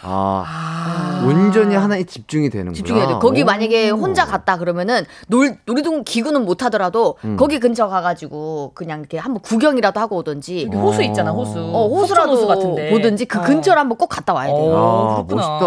아, 0.10 1.22
온전히 1.26 1.76
하나에 1.76 2.04
집중이 2.04 2.50
되는구나. 2.50 2.74
집중해야 2.76 3.08
돼. 3.08 3.14
거기 3.20 3.42
오. 3.42 3.46
만약에 3.46 3.90
혼자 3.90 4.26
갔다 4.26 4.58
그러면은 4.58 5.06
놀 5.28 5.58
놀이동 5.66 6.04
기구는 6.06 6.46
못 6.46 6.64
하더라도 6.64 7.18
음. 7.26 7.36
거기 7.38 7.60
근처 7.60 7.88
가가지고 7.88 8.72
그냥 8.74 9.00
이렇게 9.00 9.18
한번 9.18 9.42
구경이라도 9.42 10.00
하고 10.00 10.18
오든지 10.18 10.70
호수 10.74 11.04
있잖아, 11.04 11.32
호수. 11.32 11.60
어 11.60 11.88
호수라도 11.88 12.32
호수 12.32 12.48
같은데. 12.48 12.90
보든지 12.92 13.26
그 13.26 13.40
어. 13.40 13.42
근처를 13.42 13.80
한번 13.80 13.98
꼭 13.98 14.08
갔다 14.08 14.34
와야 14.34 14.48
돼요. 14.48 14.56
어, 14.58 15.12
아, 15.20 15.26
그렇구나. 15.26 15.48
멋있다. 15.48 15.66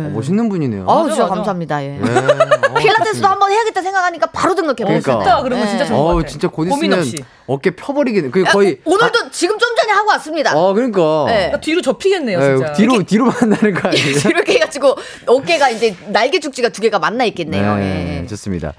네. 0.00 0.06
어, 0.06 0.10
멋있는 0.14 0.48
분이네요. 0.48 0.84
아우 0.88 1.02
맞아, 1.04 1.08
진짜 1.10 1.22
맞아. 1.24 1.34
감사합니다. 1.36 1.82
예. 1.84 1.98
예. 1.98 2.00
어, 2.00 2.74
필라테스도 2.78 3.26
한번 3.26 3.50
해야겠다 3.52 3.80
생각하니까 3.82 4.26
바로 4.32 4.54
등록해 4.54 4.74
그러니까. 4.84 5.12
버렸어요. 5.18 5.42
그런 5.44 5.60
거 5.60 5.66
진짜 5.66 5.84
좋은 5.84 5.98
것 5.98 6.04
어우, 6.04 6.16
같아. 6.16 6.28
진짜 6.28 6.48
곧 6.48 6.68
고민 6.68 6.90
있으면 6.92 6.98
없이. 6.98 7.24
어깨 7.46 7.70
펴버리겠네. 7.74 8.30
그 8.30 8.42
야, 8.44 8.50
거의. 8.52 8.80
오늘도 8.84 9.30
지금 9.30 9.58
좀 9.58 9.74
전에 9.76 9.92
하고 9.92 10.10
왔습니다. 10.10 10.50
아, 10.52 10.72
그러니까. 10.74 11.24
네. 11.28 11.50
나 11.50 11.58
뒤로 11.60 11.80
접히겠네요, 11.80 12.38
예, 12.40 12.56
진짜. 12.56 12.72
뒤로 12.72 13.02
뒤로 13.04 13.24
만나는 13.26 13.67
거 13.74 13.88
아니에요? 13.88 14.06
이렇게 14.30 14.54
해가지고 14.54 14.94
어깨가 15.26 15.70
이제 15.70 15.94
날개 16.08 16.38
축지가 16.40 16.68
두 16.70 16.80
개가 16.80 16.98
만나 16.98 17.24
있겠네요. 17.24 17.76
네, 17.76 18.20
예. 18.22 18.26
좋습니다. 18.26 18.72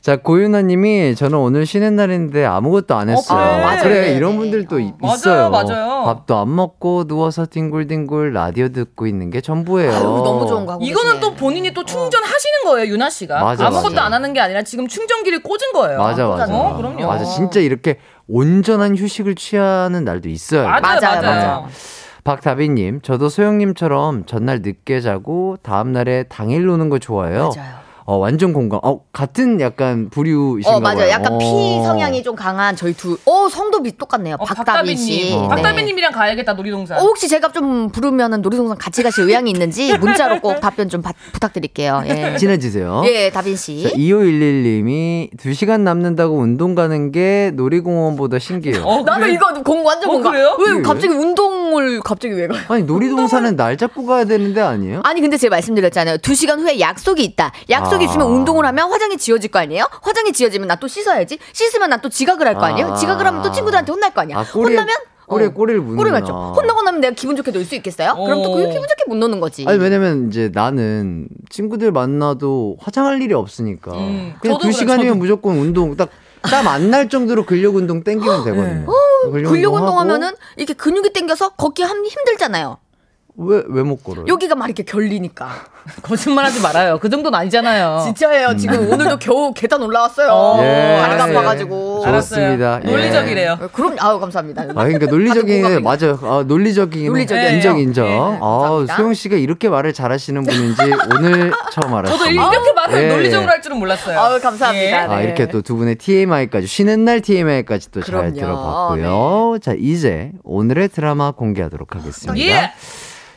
자, 0.00 0.16
고윤아님이 0.16 1.16
저는 1.16 1.36
오늘 1.38 1.66
쉬는 1.66 1.96
날인데 1.96 2.44
아무것도 2.46 2.94
안 2.94 3.08
했어요. 3.10 3.38
그래. 3.38 3.60
맞아요. 3.64 3.82
그래, 3.82 4.00
네, 4.02 4.12
이런 4.16 4.32
네. 4.32 4.38
분들도 4.38 4.78
이- 4.78 4.92
맞아요, 5.00 5.14
있어요. 5.16 5.50
맞아요. 5.50 6.04
밥도 6.04 6.36
안 6.38 6.54
먹고 6.54 7.04
누워서 7.04 7.44
뒹굴뒹굴 7.46 8.32
라디오 8.32 8.68
듣고 8.68 9.06
있는 9.06 9.28
게 9.30 9.40
전부예요. 9.40 9.90
아유, 9.92 10.00
너무 10.02 10.46
좋은 10.46 10.64
거 10.66 10.74
하고 10.74 10.84
이거는 10.84 11.14
계시네. 11.14 11.20
또 11.20 11.34
본인이 11.34 11.74
또 11.74 11.84
충전하시는 11.84 12.64
거예요, 12.64 12.90
유나 12.92 13.10
씨가. 13.10 13.42
맞아, 13.42 13.66
아무것도 13.66 13.90
맞아. 13.96 14.04
안 14.04 14.14
하는 14.14 14.32
게 14.32 14.40
아니라 14.40 14.62
지금 14.62 14.86
충전기를 14.88 15.42
꽂은 15.42 15.72
거예요. 15.74 15.98
맞아, 15.98 16.26
맞아. 16.28 16.54
어, 16.54 16.76
그럼요. 16.76 17.06
맞아, 17.06 17.24
진짜 17.24 17.60
이렇게 17.60 17.98
온전한 18.28 18.96
휴식을 18.96 19.34
취하는 19.34 20.04
날도 20.04 20.28
있어요. 20.28 20.62
맞아요, 20.68 20.80
맞아요, 20.80 21.00
맞아요. 21.00 21.22
맞아요. 21.22 21.68
박다비님, 22.28 23.00
저도 23.00 23.30
소영님처럼 23.30 24.26
전날 24.26 24.60
늦게 24.60 25.00
자고 25.00 25.56
다음날에 25.62 26.24
당일 26.24 26.66
노는 26.66 26.90
거 26.90 26.98
좋아해요. 26.98 27.52
맞아요. 27.56 27.78
어, 28.10 28.16
완전 28.16 28.54
공감. 28.54 28.80
어, 28.84 29.00
같은 29.12 29.60
약간 29.60 30.08
부류이신가 30.08 30.78
어 30.78 30.80
맞아요. 30.80 30.96
봐요. 30.96 31.10
약간 31.10 31.36
피 31.36 31.44
어. 31.44 31.82
성향이 31.84 32.22
좀 32.22 32.34
강한 32.34 32.74
저희 32.74 32.94
둘. 32.94 33.18
어 33.26 33.50
성도 33.50 33.82
비 33.82 33.98
똑같네요. 33.98 34.36
어, 34.38 34.44
박다비 34.46 34.96
씨. 34.96 35.34
어. 35.34 35.42
네. 35.42 35.48
박다비님이랑 35.48 36.12
가야겠다, 36.12 36.54
놀이동산. 36.54 36.98
어, 36.98 37.02
혹시 37.02 37.28
제가 37.28 37.52
좀 37.52 37.90
부르면은 37.90 38.40
놀이동산 38.40 38.78
같이 38.78 39.02
가실 39.02 39.24
의향이 39.24 39.50
있는지 39.50 39.98
문자로 39.98 40.40
꼭 40.40 40.58
답변 40.60 40.88
좀 40.88 41.02
바- 41.02 41.12
부탁드릴게요. 41.34 42.02
예. 42.06 42.34
친해지세요. 42.38 43.02
예, 43.04 43.28
다빈 43.28 43.56
씨. 43.56 43.82
자, 43.82 43.90
2511 43.94 44.62
님이 44.62 45.28
2시간 45.36 45.82
남는다고 45.82 46.34
운동 46.38 46.74
가는 46.74 47.12
게 47.12 47.52
놀이공원보다 47.56 48.38
신기해요. 48.38 48.84
어, 48.86 49.02
나도? 49.02 49.26
이거 49.26 49.52
공 49.62 49.84
완전 49.84 50.08
어, 50.08 50.12
공감. 50.14 50.32
그래요? 50.32 50.56
왜 50.58 50.72
왜? 50.76 50.80
갑자기 50.80 51.12
운동 51.12 51.67
을 51.76 52.00
갑자기 52.00 52.34
왜 52.34 52.46
가요? 52.46 52.58
아니, 52.68 52.82
놀이동산은 52.84 53.56
날 53.56 53.76
잡고 53.76 54.06
가야 54.06 54.24
되는데 54.24 54.60
아니에요? 54.60 55.00
아니 55.04 55.20
근데 55.20 55.36
제가 55.36 55.56
말씀드렸잖아요. 55.56 56.18
두 56.18 56.34
시간 56.34 56.60
후에 56.60 56.80
약속이 56.80 57.22
있다. 57.22 57.52
약속이 57.68 58.04
아. 58.04 58.08
있으면 58.08 58.26
운동을 58.28 58.64
하면 58.66 58.90
화장이 58.90 59.16
지워질 59.18 59.50
거 59.50 59.58
아니에요? 59.58 59.84
화장이 60.02 60.32
지워지면 60.32 60.68
나 60.68 60.76
또 60.76 60.88
씻어야지. 60.88 61.38
씻으면 61.52 61.90
나 61.90 61.98
또 61.98 62.08
지각을 62.08 62.46
할 62.46 62.54
거 62.54 62.62
아니에요? 62.66 62.92
아. 62.92 62.94
지각을 62.94 63.26
하면 63.26 63.42
또 63.42 63.52
친구들한테 63.52 63.92
혼날 63.92 64.14
거 64.14 64.20
아니야? 64.22 64.38
아, 64.38 64.44
꼬리에, 64.44 64.76
혼나면 64.76 64.94
꼬리에 65.26 65.46
어. 65.48 65.50
꼬리를 65.52 65.80
무는 65.82 65.96
꼬리 65.98 66.10
맞죠? 66.10 66.32
혼나고 66.56 66.82
나면 66.82 67.00
내가 67.02 67.14
기분 67.14 67.36
좋게 67.36 67.50
놀 67.50 67.64
수 67.64 67.74
있겠어요? 67.74 68.14
그럼 68.14 68.42
또 68.42 68.52
어. 68.52 68.56
그 68.56 68.62
기분 68.68 68.82
좋게 68.88 69.04
못 69.08 69.16
노는 69.16 69.40
거지. 69.40 69.64
아니, 69.68 69.78
왜냐면 69.78 70.28
이제 70.28 70.50
나는 70.54 71.28
친구들 71.50 71.92
만나도 71.92 72.76
화장할 72.80 73.20
일이 73.20 73.34
없으니까. 73.34 73.92
음, 73.92 74.34
그냥 74.40 74.56
두 74.58 74.62
그래요, 74.68 74.72
시간이면 74.72 75.08
저도. 75.14 75.18
무조건 75.18 75.56
운동 75.58 75.96
딱. 75.96 76.08
땀 76.40 76.68
안 76.68 76.90
날 76.90 77.08
정도로 77.08 77.44
근력 77.44 77.74
운동 77.74 78.04
땡기면 78.04 78.44
되거든요. 78.44 78.86
근력, 78.86 78.86
근력 79.24 79.52
운동하고 79.52 79.76
운동하면은 79.76 80.34
이렇게 80.56 80.74
근육이 80.74 81.12
땡겨서 81.12 81.50
걷기 81.50 81.82
함 81.82 82.04
힘들잖아요. 82.04 82.78
왜, 83.40 83.62
왜 83.68 83.82
못 83.84 84.02
걸어요? 84.02 84.24
여기가 84.26 84.54
막 84.56 84.66
이렇게 84.66 84.82
결리니까. 84.82 85.48
거짓말 86.02 86.44
하지 86.44 86.60
말아요. 86.60 86.98
그 86.98 87.08
정도는 87.08 87.38
아니잖아요. 87.38 88.02
진짜예요. 88.06 88.56
지금 88.56 88.90
오늘도 88.90 89.18
겨우 89.20 89.52
계단 89.54 89.80
올라왔어요. 89.82 90.28
어, 90.30 90.60
예. 90.62 90.98
아파가지고. 91.00 92.04
좋습니다. 92.04 92.80
예. 92.84 92.90
논리적이래요. 92.90 93.58
그럼 93.72 93.96
아우 94.00 94.18
감사합니다. 94.20 94.62
아, 94.62 94.84
그러니까 94.84 95.06
논리적인. 95.06 95.82
맞아요. 95.82 96.18
아, 96.22 96.44
논리적인 96.46 97.06
논리적이에요. 97.06 97.50
인정 97.54 97.78
인정. 97.78 98.06
네, 98.06 98.18
아, 98.18 98.28
감사합니다. 98.40 98.96
수영 98.96 99.14
씨가 99.14 99.36
이렇게 99.36 99.68
말을 99.68 99.92
잘하시는 99.92 100.44
분인지 100.44 100.82
오늘 101.16 101.52
처음 101.72 101.94
알았어요. 101.94 102.18
저도 102.18 102.30
이렇게 102.30 102.72
말을 102.72 103.02
예. 103.04 103.08
논리적으로 103.08 103.50
할 103.50 103.62
줄은 103.62 103.78
몰랐어요. 103.78 104.18
아우 104.18 104.40
감사합니다. 104.40 104.86
예. 104.86 104.92
아, 104.94 105.16
네. 105.18 105.24
이렇게 105.24 105.46
또 105.46 105.62
두 105.62 105.76
분의 105.76 105.94
TMI까지 105.96 106.66
쉬는 106.66 107.04
날 107.04 107.20
TMI까지 107.20 107.90
또 107.92 108.02
잘. 108.02 108.32
들어봤고요. 108.32 109.58
자, 109.62 109.74
이제 109.78 110.32
오늘의 110.44 110.88
드라마 110.88 111.30
공개하도록 111.30 111.94
하겠습니다. 111.94 112.32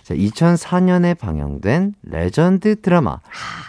예. 0.02 0.04
자, 0.04 0.14
2004년에 0.16 1.18
방영된 1.18 1.96
레전드 2.04 2.82
드라마 2.82 3.20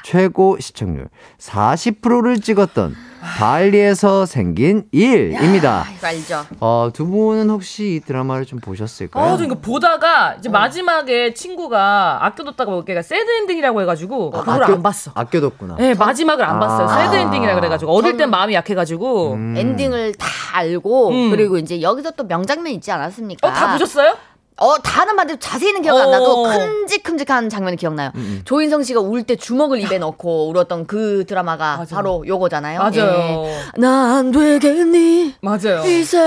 최고 0.04 0.56
시청률 0.58 1.08
40%를 1.38 2.40
찍었던 2.40 2.94
발리에서 3.38 4.26
생긴 4.26 4.84
일입니다. 4.90 5.84
아, 5.86 5.90
이거 5.96 6.06
알죠. 6.08 6.44
어, 6.58 6.90
두 6.92 7.06
분은 7.06 7.50
혹시 7.50 7.94
이 7.96 8.00
드라마를 8.00 8.44
좀 8.44 8.58
보셨을까요? 8.58 9.24
아, 9.34 9.36
저 9.36 9.44
이거 9.44 9.54
보다가 9.56 10.34
이제 10.38 10.48
마지막에 10.48 11.32
친구가 11.32 12.24
아껴뒀다가 12.26 12.70
먹기가 12.72 13.02
sad 13.02 13.30
ending이라고 13.42 13.80
해가지고 13.82 14.30
그걸 14.32 14.62
아껴- 14.64 14.74
안 14.74 14.82
봤어. 14.82 15.12
아껴뒀구나. 15.14 15.76
네, 15.76 15.94
마지막을 15.94 16.44
안 16.44 16.58
봤어요. 16.58 16.88
아. 16.88 17.04
새드 17.04 17.14
엔딩이라 17.14 17.54
그래가지고 17.54 17.92
어릴 17.96 18.16
땐 18.16 18.28
마음이 18.30 18.54
약해가지고. 18.54 19.34
음. 19.34 19.54
엔딩을 19.56 20.14
다 20.14 20.26
알고 20.54 21.08
음. 21.10 21.30
그리고 21.30 21.58
이제 21.58 21.80
여기서 21.80 22.10
또 22.12 22.24
명장면 22.24 22.72
있지 22.72 22.90
않았습니까? 22.90 23.46
어, 23.46 23.52
다 23.52 23.72
보셨어요? 23.72 24.16
어, 24.58 24.76
다는 24.78 25.16
봤는데 25.16 25.40
자세히는 25.40 25.82
기억 25.82 25.96
안 25.98 26.10
나도 26.10 26.44
어. 26.44 26.48
큼직큼직한 26.56 27.48
장면이 27.48 27.76
기억나요. 27.76 28.10
음, 28.14 28.42
조인성 28.44 28.82
씨가 28.82 29.00
울 29.00 29.22
때 29.24 29.36
주먹을 29.36 29.80
입에 29.80 29.98
넣고 29.98 30.48
울었던 30.50 30.86
그 30.86 31.24
드라마가 31.26 31.76
맞아요. 31.76 31.86
바로 31.90 32.24
요거잖아요. 32.26 32.78
맞아요. 32.80 33.46
난 33.76 34.30
되겠니? 34.58 35.34
맞아요. 35.40 35.82
이세 35.86 36.18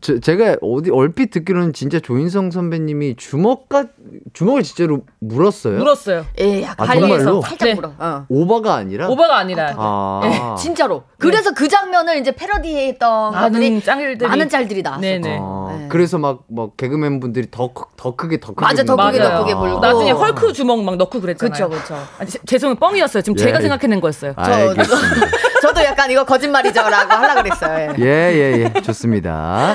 저, 0.00 0.18
제가 0.18 0.56
어디 0.62 0.90
얼핏 0.90 1.30
듣기로는 1.30 1.72
진짜 1.72 1.98
조인성 2.00 2.50
선배님이 2.50 3.16
주먹과 3.16 3.86
주먹을 4.32 4.62
진짜로 4.62 5.02
물었어요. 5.20 5.78
물었어요. 5.78 6.24
예, 6.40 6.62
약간 6.62 6.88
아, 6.90 6.94
정말로? 6.94 7.40
살짝 7.42 7.68
네. 7.68 7.74
물어. 7.74 7.92
어. 7.98 8.24
오바가 8.28 8.74
아니라. 8.74 9.08
오바가 9.08 9.38
아니라 9.38 9.74
아. 9.76 10.20
예, 10.24 10.60
진짜로. 10.60 11.04
그래서 11.18 11.52
그 11.52 11.68
장면을 11.68 12.18
이제 12.18 12.32
패러디했던 12.32 13.32
많은 13.32 13.82
짤들이 13.82 14.26
많은 14.28 14.48
짤들이 14.48 14.82
나왔어요. 14.82 15.00
네네. 15.20 15.38
아, 15.40 15.76
네. 15.78 15.88
그래서 15.88 16.18
막, 16.18 16.44
막 16.48 16.76
개그맨 16.76 17.20
분들이 17.20 17.48
더, 17.50 17.72
크- 17.72 17.84
더 17.96 18.14
크게 18.16 18.38
더 18.40 18.48
크게. 18.54 18.60
맞아, 18.64 18.84
더 18.84 18.96
크게. 18.96 19.18
더 19.18 19.38
크게 19.42 19.54
불고. 19.54 19.80
나중에 19.80 20.10
헐크 20.10 20.52
주먹 20.52 20.82
막 20.84 20.96
넣고 20.96 21.20
그랬잖아요. 21.20 21.68
그쵸, 21.68 21.80
그쵸. 21.82 21.94
아, 22.18 22.24
제- 22.24 22.38
죄송해요. 22.46 22.76
뻥이었어요. 22.76 23.22
지금 23.22 23.38
예. 23.38 23.44
제가 23.44 23.60
생각해낸 23.60 24.00
거였어요. 24.00 24.32
알겠습니다. 24.36 24.86
저도 25.66 25.82
약간 25.84 26.08
이거 26.12 26.24
거짓말이죠라고 26.24 27.12
하려 27.12 27.42
그랬어요. 27.42 27.94
예. 27.98 28.04
예, 28.04 28.06
예, 28.06 28.72
예. 28.76 28.80
좋습니다. 28.82 29.74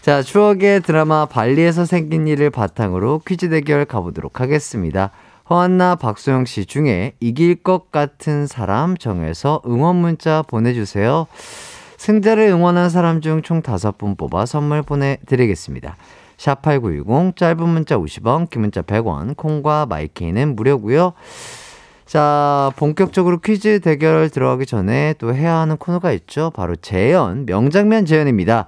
자, 0.00 0.22
추억의 0.22 0.82
드라마 0.82 1.26
발리에서 1.26 1.84
생긴 1.84 2.28
일을 2.28 2.50
바탕으로 2.50 3.22
퀴즈 3.26 3.48
대결 3.50 3.84
가보도록 3.86 4.40
하겠습니다. 4.40 5.10
허한나, 5.50 5.96
박소영 5.96 6.44
씨 6.44 6.64
중에 6.64 7.14
이길 7.18 7.56
것 7.56 7.90
같은 7.90 8.46
사람 8.46 8.96
정해서 8.96 9.62
응원 9.66 9.96
문자 9.96 10.42
보내주세요. 10.42 11.26
승자를 11.96 12.44
응원한 12.48 12.88
사람 12.88 13.20
중 13.20 13.42
총 13.42 13.62
다섯 13.62 13.98
분 13.98 14.14
뽑아 14.14 14.46
선물 14.46 14.82
보내드리겠습니다. 14.82 15.96
샵8910 16.36 17.34
짧은 17.36 17.68
문자 17.68 17.96
50원, 17.96 18.48
긴 18.48 18.60
문자 18.60 18.82
100원, 18.82 19.36
콩과 19.36 19.86
마이케이는 19.86 20.54
무료고요. 20.54 21.14
자, 22.06 22.70
본격적으로 22.76 23.38
퀴즈 23.38 23.80
대결 23.80 24.30
들어가기 24.30 24.64
전에 24.64 25.14
또 25.18 25.34
해야 25.34 25.56
하는 25.56 25.76
코너가 25.76 26.12
있죠. 26.12 26.50
바로 26.54 26.76
재연, 26.76 27.46
명장면 27.46 28.06
재연입니다. 28.06 28.66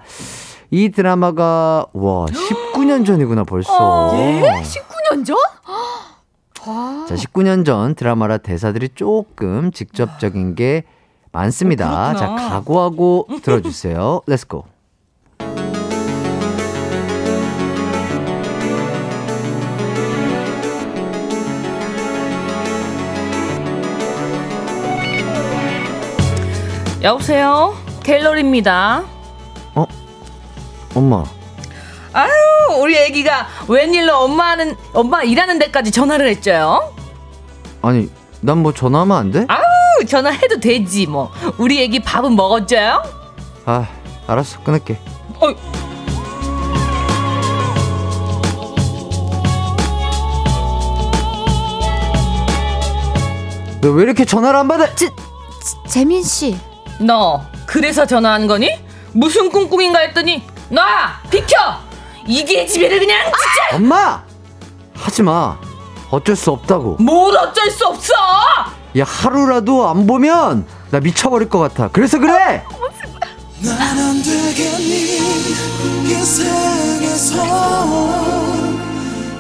이 0.71 0.91
드라마가, 0.91 1.87
와, 1.93 2.27
19년 2.27 3.07
전이구나, 3.07 3.45
벌써. 3.45 4.11
예? 4.15 4.43
19년 4.63 5.25
전? 5.25 5.37
자, 7.07 7.15
19년 7.15 7.65
전 7.65 7.95
드라마라 7.95 8.39
대사들이 8.39 8.91
조금 8.95 9.71
직접적인 9.73 10.55
게 10.57 10.85
많습니다. 11.33 12.15
자, 12.15 12.27
그렇구나. 12.27 12.49
각오하고 12.51 13.29
들어주세요. 13.43 14.23
Let's 14.27 14.51
go. 14.51 14.65
여보세요? 27.03 27.77
갤러리입니다. 28.03 29.05
어? 29.75 29.87
엄마. 30.95 31.25
아유, 32.13 32.31
우리 32.81 32.97
애기가 32.97 33.47
웬일로 33.69 34.17
엄마는 34.17 34.77
엄마 34.95 35.23
일하는 35.23 35.59
데까지 35.59 35.91
전화를 35.91 36.29
했죠요? 36.29 36.93
아니, 37.83 38.11
난 38.41 38.59
뭐 38.59 38.73
전화하면 38.73 39.17
안 39.17 39.31
돼? 39.31 39.45
아유, 39.49 40.07
전화해도 40.07 40.59
되지 40.61 41.07
뭐. 41.07 41.31
우리 41.59 41.81
애기 41.83 42.01
밥은 42.01 42.35
먹었죠요? 42.35 43.03
아, 43.67 43.87
알았어. 44.27 44.61
끊을게. 44.65 44.99
어이. 45.41 45.55
너왜 53.81 54.03
이렇게 54.03 54.25
전화를 54.25 54.59
안 54.59 54.69
받아? 54.69 54.93
제, 54.95 55.09
재민 55.89 56.23
씨. 56.23 56.57
너 56.99 57.45
그래서 57.67 58.07
전화한 58.07 58.47
거니? 58.47 58.71
무슨 59.13 59.51
꿍꿍인가 59.51 59.99
했더니 60.01 60.43
놔 60.69 61.21
비켜 61.31 61.57
이게 62.27 62.67
집에를 62.67 62.99
그냥 63.01 63.25
진짜 63.25 63.77
엄마! 63.77 64.23
하지 64.95 65.23
마. 65.23 65.57
어쩔 66.11 66.35
수 66.37 66.51
없다고. 66.51 66.97
뭘 67.01 67.37
어쩔 67.37 67.71
수 67.71 67.87
없어 67.87 68.13
야, 68.99 69.05
하루라도 69.05 69.89
안 69.89 70.07
보면 70.07 70.67
나 70.91 71.01
미쳐버릴 71.01 71.49
것 71.49 71.59
같아. 71.59 71.89
그래서 71.93 72.19
그래! 72.19 72.65
난안 73.61 74.23
되겠니 74.23 75.19
이 76.05 76.15
생에서 76.15 77.45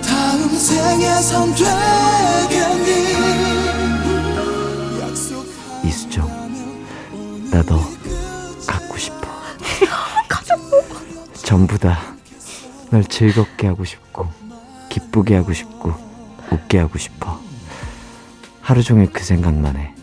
다음 0.06 0.48
생에선 0.50 1.54
되겠니 1.54 3.14
약속 5.00 5.46
이수정, 5.84 6.28
나 7.50 7.62
너 7.62 7.80
갖고 8.66 8.96
싶어. 8.98 9.28
전부 11.34 11.78
다 11.78 11.98
널 12.90 13.04
즐겁게 13.04 13.66
하고 13.66 13.84
싶고, 13.84 14.26
기쁘게 14.88 15.36
하고 15.36 15.52
싶고, 15.52 15.92
웃게 16.50 16.78
하고 16.78 16.96
싶어. 16.96 17.38
하루 18.62 18.82
종일 18.82 19.12
그 19.12 19.22
생각만 19.22 19.76
해. 19.76 19.94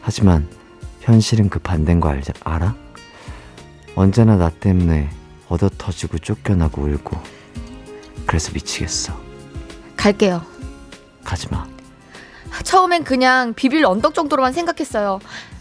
하지만 0.00 0.48
현실은 1.00 1.48
그 1.48 1.58
반대인 1.58 1.98
거 1.98 2.08
알자, 2.08 2.32
알아? 2.44 2.76
언제나 3.96 4.36
나 4.36 4.50
때문에 4.50 5.10
얻어 5.48 5.68
터지고 5.76 6.18
쫓겨나고 6.18 6.82
울고. 6.82 7.20
그래서 8.24 8.52
미치겠어. 8.52 9.20
갈게요. 9.96 10.42
가지 11.24 11.48
마. 11.50 11.66
처음엔 12.62 13.02
그냥 13.02 13.52
비빌 13.54 13.84
언덕 13.84 14.14
정도로만 14.14 14.52
생각했어요. 14.52 15.18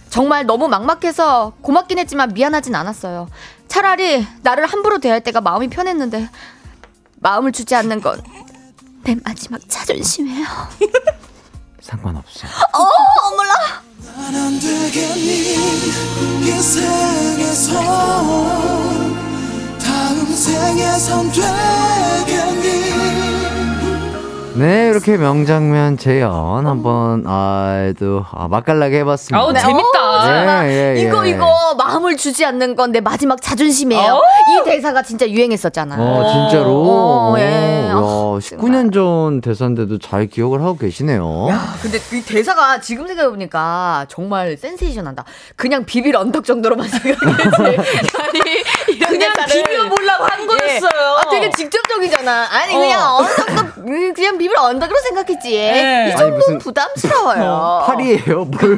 정말 0.09 0.45
너무 0.45 0.67
막막해서 0.67 1.53
고맙긴 1.61 1.99
했지만 1.99 2.33
미안하진 2.33 2.75
않았어요. 2.75 3.29
차라리 3.67 4.25
나를 4.41 4.65
함부로 4.65 4.99
대할 4.99 5.21
때가 5.21 5.41
마음이 5.41 5.69
편했는데 5.69 6.29
마음을 7.17 7.51
주지 7.51 7.75
않는 7.75 8.01
건 8.01 8.21
내 9.03 9.15
마지막 9.23 9.59
자존심이에요. 9.67 10.45
상관없어. 11.81 12.47
어, 12.47 12.81
어머 13.31 13.43
네, 24.55 24.89
이렇게 24.89 25.15
명장면 25.15 25.97
재연 25.97 26.65
한번 26.67 27.23
아또 27.25 28.25
아, 28.31 28.47
맛깔나게 28.49 28.99
해봤습니다. 28.99 29.37
아우 29.39 29.53
재밌다 29.53 30.67
예, 30.67 30.69
예, 30.69 30.95
예. 30.97 31.01
이거 31.01 31.23
이거 31.25 31.47
마음을 31.77 32.17
주지 32.17 32.43
않는 32.45 32.75
건 32.75 32.89
내 32.91 32.99
마지막 33.01 33.39
자존심이에요. 33.41 34.13
어? 34.13 34.21
이 34.21 34.65
대사가 34.65 35.03
진짜 35.03 35.29
유행했었잖아. 35.29 35.95
어, 35.99 36.25
진짜로. 36.49 36.71
어, 36.89 37.35
예. 37.37 37.87
야, 37.89 37.93
어, 37.95 38.39
19년 38.41 38.91
전 38.91 39.41
대사인데도 39.41 39.99
잘 39.99 40.25
기억을 40.25 40.61
하고 40.61 40.75
계시네요. 40.75 41.47
야, 41.51 41.75
근데 41.81 41.99
이 42.11 42.21
대사가 42.23 42.81
지금 42.81 43.05
생각해 43.07 43.29
보니까 43.29 44.07
정말 44.09 44.57
센세이션한다. 44.57 45.23
그냥 45.55 45.85
비빌 45.85 46.15
언덕 46.17 46.43
정도로만 46.45 46.87
생각했지. 46.89 47.61
아니, 48.17 48.99
그냥 48.99 49.33
대사를. 49.35 49.63
비벼 49.63 49.87
보려고 49.89 50.23
한 50.25 50.47
거였어요 50.47 51.17
아, 51.23 51.29
되게 51.29 51.51
직접적이잖아. 51.51 52.47
아니, 52.51 52.75
어. 52.75 52.79
그냥 52.79 53.15
언덕도, 53.17 53.81
음, 53.87 54.13
그냥 54.15 54.37
비빌 54.39 54.57
언덕으로 54.57 54.97
생각했지. 54.99 55.51
네. 55.51 56.11
이 56.11 56.17
정도는 56.17 56.57
부담스러워요. 56.57 57.83
팔이에요? 57.87 58.45
뭘 58.45 58.77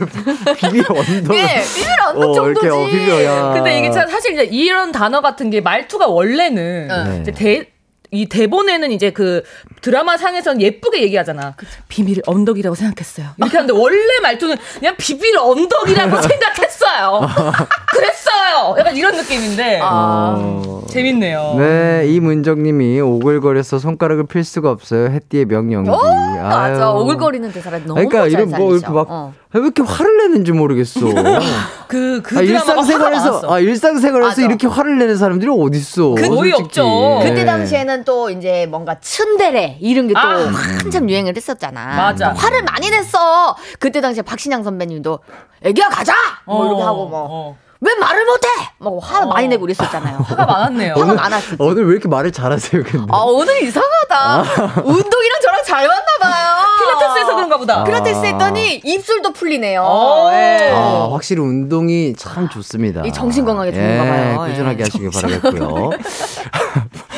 비비 0.58 0.84
언덕. 0.90 1.36
예, 1.36 1.62
비빌 1.76 2.02
언덕 2.08 2.30
어, 2.30 2.34
정도지. 2.34 2.66
이렇게 2.68 2.70
어, 2.70 2.86
비벼야. 2.88 3.54
근데 3.54 3.80
이게 3.80 3.92
참 3.92 4.10
사실 4.10 4.34
이제 4.34 4.44
이런 4.44 4.92
단어 4.92 5.22
같은 5.22 5.50
게 5.50 5.62
말투가 5.62 6.08
원래는 6.08 6.88
네. 6.90 7.20
이제 7.22 7.32
대, 7.32 7.68
이 8.14 8.28
대본에는 8.28 8.92
이제 8.92 9.12
그 9.12 9.42
드라마 9.82 10.18
상에서는 10.18 10.62
예쁘게 10.62 11.02
얘기하잖아. 11.04 11.56
비밀 11.88 12.22
언덕이라고 12.26 12.76
생각했어요. 12.76 13.28
이렇게 13.38 13.56
하는데 13.58 13.74
원래 13.80 14.20
말투는 14.22 14.58
그냥 14.80 14.96
비밀 14.98 15.38
언덕이라고 15.38 16.20
생각했어요. 16.28 17.22
그랬어 17.96 18.21
요. 18.62 18.76
약간 18.78 18.96
이런 18.96 19.16
느낌인데 19.16 19.80
아. 19.82 20.36
어. 20.38 20.82
재밌네요. 20.88 21.56
네, 21.58 22.06
이문정님이 22.08 23.00
오글거려서 23.00 23.80
손가락을 23.80 24.26
필 24.26 24.44
수가 24.44 24.70
없어요. 24.72 25.10
햇띠의 25.10 25.46
명연기. 25.46 25.90
오, 25.90 25.96
맞아. 26.42 26.92
오글거리는 26.92 27.52
대사를 27.52 27.80
너무 27.86 27.94
그러니까 27.96 28.20
잘 28.24 28.32
이런 28.32 28.50
뭐. 28.50 28.74
이렇게 28.74 28.90
막 28.90 29.08
어. 29.10 29.34
아, 29.54 29.58
왜 29.58 29.62
이렇게 29.62 29.82
화를 29.84 30.18
내는지 30.18 30.52
모르겠어. 30.52 31.00
그, 31.88 32.22
그 32.24 32.38
아, 32.38 32.42
일상생활에서. 32.42 33.54
아 33.54 33.60
일상생활에서 33.60 34.30
맞아. 34.30 34.42
이렇게 34.42 34.68
화를 34.68 34.98
내는 34.98 35.18
사람들이 35.18 35.52
어디 35.52 35.78
있어? 35.78 36.16
그 36.16 36.28
거의 36.30 36.52
없죠. 36.54 37.20
그때 37.24 37.46
당시에는 37.46 38.04
또 38.04 38.30
이제 38.30 38.68
뭔가 38.70 38.96
츤데레 39.00 39.78
이런 39.82 40.08
게또 40.08 40.20
아. 40.20 40.48
한참 40.48 41.10
유행을 41.10 41.36
했었잖아. 41.36 41.96
맞아. 41.96 42.34
화를 42.34 42.64
많이 42.64 42.90
냈어. 42.90 43.56
그때 43.80 44.02
당시에 44.02 44.24
박신양 44.24 44.64
선배님도 44.64 45.20
애기야 45.64 45.90
가자. 45.90 46.14
뭐 46.46 46.64
어, 46.64 46.68
이렇게 46.68 46.84
하고 46.84 47.08
뭐 47.08 47.28
어. 47.30 47.58
왜 47.84 47.96
말을 47.96 48.26
못해? 48.26 48.48
뭐화 48.78 49.26
많이 49.26 49.48
내고 49.48 49.66
이랬었잖아요. 49.66 50.18
화가 50.30 50.46
많았네요. 50.46 50.94
화가 50.94 51.14
많았지. 51.16 51.56
오늘 51.58 51.86
왜 51.88 51.94
이렇게 51.94 52.08
말을 52.08 52.32
잘하세요, 52.32 52.84
근데? 52.84 53.08
아 53.12 53.18
오늘 53.26 53.64
이상하다. 53.64 54.82
운동이랑 54.86 55.42
저랑 55.42 55.64
잘 55.66 55.88
맞나 55.88 56.06
봐요. 56.22 56.58
필라테스에서 56.80 57.36
그런가 57.36 57.58
보다. 57.58 57.84
필라테스 57.84 58.24
했더니 58.26 58.82
입술도 58.84 59.34
풀리네요. 59.34 59.82
오. 59.82 60.30
예. 60.32 60.72
아, 60.76 61.10
확실히 61.12 61.42
운동이 61.42 62.14
참 62.16 62.48
좋습니다. 62.50 63.02
이 63.04 63.12
정신 63.12 63.46
건강에 63.46 63.72
좋은가 63.72 64.04
봐요. 64.04 64.44
예, 64.46 64.50
꾸준하게 64.52 64.80
예. 64.80 64.84
하시길 64.84 65.10
바라겠고요. 65.12 65.90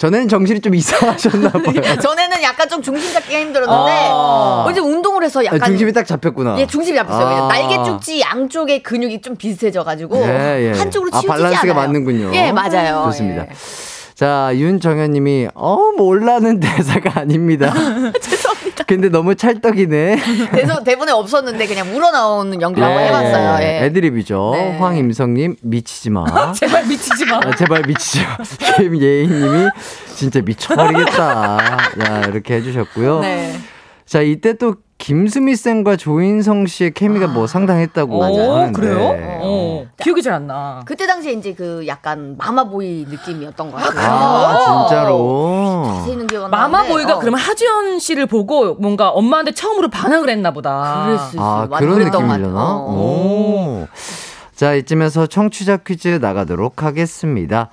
전에는 0.00 0.28
정신이 0.28 0.60
좀 0.62 0.74
이상하셨나 0.74 1.50
봐요. 1.60 1.96
전에는 2.00 2.42
약간 2.42 2.66
좀 2.70 2.80
중심 2.80 3.12
잡기가 3.12 3.38
힘들었는데 3.38 4.08
아. 4.10 4.66
이제 4.70 4.80
운동을 4.80 5.22
해서 5.22 5.40
아, 5.40 5.44
약간 5.44 5.60
중심이 5.66 5.92
딱 5.92 6.06
잡혔구나. 6.06 6.58
예, 6.58 6.66
중심이 6.66 6.96
잡혔어요. 6.96 7.44
아. 7.44 7.48
날개 7.48 7.74
쪽지 7.84 8.22
양쪽의 8.22 8.82
근육이 8.82 9.20
좀 9.20 9.36
비슷해져 9.36 9.84
가지고 9.84 10.16
예, 10.26 10.72
예. 10.72 10.78
한쪽으로 10.78 11.10
아, 11.12 11.20
치우치지 11.20 11.42
밸런스가 11.42 11.60
않아요. 11.72 11.74
맞는군요. 11.74 12.30
예, 12.34 12.50
맞아요. 12.50 13.02
좋습니다. 13.08 13.42
예. 13.42 13.48
자, 14.20 14.50
윤정현 14.52 15.12
님이, 15.12 15.48
어, 15.54 15.78
몰라는 15.96 16.60
대사가 16.60 17.20
아닙니다. 17.20 17.72
죄송합니다. 18.20 18.84
근데 18.86 19.08
너무 19.08 19.34
찰떡이네. 19.34 20.18
대서 20.52 20.84
대본에 20.84 21.10
없었는데 21.10 21.66
그냥 21.66 21.96
우러나오는 21.96 22.60
연기 22.60 22.82
한번 22.82 23.02
해봤어요. 23.02 23.62
예. 23.62 23.84
애드립이죠. 23.86 24.50
네. 24.52 24.76
황임성 24.76 25.32
님, 25.32 25.56
미치지 25.62 26.10
마. 26.10 26.52
제발 26.52 26.84
미치지 26.84 27.24
마. 27.24 27.38
아, 27.38 27.56
제발 27.56 27.82
미치지 27.86 28.20
마. 28.26 28.36
김예인 28.76 29.30
님이 29.30 29.70
진짜 30.14 30.42
미쳐버리겠다. 30.42 31.58
야, 32.04 32.22
이렇게 32.28 32.56
해주셨고요. 32.56 33.20
네. 33.20 33.58
자, 34.10 34.22
이때 34.22 34.54
또 34.54 34.74
김수미 34.98 35.54
쌤과 35.54 35.94
조인성 35.94 36.66
씨의 36.66 36.94
케미가 36.94 37.28
뭐 37.28 37.46
상당했다고. 37.46 38.18
오, 38.18 38.22
하는데. 38.56 38.72
그래요? 38.72 39.16
어, 39.40 39.86
기억이 40.02 40.20
잘 40.20 40.32
안 40.32 40.48
나. 40.48 40.82
그때 40.84 41.06
당시에 41.06 41.30
이제 41.34 41.54
그 41.54 41.86
약간 41.86 42.34
마마보이 42.36 43.06
느낌이었던 43.08 43.70
것 43.70 43.76
같아요. 43.76 44.10
아, 44.10 44.86
진짜로. 44.88 45.84
자세히는 46.00 46.26
기억 46.26 46.44
안 46.46 46.50
마마보이가 46.50 47.16
어. 47.16 47.18
그러면 47.20 47.38
하지연 47.38 48.00
씨를 48.00 48.26
보고 48.26 48.74
뭔가 48.74 49.10
엄마한테 49.10 49.52
처음으로 49.52 49.90
반항을 49.90 50.28
했나 50.28 50.50
보다. 50.52 51.04
그럴 51.04 51.18
수 51.20 51.36
있어요. 51.36 51.46
아, 51.46 51.66
맞아, 51.70 51.78
그런 51.86 52.00
느낌이려나? 52.00 52.52
같아요. 52.52 52.86
오. 52.88 53.86
자, 54.56 54.74
이쯤에서 54.74 55.28
청취자 55.28 55.78
퀴즈 55.78 56.08
나가도록 56.20 56.82
하겠습니다. 56.82 57.70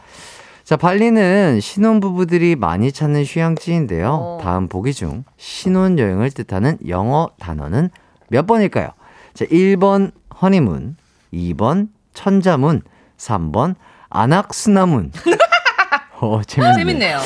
자, 0.67 0.75
발리는 0.75 1.61
신혼부부들이 1.61 2.57
많이 2.57 2.91
찾는 2.91 3.23
휴양지인데요. 3.23 4.09
어. 4.11 4.37
다음 4.41 4.67
보기 4.67 4.93
중 4.93 5.23
신혼여행을 5.37 6.29
뜻하는 6.31 6.77
영어 6.89 7.29
단어는 7.39 7.89
몇 8.27 8.45
번일까요? 8.45 8.89
자, 9.33 9.45
1번 9.45 10.11
허니문, 10.41 10.97
2번 11.33 11.87
천자문, 12.13 12.81
3번 13.17 13.75
안악수나문. 14.09 15.13
어, 16.19 16.41
재밌네. 16.45 16.75
재밌네요. 16.75 17.19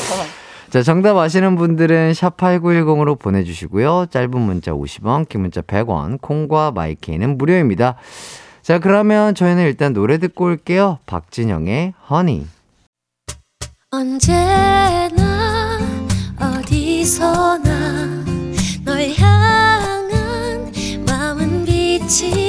자, 0.69 0.83
정답 0.83 1.17
아시는 1.17 1.55
분들은 1.55 2.11
샵8910으로 2.11 3.17
보내주시고요. 3.17 4.05
짧은 4.11 4.39
문자 4.39 4.71
50원, 4.71 5.27
긴 5.27 5.41
문자 5.41 5.61
100원, 5.61 6.21
콩과 6.21 6.73
마이케이는 6.73 7.39
무료입니다. 7.39 7.95
자, 8.61 8.77
그러면 8.77 9.33
저희는 9.33 9.63
일단 9.63 9.93
노래 9.93 10.19
듣고 10.19 10.45
올게요. 10.45 10.99
박진영의 11.07 11.95
허니. 12.07 12.60
언제나 13.93 15.77
어디서나 16.39 18.23
널 18.85 19.13
향한 19.17 20.71
마음은 21.05 21.65
빛이 21.65 22.40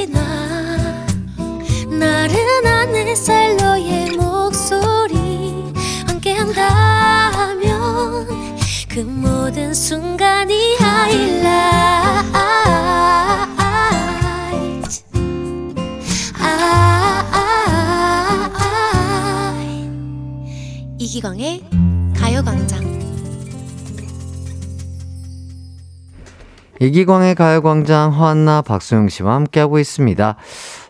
이기광의 26.87 27.37
가요광장 27.37 28.13
허한나 28.13 28.61
박소영 28.63 29.09
씨와 29.09 29.35
함께하고 29.37 29.79
있습니다. 29.79 30.35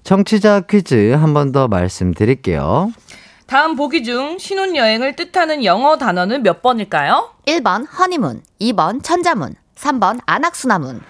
청취자 0.04 0.60
퀴즈 0.60 1.12
한 1.12 1.34
번 1.34 1.52
더 1.52 1.68
말씀드릴게요. 1.68 2.90
다음 3.46 3.76
보기 3.76 4.02
중 4.02 4.38
신혼여행을 4.38 5.16
뜻하는 5.16 5.64
영어 5.66 5.98
단어는 5.98 6.42
몇 6.44 6.62
번일까요? 6.62 7.28
1번 7.46 7.84
허니문, 7.98 8.40
2번 8.58 9.02
천자문, 9.02 9.54
3번 9.76 10.20
안악수나문. 10.24 11.02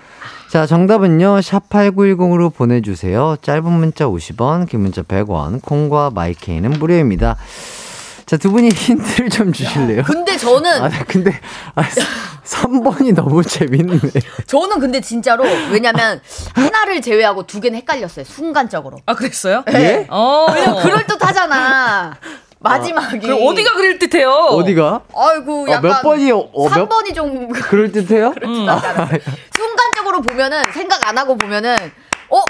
자, 0.50 0.66
정답은요. 0.66 1.38
샵8910으로 1.38 2.52
보내 2.52 2.80
주세요. 2.80 3.36
짧은 3.40 3.64
문자 3.72 4.06
50원, 4.06 4.68
긴 4.68 4.80
문자 4.80 5.02
100원, 5.02 5.62
콩과 5.62 6.10
마이케이는 6.12 6.70
무료입니다. 6.72 7.36
자, 8.26 8.36
두 8.36 8.50
분이 8.50 8.68
힌트를 8.70 9.30
좀 9.30 9.52
주실래요? 9.52 10.02
근데 10.04 10.36
저는 10.36 10.82
아, 10.82 10.90
근데 11.06 11.38
아, 11.74 11.82
3번이 12.44 13.14
너무 13.14 13.42
재밌네. 13.42 13.98
저는 14.46 14.80
근데 14.80 15.00
진짜로 15.00 15.44
왜냐면 15.70 16.20
하나를 16.54 17.02
제외하고 17.02 17.46
두 17.46 17.60
개는 17.60 17.78
헷갈렸어요. 17.80 18.24
순간적으로. 18.24 18.98
아, 19.06 19.14
그랬어요? 19.14 19.64
예? 19.72 20.06
어. 20.08 20.46
왜냐면 20.54 20.82
그럴 20.82 21.06
듯하잖아. 21.06 22.16
마지막이. 22.60 23.18
그럼 23.18 23.40
어디가 23.42 23.72
그럴 23.74 23.98
듯해요? 23.98 24.30
어디가? 24.30 25.02
아이고 25.14 25.64
어, 25.64 25.66
약간 25.68 25.82
몇 25.82 26.02
번이 26.02 26.30
어, 26.30 26.48
몇 26.54 26.88
3번이 26.88 27.14
좀 27.14 27.48
그럴 27.48 27.90
듯해요? 27.90 28.32
순간적으로 29.54 30.20
보면은 30.22 30.70
생각 30.72 31.06
안 31.08 31.18
하고 31.18 31.36
보면은 31.36 31.76
어 32.30 32.40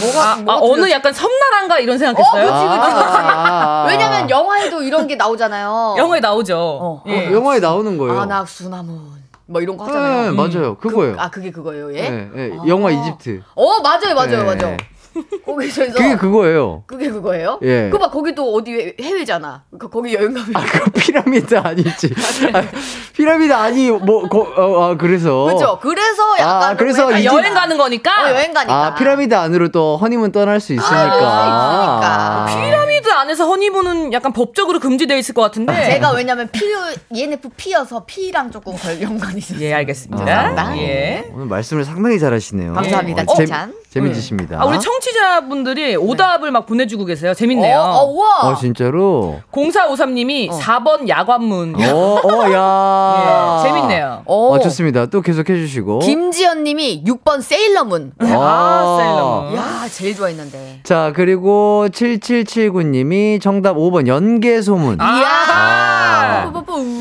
뭐가 0.00 0.32
아, 0.32 0.36
뭐가 0.36 0.52
아, 0.52 0.58
어느? 0.62 0.90
약간 0.90 1.12
섬나라인가 1.12 1.78
이런 1.78 1.98
생각했어요? 1.98 2.48
어, 2.48 2.52
그치, 2.52 2.66
그치, 2.66 3.04
그치. 3.04 3.16
아, 3.18 3.86
왜냐면 3.88 4.30
영화에도 4.30 4.82
이런 4.82 5.06
게 5.06 5.14
나오잖아요. 5.16 5.94
영화에 5.98 6.20
나오죠. 6.20 6.58
어. 6.58 7.02
예. 7.06 7.28
어, 7.28 7.32
영화에 7.32 7.60
나오는 7.60 7.96
거예요. 7.98 8.20
안악수나문 8.20 9.18
뭐 9.46 9.62
이런 9.62 9.76
거 9.76 9.86
네, 9.86 9.92
하잖아요. 9.92 10.32
맞아요. 10.34 10.76
그거예요. 10.76 11.16
아 11.18 11.30
그게 11.30 11.50
그거예요, 11.50 11.94
예? 11.94 12.10
네, 12.10 12.30
네, 12.34 12.50
아. 12.60 12.66
영화 12.66 12.90
이집트. 12.90 13.42
어 13.54 13.80
맞아요, 13.80 14.14
맞아요, 14.14 14.44
네. 14.44 14.54
맞아요. 14.56 14.76
거기서 15.44 15.86
그게 15.86 16.16
그거예요. 16.16 16.82
그게 16.86 17.10
그거예요? 17.10 17.58
예. 17.62 17.88
그막 17.90 18.12
거기도 18.12 18.54
어디 18.54 18.72
해- 18.72 18.94
해외잖아. 19.00 19.64
그 19.78 19.88
거기 19.88 20.14
여행 20.14 20.32
가면 20.34 20.52
그 20.52 20.90
피라미드 20.90 21.56
아니지. 21.56 22.12
아, 22.52 22.62
피라미드 23.14 23.52
아니 23.52 23.90
뭐 23.90 24.28
거, 24.28 24.40
어, 24.56 24.82
아, 24.92 24.96
그래서. 24.96 25.44
그죠? 25.46 25.78
그래서 25.82 26.22
약간 26.38 26.62
아, 26.72 26.76
그래서 26.76 27.06
좀 27.06 27.14
아, 27.14 27.18
이집- 27.18 27.26
여행 27.32 27.54
가는 27.54 27.76
거니까? 27.76 28.24
어, 28.26 28.30
여행 28.30 28.52
가니까. 28.52 28.74
아 28.86 28.94
피라미드 28.94 29.34
안으로 29.34 29.68
또 29.70 29.96
허니문 29.96 30.32
떠날 30.32 30.60
수 30.60 30.72
있으니까. 30.72 30.96
아, 30.96 32.46
있으니까. 32.46 32.62
피라미드 32.66 33.10
안에서 33.10 33.46
허니문은 33.46 34.12
약간 34.12 34.32
법적으로 34.32 34.78
금지되어 34.80 35.16
있을 35.16 35.34
것 35.34 35.42
같은데. 35.42 35.72
제가 35.90 36.12
왜냐면 36.12 36.48
P 36.52 36.64
ENFP여서 37.12 38.04
P랑 38.06 38.50
조금 38.50 38.76
걸 38.76 39.00
연관이 39.02 39.38
있어요. 39.38 39.60
예, 39.60 39.72
알겠습니다. 39.74 40.76
예. 40.78 41.24
오늘 41.34 41.46
말씀을 41.46 41.84
상당히 41.84 42.18
잘하시네요. 42.18 42.74
감사합니다. 42.74 43.22
어, 43.26 43.34
재- 43.34 43.46
칭찬. 43.46 43.74
재밌으시니다. 43.90 44.60
아, 44.60 44.66
우리 44.66 44.78
청취자분들이 44.78 45.96
오답을 45.96 46.50
막 46.50 46.66
보내주고 46.66 47.04
계세요. 47.06 47.32
재밌네요. 47.34 47.78
어, 47.78 48.02
어, 48.02 48.04
우와. 48.12 48.40
어 48.42 48.54
진짜로. 48.56 49.40
0453님이 49.52 50.50
4번 50.50 51.08
야관문. 51.08 51.74
어, 51.76 52.20
어, 52.22 52.52
야. 52.52 53.62
예, 53.64 53.68
재밌네요. 53.68 54.22
어. 54.26 54.48
어, 54.50 54.58
좋습니다. 54.60 55.06
또 55.06 55.22
계속 55.22 55.48
해주시고. 55.48 56.00
김지연 56.00 56.64
님이 56.64 57.02
6번 57.04 57.40
세일러문. 57.40 58.12
아, 58.20 58.96
세일러문. 58.98 59.56
야, 59.56 59.88
제일 59.90 60.14
좋아했는데. 60.14 60.80
자, 60.82 61.12
그리고 61.16 61.86
7779님이 61.90 63.40
정답 63.40 63.76
5번 63.76 64.06
연개소문. 64.06 64.98
이야. 65.00 65.48
뽀뽀뽀. 65.48 65.87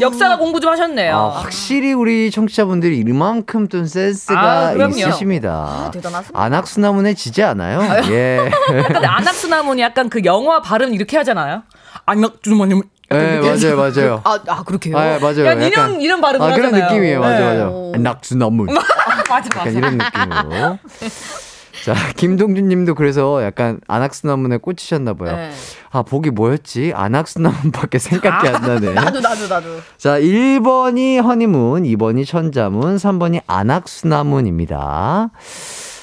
역사가 0.01 0.37
공부 0.37 0.59
좀 0.59 0.71
하셨네요. 0.71 1.15
아, 1.15 1.29
확실히 1.29 1.93
우리 1.93 2.31
청취자분들이 2.31 2.99
이만큼 2.99 3.67
좀 3.67 3.85
센스가 3.85 4.69
아. 4.69 4.73
있으십니다. 4.73 5.49
아, 5.51 5.91
대단하십니다. 5.91 6.41
안악수나문에 6.41 7.13
지지 7.13 7.43
않아요. 7.43 7.81
예. 8.11 8.49
근데 8.87 9.05
안악수나문이 9.05 9.81
약간 9.81 10.09
그 10.09 10.21
영화 10.25 10.61
발음 10.61 10.93
이렇게 10.93 11.17
하잖아요. 11.17 11.63
안악주머니. 12.05 12.81
네, 13.09 13.39
맞아요, 13.39 13.77
맞아요. 13.77 14.21
아, 14.25 14.37
아 14.47 14.63
그렇게요? 14.63 14.97
아, 14.97 15.17
맞아요. 15.19 15.45
야, 15.45 15.53
이런 15.53 16.01
이런 16.01 16.19
발음을 16.19 16.45
아, 16.45 16.55
그런 16.55 16.73
하잖아요. 16.73 16.89
느낌이에요. 16.89 17.19
맞아, 17.21 17.53
네. 17.53 17.63
맞아. 17.63 17.97
낙수나문. 17.97 18.67
맞아, 18.67 19.45
약간 19.45 19.65
맞아. 19.65 19.69
이런 19.69 19.97
느낌으로. 19.97 20.77
자, 21.85 21.93
김동준 22.17 22.67
님도 22.67 22.95
그래서 22.95 23.43
약간 23.43 23.79
안악수나문에 23.87 24.57
꽂히셨나 24.57 25.13
봐요. 25.13 25.35
네. 25.35 25.51
아, 25.91 26.03
보기 26.03 26.31
뭐였지? 26.31 26.91
안악수나문밖에 26.95 27.97
생각이 27.99 28.47
안 28.47 28.61
나네. 28.61 28.91
나도 28.95 29.19
나도 29.19 29.47
나도. 29.47 29.67
자, 29.97 30.19
1번이 30.19 31.21
허니문, 31.21 31.83
2번이 31.83 32.25
천자문, 32.25 32.97
3번이 32.97 33.41
안악수나문입니다. 33.47 35.29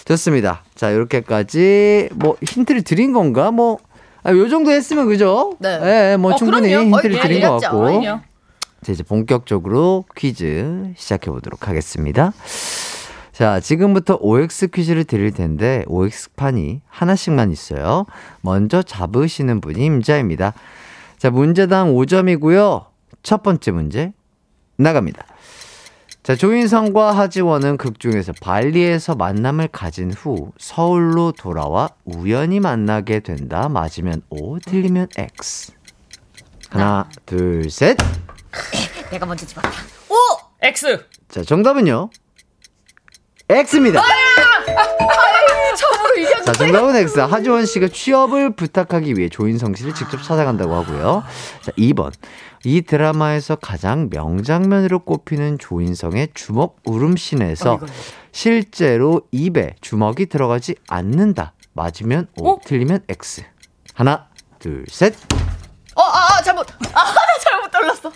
좋습니다. 0.05 0.63
자, 0.75 0.91
이렇게까지 0.91 2.11
뭐 2.15 2.37
힌트를 2.43 2.83
드린 2.83 3.13
건가? 3.13 3.51
뭐 3.51 3.79
아, 4.23 4.33
요 4.33 4.49
정도 4.49 4.71
했으면 4.71 5.07
그죠? 5.07 5.55
네. 5.59 6.13
예, 6.13 6.17
뭐 6.17 6.33
어, 6.33 6.37
충분히 6.37 6.71
그럼요. 6.71 6.97
힌트를 6.97 7.19
어, 7.19 7.23
드린 7.23 7.41
것. 7.43 7.59
같고. 7.61 8.03
자, 8.03 8.93
이제 8.93 9.03
본격적으로 9.03 10.05
퀴즈 10.17 10.93
시작해 10.97 11.31
보도록 11.31 11.69
하겠습니다. 11.69 12.33
자, 13.35 13.59
지금부터 13.59 14.17
OX 14.21 14.69
퀴즈를 14.69 15.03
드릴 15.03 15.33
텐데, 15.33 15.83
OX판이 15.89 16.83
하나씩만 16.87 17.51
있어요. 17.51 18.07
먼저 18.43 18.81
잡으시는 18.81 19.61
분이 19.61 19.85
임자입니다. 19.85 20.55
자, 21.19 21.31
문제당 21.31 21.93
5점이고요. 21.95 22.87
첫 23.25 23.43
번째 23.43 23.73
문제, 23.73 24.13
나갑니다. 24.77 25.27
자, 26.23 26.37
조인성과 26.37 27.11
하지원은 27.11 27.77
극 27.77 27.99
중에서 27.99 28.33
발리에서 28.41 29.17
만남을 29.17 29.69
가진 29.73 30.13
후 30.13 30.53
서울로 30.57 31.33
돌아와 31.33 31.89
우연히 32.05 32.61
만나게 32.61 33.19
된다. 33.19 33.69
맞으면 33.69 34.23
O, 34.31 34.61
틀리면 34.61 35.09
X. 35.19 35.73
하나, 36.71 37.09
둘, 37.27 37.69
셋. 37.69 37.97
내가 39.11 39.27
먼저 39.27 39.45
집었다. 39.45 39.71
X. 40.65 41.05
자, 41.29 41.43
정답은요? 41.43 42.11
X입니다. 43.49 44.01
자, 46.47 46.53
정답은 46.53 46.97
X. 46.97 47.21
하지원 47.21 47.67
씨가 47.67 47.89
취업을 47.89 48.55
부탁하기 48.55 49.15
위해 49.17 49.29
조인성 49.29 49.75
씨를 49.75 49.95
직접 49.95 50.23
찾아간다고 50.23 50.75
하고요. 50.75 51.25
자, 51.63 51.73
2번. 51.73 52.13
이 52.65 52.81
드라마에서 52.83 53.57
가장 53.57 54.09
명장면으로 54.11 55.01
꼽히는 55.01 55.59
조인성의 55.59 56.29
주먹 56.35 56.77
울음씬에서 56.85 57.81
실제로 58.33 59.23
입에 59.33 59.75
주먹이 59.81 60.27
들어가지 60.27 60.75
않는다. 60.89 61.53
맞으면 61.75 62.29
O, 62.39 62.53
어? 62.53 62.59
틀리면 62.65 63.01
X. 63.09 63.43
하나, 63.95 64.29
둘, 64.59 64.85
셋. 64.89 65.15
어, 65.95 66.03
아, 66.03 66.39
아, 66.39 66.43
잘못. 66.43 66.67
아, 66.71 67.05
나 67.13 67.15
잘못 67.43 67.71
돌렸어. 67.71 68.13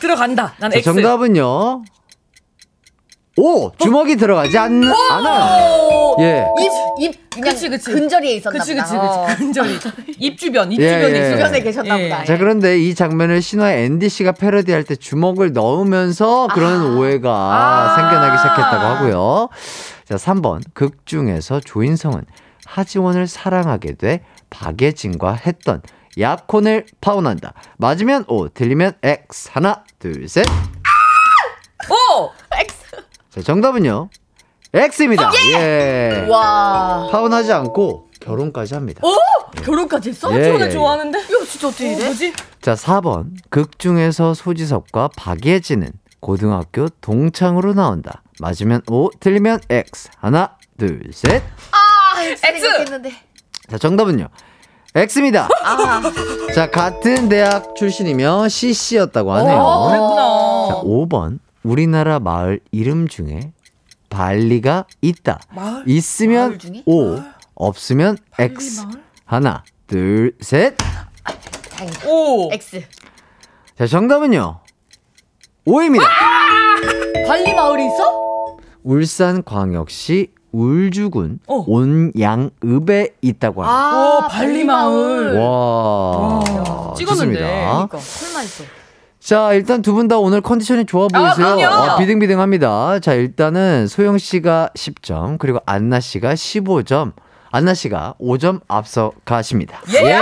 들어간다. 0.00 0.54
난 0.58 0.70
자, 0.70 0.78
X. 0.78 0.84
정답은요. 0.84 1.84
O, 3.38 3.70
주먹이 3.78 4.16
들어가지 4.16 4.56
않, 4.56 4.82
않아요. 5.10 6.16
예. 6.20 6.46
입, 6.58 7.04
입, 7.04 7.30
그냥 7.30 7.50
그치, 7.50 7.68
그치. 7.68 7.90
근저리에 7.90 8.36
있었나 8.36 8.58
그치 8.58 8.74
그치 8.74 8.94
보다. 8.94 9.26
그치. 9.26 9.36
근절이. 9.36 9.78
입 10.18 10.38
주변, 10.38 10.72
입 10.72 10.80
예, 10.80 10.88
주변에 10.94 11.18
예. 11.18 11.30
주변에 11.30 11.60
계셨나 11.60 12.00
예. 12.00 12.08
보다. 12.08 12.24
자, 12.24 12.38
그런데 12.38 12.78
이 12.78 12.94
장면을 12.94 13.42
신화의 13.42 13.84
앤디 13.84 14.08
씨가 14.08 14.32
패러디할 14.32 14.84
때 14.84 14.96
주먹을 14.96 15.52
넣으면서 15.52 16.48
그런 16.54 16.96
오해가 16.96 17.30
아. 17.30 17.96
생겨나기 17.96 18.38
시작했다고 18.38 18.86
하고요. 18.86 19.48
자, 20.08 20.14
3번. 20.14 20.62
극 20.72 21.04
중에서 21.04 21.60
조인성은 21.60 22.24
하지원을 22.64 23.26
사랑하게 23.26 23.96
돼 23.96 24.22
박예진과 24.48 25.34
했던 25.34 25.82
약혼을 26.18 26.86
파혼한다. 27.02 27.52
맞으면 27.76 28.24
O, 28.28 28.48
틀리면 28.48 28.94
X. 29.02 29.50
하나, 29.52 29.84
둘, 29.98 30.26
셋. 30.26 30.46
오! 31.90 32.30
자, 33.36 33.42
정답은요. 33.42 34.08
X입니다. 34.72 35.30
예. 35.52 36.26
와. 36.28 37.06
파혼하지 37.12 37.52
않고 37.52 38.08
결혼까지 38.20 38.74
합니다. 38.74 39.02
오! 39.04 39.14
결혼까지 39.62 40.08
했어? 40.10 40.32
예, 40.38 40.54
예, 40.58 40.70
좋아하는데. 40.70 41.18
이거 41.28 41.44
진짜 41.44 41.68
어떻게 41.68 41.88
어, 41.88 41.92
이래? 41.92 42.04
뭐지? 42.06 42.32
자, 42.62 42.74
4번. 42.74 43.26
극 43.50 43.78
중에서 43.78 44.32
소지섭과 44.32 45.10
박예진은 45.16 45.92
고등학교 46.20 46.88
동창으로 47.02 47.74
나온다. 47.74 48.22
맞으면 48.40 48.82
O, 48.90 49.10
틀리면 49.20 49.60
X. 49.68 50.08
하나, 50.18 50.56
둘, 50.78 51.10
셋. 51.12 51.42
아, 51.72 52.22
X! 52.22 52.40
생각했는데. 52.60 53.12
자, 53.70 53.78
정답은요. 53.78 54.28
X입니다. 54.94 55.48
아, 55.62 56.02
자, 56.54 56.70
같은 56.70 57.28
대학 57.28 57.76
출신이며 57.76 58.48
CC였다고 58.48 59.30
어, 59.30 59.34
하네요. 59.34 59.58
그랬구나. 59.88 60.68
자, 60.68 60.82
5번. 60.82 61.38
우리나라 61.66 62.20
마을 62.20 62.60
이름 62.70 63.08
중에 63.08 63.52
발리가 64.08 64.86
있다. 65.02 65.40
마을? 65.50 65.82
있으면 65.88 66.48
마을 66.50 66.58
중에? 66.58 66.82
O, 66.86 67.20
없으면 67.56 68.16
X. 68.38 68.82
마을? 68.82 69.02
하나, 69.24 69.64
둘, 69.88 70.32
셋. 70.40 70.76
다행이다. 71.70 72.08
오! 72.08 72.52
X. 72.52 72.82
자, 73.76 73.86
정답은요. 73.88 74.60
O입니다. 75.64 76.06
발리 77.26 77.52
마을이 77.52 77.86
있어? 77.86 78.56
울산 78.84 79.42
광역시 79.42 80.30
울주군 80.52 81.40
어. 81.48 81.64
온양읍에 81.66 83.16
있다고 83.20 83.64
합니다. 83.64 83.92
오, 83.92 84.18
어, 84.18 84.28
발리 84.28 84.62
마을. 84.64 85.36
와, 85.36 86.44
찍었는데. 86.96 87.40
좋습니다. 87.40 87.88
그러니까 87.88 87.98
설마 87.98 88.42
있어. 88.44 88.64
자, 89.26 89.52
일단 89.54 89.82
두 89.82 89.92
분 89.92 90.06
다 90.06 90.18
오늘 90.18 90.40
컨디션이 90.40 90.86
좋아 90.86 91.08
보이세요? 91.08 91.56
그럼요. 91.56 91.64
아, 91.66 91.96
비등비등합니다. 91.98 93.00
자, 93.00 93.12
일단은 93.14 93.88
소영 93.88 94.18
씨가 94.18 94.70
10점, 94.76 95.38
그리고 95.38 95.58
안나 95.66 95.98
씨가 95.98 96.34
15점, 96.34 97.12
안나 97.50 97.74
씨가 97.74 98.14
5점 98.20 98.60
앞서 98.68 99.10
가십니다. 99.24 99.80
예! 99.88 100.16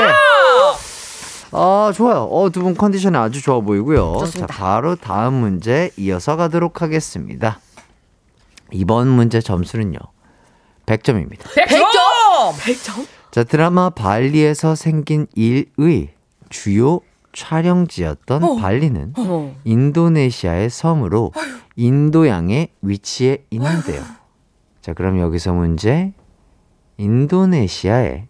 아, 1.52 1.92
좋아요. 1.94 2.22
어, 2.24 2.48
두 2.50 2.62
분 2.62 2.74
컨디션이 2.74 3.16
아주 3.18 3.42
좋아 3.42 3.60
보이고요. 3.60 4.16
좋습니다. 4.20 4.46
자, 4.46 4.58
바로 4.58 4.96
다음 4.96 5.34
문제 5.34 5.90
이어서 5.98 6.36
가도록 6.36 6.80
하겠습니다. 6.80 7.60
이번 8.72 9.08
문제 9.08 9.40
점수는요. 9.42 9.98
100점입니다. 10.86 11.44
100점! 11.50 12.54
100점? 12.58 13.06
자, 13.30 13.44
드라마 13.44 13.90
발리에서 13.90 14.74
생긴 14.74 15.26
일의 15.34 16.08
주요 16.48 17.00
촬영지였던 17.34 18.42
어. 18.44 18.54
발리는 18.56 19.12
어. 19.18 19.56
인도네시아의 19.64 20.70
섬으로 20.70 21.32
인도양에 21.76 22.68
위치해 22.82 23.38
있는데요. 23.50 24.02
자, 24.80 24.92
그럼 24.94 25.18
여기서 25.18 25.52
문제. 25.52 26.12
인도네시아의 26.96 28.28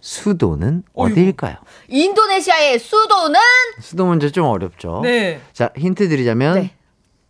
수도는 0.00 0.84
어디일까요? 0.94 1.56
인도네시아의 1.88 2.78
수도는 2.78 3.40
수도 3.80 4.06
문제 4.06 4.30
좀 4.30 4.46
어렵죠? 4.46 5.00
네. 5.02 5.40
자, 5.52 5.70
힌트 5.76 6.08
드리자면 6.08 6.54
네. 6.54 6.70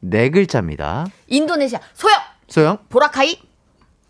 네, 0.00 0.30
글자입니다. 0.30 1.06
인도네시아. 1.26 1.80
소영. 1.94 2.16
소영? 2.48 2.78
보라카이. 2.90 3.40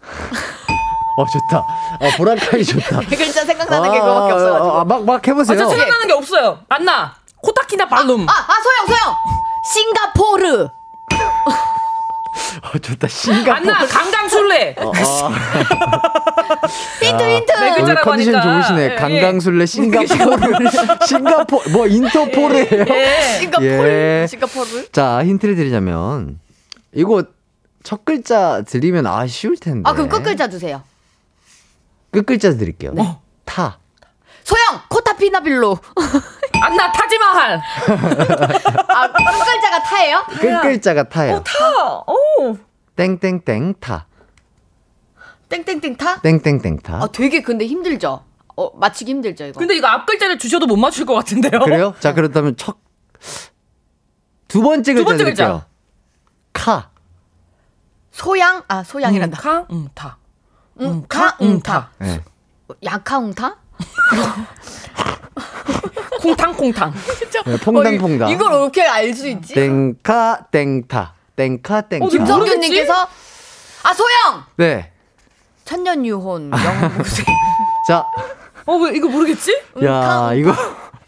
어, 1.17 1.25
좋다. 1.27 1.59
어, 1.59 2.11
보라카이 2.19 2.65
좋다. 2.65 3.01
네 3.01 3.07
글자 3.17 3.45
생각나는 3.45 3.91
게 3.93 3.99
그거밖에 4.01 4.33
없어가지고. 4.35 4.73
아, 4.79 4.85
막, 4.85 5.05
막 5.05 5.15
아, 5.15 5.21
해보세요. 5.27 5.59
저 5.59 5.69
생각나는 5.69 6.07
게 6.07 6.13
없어요. 6.13 6.59
안 6.69 6.85
나. 6.85 7.15
코타키나 7.43 7.89
발룸. 7.89 8.27
아, 8.29 8.33
아, 8.33 8.55
소영, 8.63 8.87
소영. 8.99 9.17
싱가포르. 9.73 10.69
어, 12.63 12.79
좋다. 12.79 13.09
싱가포르. 13.09 13.51
안나 13.53 13.87
강강술래. 13.87 14.75
어, 14.79 14.89
어. 14.89 14.93
힌트, 17.03 17.23
힌트. 17.23 17.53
네 17.53 17.75
글자라고 17.77 18.11
컨디션 18.11 18.35
하니까. 18.35 18.67
좋으시네. 18.69 18.93
예, 18.93 18.95
강강술래 18.97 19.67
싱가포르. 19.67 20.69
싱가포르. 21.07 21.71
뭐 21.71 21.87
인터폴이에요. 21.87 22.85
예. 22.91 23.39
싱가포르. 23.41 23.67
예. 23.89 24.27
싱가포르. 24.29 24.91
자, 24.93 25.25
힌트를 25.25 25.57
드리자면 25.57 26.39
이거 26.93 27.25
첫 27.83 28.05
글자 28.05 28.63
드리면 28.63 29.07
아 29.07 29.27
쉬울 29.27 29.57
텐데. 29.57 29.89
아, 29.89 29.93
그럼 29.95 30.09
끝 30.09 30.23
글자 30.23 30.49
주세요. 30.49 30.83
끝 32.17 32.25
글자 32.25 32.51
드릴게요. 32.57 32.93
네. 32.95 33.19
타. 33.45 33.79
소영, 34.43 34.81
코타피나빌로. 34.89 35.77
안나 36.63 36.91
타지마할. 36.93 37.61
아, 38.89 39.13
끝 39.13 39.25
글자가 39.45 39.83
타예요? 39.83 40.25
끝 40.41 40.61
글자가 40.63 41.09
타요. 41.11 41.43
타. 41.45 42.05
오. 42.07 42.57
땡땡땡 42.97 43.75
타. 43.81 44.07
땡땡땡 45.51 45.97
타? 45.99 46.21
땡땡땡 46.23 46.79
타. 46.79 47.03
아, 47.03 47.09
되게 47.13 47.43
근데 47.43 47.67
힘들죠? 47.67 48.25
어, 48.57 48.71
맞히기 48.79 49.11
힘들죠, 49.11 49.45
이거? 49.45 49.59
근데 49.59 49.77
이거 49.77 49.89
앞 49.89 50.07
글자를 50.07 50.39
주셔도 50.39 50.67
못 50.67 50.77
맞출 50.77 51.05
것 51.05 51.13
같은데요. 51.15 51.61
그래요? 51.61 51.95
자, 52.01 52.15
그렇다면 52.15 52.57
첫 52.57 52.79
두 54.49 54.63
번째 54.63 54.95
글자 54.95 55.05
번째 55.05 55.25
드릴게요. 55.25 55.47
글자. 55.47 55.67
카. 56.53 56.91
소양? 58.11 58.63
아, 58.69 58.83
소양이란다. 58.83 59.39
카, 59.39 59.67
응, 59.71 59.89
타. 59.95 60.17
응, 60.81 61.05
카, 61.09 61.31
카, 61.31 61.37
응, 61.43 61.47
응, 61.53 61.61
타. 61.61 61.73
타. 61.73 61.91
네. 61.99 62.23
야카웅타? 62.85 63.57
콩탕콩탕. 66.21 66.93
네, 67.47 67.57
퐁당퐁당. 67.59 68.29
어, 68.29 68.33
이걸 68.33 68.53
어떻게 68.53 68.83
알 68.83 69.15
수 69.15 69.29
있지? 69.29 69.55
땡카 69.55 70.47
땡타. 70.51 71.15
땡카 71.37 71.81
땡타. 71.83 72.05
어, 72.05 72.09
김- 72.09 72.25
김성규님께서 72.25 72.93
아 73.85 73.95
소영 73.95 74.45
네. 74.57 74.93
천년유혼 75.65 76.51
영무생 76.53 77.25
자, 77.89 78.05
어, 78.65 78.75
왜 78.77 78.97
이거 78.97 79.09
모르겠지? 79.09 79.53
야, 79.85 80.33
이거 80.35 80.53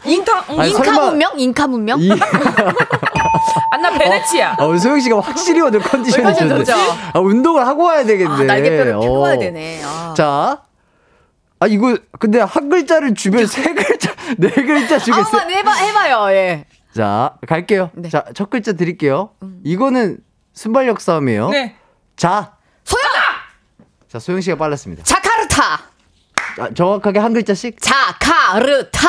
잉탕, 0.08 0.44
응, 0.50 0.60
아니, 0.60 0.70
인카 0.70 0.82
설마- 0.82 1.04
문명 1.10 1.32
인카 1.38 1.66
문명 1.66 2.00
이 2.00 2.10
안나 3.72 3.90
베네치아. 3.98 4.56
어, 4.58 4.76
소영 4.76 5.00
씨가 5.00 5.20
확실히 5.20 5.60
오늘 5.60 5.80
컨디션이 5.80 6.24
컨디션 6.24 6.48
좋은데. 6.48 6.72
아, 7.12 7.18
운동을 7.20 7.66
하고 7.66 7.84
와야 7.84 8.04
되겠네. 8.04 8.30
아, 8.34 8.42
날개뼈를 8.42 8.92
펴고 8.92 9.16
어. 9.16 9.18
와야 9.20 9.38
되네 9.38 9.82
아. 9.84 10.14
자, 10.16 10.62
아 11.60 11.66
이거 11.66 11.96
근데 12.18 12.40
한 12.40 12.68
글자를 12.68 13.14
주면 13.14 13.46
세 13.46 13.74
글자 13.74 14.12
네 14.38 14.48
글자 14.50 14.98
세... 14.98 15.12
한번 15.12 15.50
해봐 15.50 15.72
해봐요. 15.74 16.30
예. 16.34 16.64
자 16.94 17.34
갈게요. 17.46 17.90
네. 17.94 18.08
자 18.08 18.24
첫 18.34 18.48
글자 18.50 18.72
드릴게요. 18.72 19.30
이거는 19.64 20.18
순발력 20.54 21.00
싸움이에요. 21.00 21.50
네. 21.50 21.76
자, 22.16 22.52
소영아. 22.84 23.18
자 24.08 24.18
소영 24.18 24.40
씨가 24.40 24.56
빨랐습니다. 24.56 25.02
자카르타. 25.04 25.62
자, 26.56 26.70
정확하게 26.74 27.18
한 27.20 27.32
글자씩. 27.34 27.76
자카르타. 27.80 29.08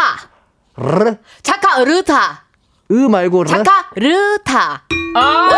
르, 0.79 1.17
자카 1.43 1.83
르타. 1.83 2.43
으 2.91 2.93
말고 2.93 3.43
르. 3.43 3.49
자카 3.49 3.89
르타. 3.95 4.83
아, 5.15 5.49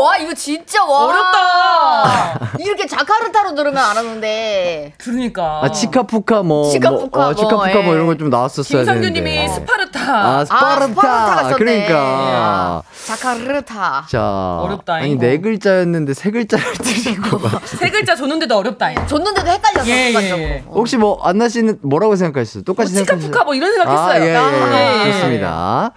와 0.00 0.16
이거 0.16 0.34
진짜 0.34 0.84
와 0.84 1.06
어렵다. 1.06 2.50
이렇게 2.58 2.86
자카르타로 2.86 3.54
들으면 3.54 3.78
알았는데 3.78 4.94
그러니까. 4.98 5.60
아 5.62 5.70
치카푸카 5.70 6.42
뭐 6.42 6.70
치카푸카 6.70 7.18
뭐, 7.18 7.26
어, 7.28 7.32
뭐, 7.32 7.34
치카푸카 7.34 7.82
뭐 7.82 7.92
예. 7.92 7.96
이런 7.96 8.06
거 8.06 8.12
좀 8.16 8.30
나왔었어야 8.30 8.84
되는데. 8.84 9.08
김성규님이 9.10 9.48
스파르타. 9.48 10.00
아 10.14 10.44
스파르타. 10.44 10.86
스파르타가 10.88 11.42
썼네. 11.44 11.54
그러니까. 11.56 12.82
자카르타. 13.06 14.06
자, 14.08 14.58
어렵다, 14.62 14.94
아니 14.94 15.12
이거. 15.12 15.20
네 15.22 15.38
글자였는데 15.38 16.14
세 16.14 16.30
글자를 16.30 16.64
드리고. 16.78 17.40
세 17.64 17.88
글자 17.90 18.14
줬는데도 18.14 18.56
어렵다. 18.56 19.06
줬는데도 19.06 19.50
헷갈렸어 19.50 19.88
예, 19.88 20.04
순간적으로. 20.12 20.48
예. 20.48 20.64
어. 20.66 20.72
혹시 20.74 20.96
뭐 20.96 21.20
안나 21.22 21.48
씨는 21.48 21.78
뭐라고 21.82 22.16
생각하셨어요? 22.16 22.64
똑같이 22.64 22.92
뭐 22.92 22.98
생각하셨어요? 22.98 23.20
치카푸카 23.30 23.44
뭐 23.44 23.54
이런 23.54 23.70
아, 23.70 23.84
생각했어요. 23.84 24.24
예, 24.24 24.32
예, 24.32 24.36
아, 24.36 25.06
예. 25.06 25.12
좋습니다. 25.12 25.92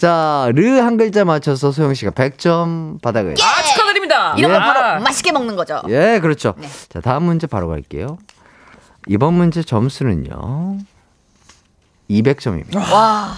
자, 0.00 0.50
르 0.54 0.80
한 0.80 0.96
글자 0.96 1.26
맞춰서 1.26 1.72
소영 1.72 1.92
씨가 1.92 2.12
100점 2.12 3.02
받아가요. 3.02 3.34
아, 3.34 3.62
축하드립니다. 3.62 4.34
이런 4.38 4.50
거 4.50 4.58
아. 4.58 4.72
바로 4.72 5.02
맛있게 5.04 5.30
먹는 5.30 5.56
거죠. 5.56 5.82
예, 5.90 6.20
그렇죠. 6.22 6.54
네. 6.56 6.66
자, 6.88 7.02
다음 7.02 7.24
문제 7.24 7.46
바로 7.46 7.68
갈게요. 7.68 8.16
이번 9.08 9.34
문제 9.34 9.62
점수는요. 9.62 10.78
200점입니다. 12.08 12.76
와 12.90 13.30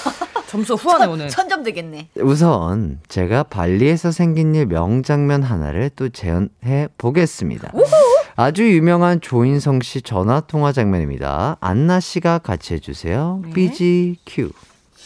점수 0.48 0.72
후하네 0.72 1.04
오늘. 1.04 1.28
천점 1.28 1.62
되겠네. 1.62 2.08
우선 2.22 2.98
제가 3.08 3.42
발리에서 3.42 4.10
생긴 4.10 4.54
일 4.54 4.64
명장면 4.66 5.42
하나를 5.42 5.90
또 5.96 6.08
재현해 6.08 6.88
보겠습니다. 6.96 7.72
아주 8.36 8.66
유명한 8.72 9.20
조인성 9.20 9.80
씨 9.82 10.00
전화 10.00 10.40
통화 10.40 10.72
장면입니다. 10.72 11.58
안나 11.60 12.00
씨가 12.00 12.38
같이 12.38 12.72
해주세요. 12.72 13.42
BG 13.52 14.16
Q. 14.24 14.50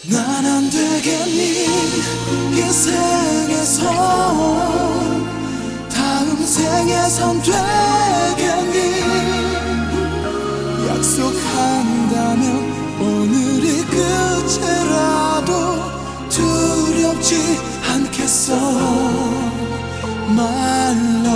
난 0.09 0.47
안 0.47 0.71
되겠니 0.71 1.67
인생에서 2.57 3.83
다음 5.93 6.37
생에선 6.47 7.43
되겠니 7.43 8.77
약속한다면 10.89 12.45
오늘이 13.01 13.85
끝이라도 13.85 15.51
두렵지 16.31 17.59
않겠어 17.91 18.57
말로 20.35 21.29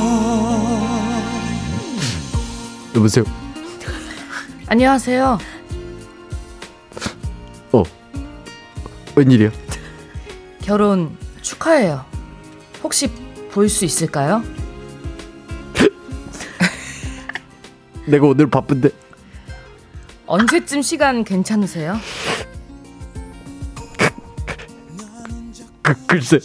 여보세요. 2.94 3.24
안녕하세요. 4.68 5.38
어. 7.72 7.82
웬일이야? 9.16 9.50
결혼 10.62 11.16
축하해요. 11.42 12.04
혹시 12.82 13.08
볼 13.52 13.68
수 13.68 13.84
있을까요? 13.84 14.42
내가 18.06 18.26
오늘 18.26 18.48
바쁜데. 18.50 18.90
언제쯤 20.26 20.82
시간 20.82 21.22
괜찮으세요? 21.24 21.98
그, 25.82 25.94
글쎄. 26.06 26.38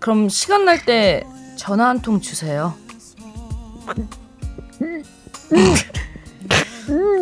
그럼 0.00 0.28
시간 0.28 0.64
날 0.64 0.84
때 0.84 1.24
전화 1.56 1.88
한 1.88 2.02
통 2.02 2.20
주세요. 2.20 2.74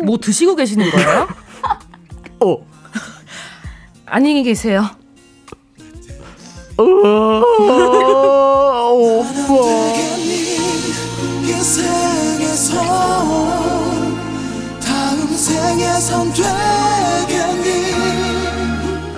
뭐 0.03 0.17
드시고 0.17 0.55
계시는 0.55 0.89
거예요? 0.89 1.27
어. 2.39 2.70
안녕히 4.13 4.43
계세요. 4.43 4.83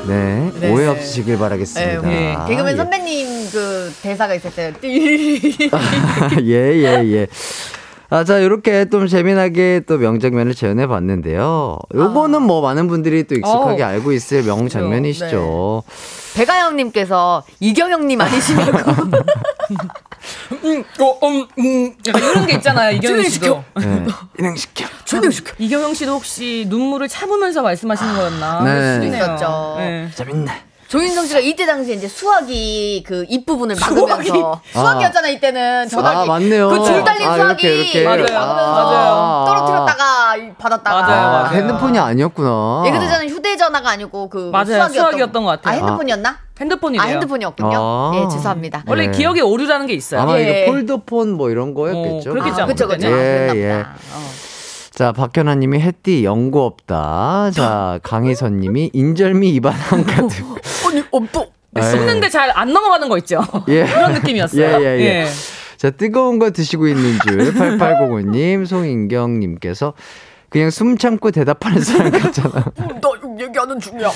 네, 0.08 0.52
네. 0.60 0.70
오해 0.72 0.86
없으시길 0.86 1.40
바라겠습니다. 1.40 2.02
네, 2.08 2.36
개그맨 2.48 2.74
예. 2.74 2.78
선배님 2.78 3.50
그 3.52 3.92
대사가 4.04 4.36
있었어요. 4.36 4.74
예, 4.84 6.52
예, 6.52 7.04
예. 7.04 7.28
아, 8.14 8.24
자, 8.24 8.44
요렇게 8.44 8.90
좀 8.90 9.08
재미나게 9.08 9.82
또 9.88 9.98
명장면을 9.98 10.54
재현해 10.54 10.86
봤는데요. 10.86 11.80
요거는 11.96 12.44
뭐 12.44 12.62
많은 12.62 12.88
분들이 12.88 13.24
또 13.24 13.34
익숙하게 13.34 13.82
어. 13.82 13.88
알고 13.88 14.12
있을 14.12 14.44
명장면이시죠. 14.44 15.82
배가영님께서 16.36 17.44
이경영님 17.60 18.22
아니시냐고. 18.22 18.78
음, 20.64 20.84
어, 21.00 21.28
음, 21.28 21.48
음. 21.58 21.96
약간 22.08 22.24
이런 22.24 22.46
게 22.46 22.54
있잖아요. 22.54 22.96
이경영 22.98 23.24
씨도. 23.24 23.64
네. 23.78 24.06
인행시켜. 24.38 24.86
이경영 25.58 25.96
씨도 25.96 26.12
혹시 26.14 26.68
눈물을 26.70 27.08
참으면서 27.08 27.64
말씀하시는 27.64 28.14
거였나? 28.16 28.64
네. 28.64 28.94
수도 28.94 29.06
있네요. 29.06 29.24
있었죠. 29.24 29.76
네. 29.80 30.08
재밌네. 30.14 30.52
조인성 30.94 31.26
씨가 31.26 31.40
이때 31.40 31.66
당시에 31.66 31.96
이제 31.96 32.08
수학이 32.08 33.04
그 33.08 33.26
입부분을 33.28 33.76
막으면서 33.82 34.62
수학이 34.72 35.04
었잖아 35.06 35.28
이때는 35.28 35.90
전화기 35.90 36.18
아, 36.18 36.26
맞네요. 36.26 36.70
그줄 36.70 37.04
달린 37.04 37.28
아, 37.28 37.36
수학이 37.36 37.66
이렇게, 37.66 38.02
이렇게. 38.02 38.24
맞아요. 38.24 38.46
맞아요. 38.46 39.46
떨어뜨렸다가 39.48 40.36
받았다가 40.60 41.02
맞아요, 41.02 41.22
아, 41.28 41.32
맞아요. 41.32 41.58
핸드폰이 41.58 41.98
아니었구나. 41.98 42.84
예, 42.86 42.92
그때 42.92 43.08
저는 43.08 43.28
휴대전화가 43.28 43.90
아니고 43.90 44.30
그 44.30 44.52
맞아요. 44.52 44.66
수학이었던, 44.66 44.94
수학이었던 44.94 45.44
것 45.44 45.50
같아요. 45.50 45.74
아 45.74 45.78
핸드폰이었나? 45.80 46.38
핸드폰이래요. 46.62 47.02
아 47.02 47.06
핸드폰이었군요. 47.10 47.76
아. 47.76 48.12
예 48.14 48.28
죄송합니다. 48.30 48.84
원래 48.86 49.08
네. 49.08 49.12
기억에 49.18 49.42
오류라는 49.42 49.88
게 49.88 49.94
있어요. 49.94 50.22
아마 50.22 50.38
예. 50.38 50.66
이거 50.66 50.72
폴더폰 50.74 51.32
뭐 51.32 51.50
이런 51.50 51.74
거였겠죠. 51.74 52.30
어, 52.30 52.34
그렇겠죠. 52.34 52.62
아, 52.62 52.66
그쵸 52.68 52.88
그쵸. 52.88 53.08
예, 53.08 53.50
예. 53.56 53.72
어. 53.82 54.53
자, 54.94 55.12
박현아 55.12 55.56
님이 55.56 55.80
햇띠 55.80 56.24
연고 56.24 56.66
없다. 56.66 57.52
자, 57.52 58.00
강희선 58.04 58.60
님이 58.60 58.92
인절미 58.94 59.50
입안 59.56 59.74
한 59.74 60.04
가득. 60.04 60.46
아니 60.88 61.04
없어. 61.12 61.48
쏟는데 61.82 62.30
잘 62.30 62.52
안 62.56 62.72
넘어가는 62.72 63.10
거 63.10 63.18
있죠. 63.20 63.42
예. 63.70 63.86
그런 63.86 64.14
느낌이었어요. 64.14 64.62
예, 64.64 64.86
예, 64.86 65.00
예. 65.02 65.28
자, 65.78 65.90
뜨거운 65.90 66.38
거 66.38 66.52
드시고 66.52 66.88
있는 66.88 67.18
줄 67.24 67.54
8805님, 67.56 68.66
송인경 68.68 69.40
님께서 69.40 69.94
그냥 70.50 70.70
숨 70.70 71.00
참고 71.00 71.32
대답하는 71.32 71.82
사람 71.82 72.12
같잖아. 72.12 72.64
나 72.76 73.10
얘기하는 73.40 73.80
중이야. 73.80 74.12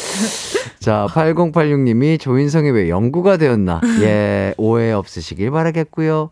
자, 0.79 1.07
8086님이 1.09 2.19
조인성이 2.19 2.69
왜 2.69 2.89
연구가 2.89 3.37
되었나? 3.37 3.81
예, 4.01 4.53
오해 4.57 4.91
없으시길 4.91 5.49
바라겠고요. 5.49 6.29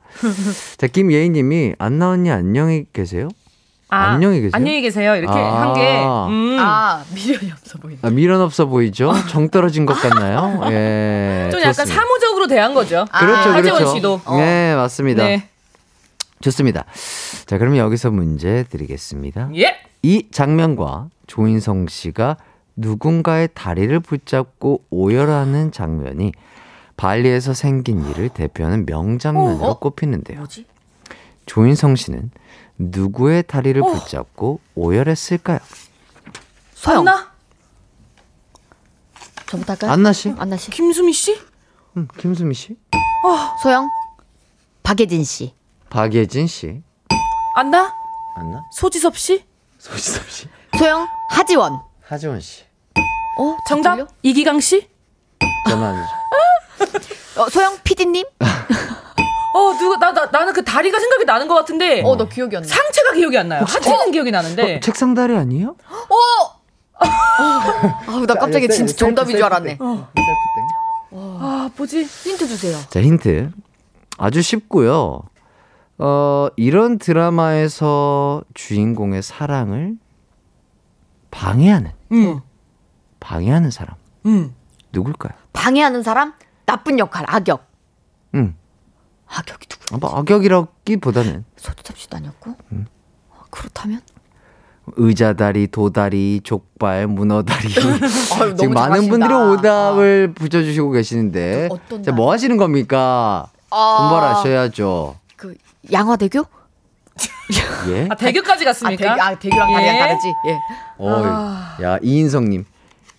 자, 0.78 0.86
김예희님이 0.86 1.74
안나 1.80 2.12
언니 2.12 2.30
안녕히 2.30 2.86
계세요? 2.94 3.30
아, 3.90 4.14
안녕히 4.14 4.38
계세요? 4.42 4.52
안녕히 4.54 4.82
계세요. 4.82 5.16
이렇게 5.16 5.38
아. 5.38 5.62
한 5.62 5.74
게. 5.74 6.04
음. 6.04 6.58
아 6.60 7.04
미련이 7.14 7.52
없어 7.52 7.78
보인다. 7.78 8.08
아, 8.08 8.12
미련 8.12 8.42
없어 8.42 8.66
보이죠? 8.66 9.14
정 9.30 9.50
떨어진 9.50 9.86
것 9.86 9.94
같나요? 9.94 10.60
예. 10.72 11.50
좀 11.52 11.60
약간 11.62 11.74
좋습니다. 11.74 11.94
사무적으로 11.96 12.48
대한 12.48 12.74
거죠. 12.74 13.06
그렇죠, 13.18 13.50
아, 13.50 13.54
하재원 13.54 13.62
그렇죠. 13.62 13.96
씨도. 13.96 14.22
네, 14.38 14.76
맞습니다. 14.76 15.24
네. 15.24 15.50
좋습니다. 16.42 16.86
자, 17.46 17.58
그러면 17.58 17.78
여기서 17.80 18.12
문제 18.12 18.66
드리겠습니다. 18.70 19.50
예. 19.56 19.78
이 20.02 20.28
장면과 20.32 21.08
조인성 21.28 21.88
씨가 21.88 22.38
누군가의 22.76 23.50
다리를 23.54 23.98
붙잡고 24.02 24.84
오열하는 24.90 25.72
장면이 25.72 26.34
발리에서 26.98 27.54
생긴 27.54 28.06
일을 28.10 28.30
대표하는 28.30 28.86
명장면으로 28.86 29.66
어? 29.66 29.80
꼽히는데요. 29.80 30.40
뭐지? 30.40 30.66
조인성 31.46 31.96
씨는 31.96 32.32
누구의 32.78 33.44
다리를 33.44 33.82
붙잡고 33.82 34.60
오열했을까요? 34.76 35.60
소영. 36.74 37.00
안나? 37.08 37.32
저부터 39.48 39.74
할까요? 39.74 39.92
안나 39.92 40.14
씨? 40.14 40.34
안나 40.38 40.58
씨. 40.58 40.72
김수미 40.72 41.14
씨? 41.14 41.40
음, 41.98 42.08
김수미 42.18 42.54
씨? 42.54 42.78
소영. 43.64 43.90
박예진 44.84 45.24
씨. 45.24 45.54
박예진 45.90 46.48
씨? 46.48 46.82
안나? 47.56 47.94
안나? 48.36 48.64
소지섭 48.74 49.18
씨? 49.18 49.46
소지섭 49.80 50.30
씨? 50.30 50.48
소영. 50.78 51.08
하지원. 51.30 51.82
하지원 52.02 52.40
씨? 52.42 52.64
어 53.38 53.58
정답? 53.68 53.96
틀려? 53.96 54.08
이기강 54.22 54.60
씨? 54.60 54.88
전화 55.68 55.90
안 55.90 55.96
줘. 55.96 57.42
어, 57.42 57.50
소영 57.50 57.78
PD님. 57.84 58.26
어 59.56 59.74
누가 59.78 59.98
나, 59.98 60.12
나 60.12 60.26
나는 60.26 60.52
그 60.52 60.66
다리가 60.66 61.00
생각이 61.00 61.24
나는 61.24 61.48
것 61.48 61.56
같은데 61.56 62.02
어, 62.04 62.18
너 62.18 62.28
기억이 62.28 62.58
안 62.58 62.62
나. 62.62 62.68
상체가 62.68 63.14
기억이 63.14 63.38
안 63.38 63.48
나요. 63.48 63.64
하체는 63.66 64.12
기억이 64.12 64.30
나는데. 64.30 64.76
어, 64.76 64.80
책상 64.82 65.14
다리 65.14 65.34
아니에요? 65.34 65.78
아우, 68.08 68.26
나 68.26 68.34
갑자기 68.34 68.68
진짜 68.68 68.94
정답인 68.96 69.38
줄 69.38 69.46
알았네. 69.46 69.78
아 71.14 71.70
뭐지? 71.78 72.04
힌트 72.04 72.48
주세요. 72.48 72.78
자, 72.90 73.02
힌트. 73.02 73.52
아주 74.18 74.42
쉽고요. 74.42 75.22
어, 76.00 76.48
이런 76.58 76.98
드라마에서 77.00 78.42
주인공의 78.54 79.24
사랑을 79.24 79.94
방해하는, 81.32 81.92
음. 82.12 82.42
방해하는 83.22 83.72
사람. 83.72 83.96
음. 84.26 84.54
누굴까요? 84.92 85.32
방해하는 85.54 86.04
사람? 86.04 86.34
나쁜 86.66 87.00
역할, 87.00 87.24
악역. 87.28 87.66
응. 88.36 88.56
악역이 89.28 89.68
누구? 89.68 89.96
아, 89.96 89.98
뭐 90.00 90.20
악역이라기보다는 90.20 91.46
소두잡 91.58 91.98
씨도 91.98 92.18
아니었고. 92.18 92.56
음. 92.72 92.86
어, 93.30 93.42
그렇다면? 93.50 94.02
의자다리, 94.98 95.68
도다리, 95.68 96.42
족발, 96.44 97.08
문어다리. 97.08 97.68
아유, 98.40 98.56
지금 98.56 98.74
많은. 98.74 99.10
분들이 99.10 99.34
오답을 99.34 100.34
붙여주시고 100.36 100.92
계시는데. 100.92 101.70
어떤 101.72 102.04
자, 102.04 102.12
날? 102.12 102.16
뭐 102.16 102.32
하시는 102.32 102.56
겁니까? 102.58 103.48
아. 103.72 103.98
분발하셔야죠. 104.10 105.16
그 105.36 105.56
양화대교? 105.92 106.46
예? 107.90 108.08
아 108.10 108.16
대교까지 108.16 108.64
아, 108.64 108.70
갔습니까? 108.70 109.16
대교, 109.16 109.22
아 109.22 109.36
대교 109.40 109.58
랑 109.58 109.74
다리랑 109.74 109.96
예? 109.96 110.00
다르지. 110.00 110.28
예. 110.48 110.60
어, 110.98 111.24
야, 111.82 111.98
이인성님. 112.02 112.66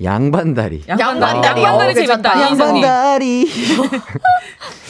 양반다리. 0.03 0.85
양반다리. 0.89 1.63
양반다리. 1.63 1.63
양반다리 1.63 1.91
어, 1.91 1.95
재밌다. 2.07 2.41
양반다리. 2.43 3.51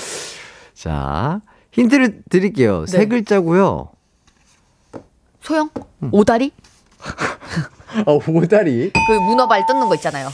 자, 0.86 1.40
힌트를 1.72 2.22
드릴게요. 2.30 2.86
세 2.86 2.98
네. 2.98 3.06
글자고요. 3.06 3.90
소영? 5.42 5.68
음. 6.04 6.10
오다리? 6.12 6.52
어, 8.06 8.20
오다리. 8.30 8.92
그 8.92 9.12
문어발 9.12 9.66
뜯는 9.66 9.88
거 9.88 9.96
있잖아요. 9.96 10.28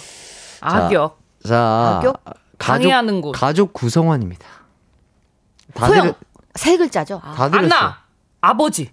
악역. 0.61 1.19
자, 1.47 1.97
악역? 1.97 2.23
가족, 2.25 2.39
방해하는 2.59 3.23
곳. 3.23 3.33
가족 3.33 3.73
구성원입니다. 3.73 4.47
다 5.73 5.87
소영. 5.87 6.03
들, 6.09 6.15
세 6.55 6.77
글자죠. 6.77 7.23
아, 7.25 7.33
다. 7.35 7.45
안나. 7.57 8.03
아버지. 8.43 8.93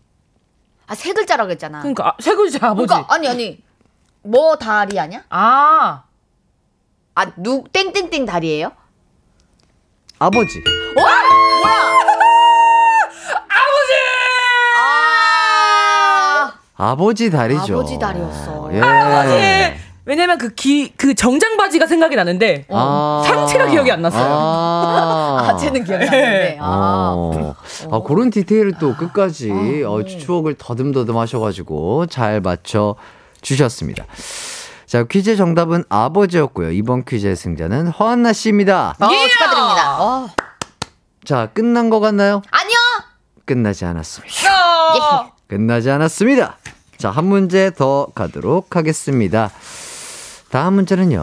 아, 0.88 0.96
세 0.96 1.12
글자라고 1.12 1.52
했잖아. 1.52 1.80
그러니까 1.80 2.08
아, 2.08 2.14
세 2.22 2.36
글자 2.36 2.70
아버지. 2.70 2.88
그러니까 2.88 3.14
아니 3.14 3.28
아니. 3.28 3.62
뭐 4.24 4.56
다리 4.56 4.98
아니야? 4.98 5.24
아. 5.30 6.04
아, 7.16 7.26
누 7.36 7.66
땡땡땡 7.74 8.26
다리예요? 8.26 8.72
아버지. 10.20 10.62
뭐야? 10.96 11.14
아! 14.78 16.54
아버지 16.78 17.30
다리죠. 17.30 17.74
아버지 17.80 18.00
다리였어. 18.00 18.70
예. 18.74 18.82
예. 19.32 19.78
왜냐면 20.06 20.38
그 20.40 20.56
기 20.56 20.92
그 20.98 21.14
정장 21.14 21.56
바지가 21.58 21.86
생각이 21.86 22.16
나는데 22.16 22.66
아. 22.70 23.22
상체가 23.26 23.68
기억이 23.68 23.92
안 23.92 24.02
났어요. 24.02 24.24
아, 24.28 25.48
아, 25.54 25.58
쟤는 25.58 25.84
기억이 25.84 26.04
나는데. 26.06 26.58
아. 26.60 27.14
어. 27.16 27.56
아, 27.92 28.02
그런 28.06 28.30
디테일을 28.32 28.74
또 28.80 28.96
끝까지 28.96 29.84
어, 29.86 30.04
추억을 30.04 30.56
더듬더듬 30.58 31.16
하셔가지고 31.18 32.08
잘 32.08 32.42
맞춰 32.42 32.96
주셨습니다. 33.42 34.06
자, 34.88 35.04
퀴즈 35.04 35.36
정답은 35.36 35.84
아버지였고요. 35.90 36.72
이번 36.72 37.06
퀴즈의 37.06 37.36
승자는 37.36 37.90
허한나 37.90 38.34
씨입니다. 38.34 38.96
어. 39.00 39.06
어. 40.00 40.28
자, 41.26 41.48
끝난 41.54 41.90
것 41.90 42.00
같나요? 42.00 42.42
아니요. 42.52 42.78
끝나지 43.46 43.84
않았습니다. 43.86 44.34
어. 44.96 45.32
끝나지 45.48 45.90
않았습니다. 45.90 46.58
자, 46.98 47.12
한 47.12 47.26
문제 47.26 47.72
더 47.72 48.08
가도록 48.16 48.76
하겠습니다. 48.76 49.52
다음 50.50 50.76
문제는요, 50.76 51.22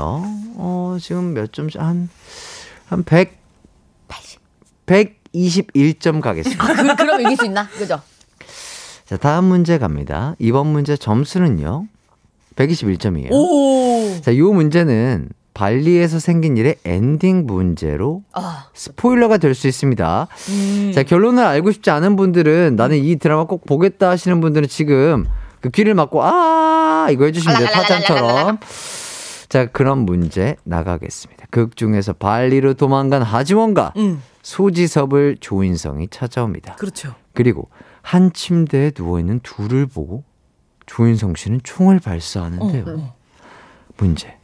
어, 0.57 0.97
지금 1.01 1.33
몇 1.35 1.53
점, 1.53 1.69
한, 1.77 2.09
한 2.87 3.03
100, 3.03 3.39
121점 4.87 6.21
가겠습니다. 6.21 6.65
그, 6.75 6.97
그럼 6.97 7.21
이길 7.23 7.37
수 7.37 7.45
있나? 7.47 7.67
그죠? 7.69 8.01
자, 9.05 9.17
다음 9.17 9.45
문제 9.45 9.79
갑니다. 9.79 10.35
이번 10.39 10.69
문제 10.69 10.97
점수는요, 10.97 11.87
121점이에요. 12.57 13.33
오. 13.33 14.21
자, 14.23 14.31
이 14.31 14.41
문제는 14.41 15.31
발리에서 15.57 16.19
생긴 16.19 16.59
일의 16.59 16.77
엔딩 16.85 17.47
문제로 17.47 18.23
아. 18.35 18.67
스포일러가 18.75 19.39
될 19.39 19.55
수 19.55 19.67
있습니다. 19.69 20.29
음. 20.51 20.93
자, 20.95 21.03
결론을 21.03 21.43
알고 21.43 21.73
싶지 21.73 21.89
않은 21.91 22.17
분들은 22.17 22.77
나는 22.77 22.99
이 22.99 23.17
드라마 23.17 23.45
꼭 23.45 23.65
보겠다 23.65 24.11
하시는 24.11 24.39
분들은 24.43 24.69
지금 24.69 25.27
그 25.63 25.71
귀를 25.71 25.95
막고 25.95 26.23
아, 26.23 27.09
이거 27.11 27.25
해주시면 27.25 27.57
돼요. 27.57 27.69
타잔처럼. 27.69 28.59
자, 29.49 29.65
그런 29.67 30.01
문제 30.01 30.57
나가겠습니다. 30.65 31.47
극 31.51 31.75
중에서 31.77 32.13
발리로 32.13 32.75
도망간 32.75 33.23
하지원과 33.23 33.95
음. 33.97 34.23
소지섭을 34.43 35.39
조인성이 35.41 36.09
찾아옵니다. 36.11 36.75
그렇죠. 36.77 37.15
그리고 37.33 37.71
한 38.03 38.31
침대에 38.35 38.93
누워있는 38.97 39.41
둘을 39.43 39.87
보고 39.87 40.23
조인성 40.85 41.35
씨는 41.35 41.61
총을 41.65 41.99
발사하는데요. 42.01 42.85
어, 42.89 43.15
문제. 43.97 44.36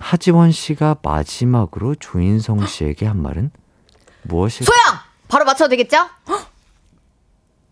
하지원 0.00 0.50
씨가 0.50 0.96
마지막으로 1.02 1.94
조인성 1.94 2.66
씨에게 2.66 3.06
한 3.06 3.22
말은 3.22 3.52
무엇일까요? 4.22 4.66
소영! 4.66 4.98
바로 5.28 5.44
맞춰도 5.44 5.68
되겠죠? 5.70 6.08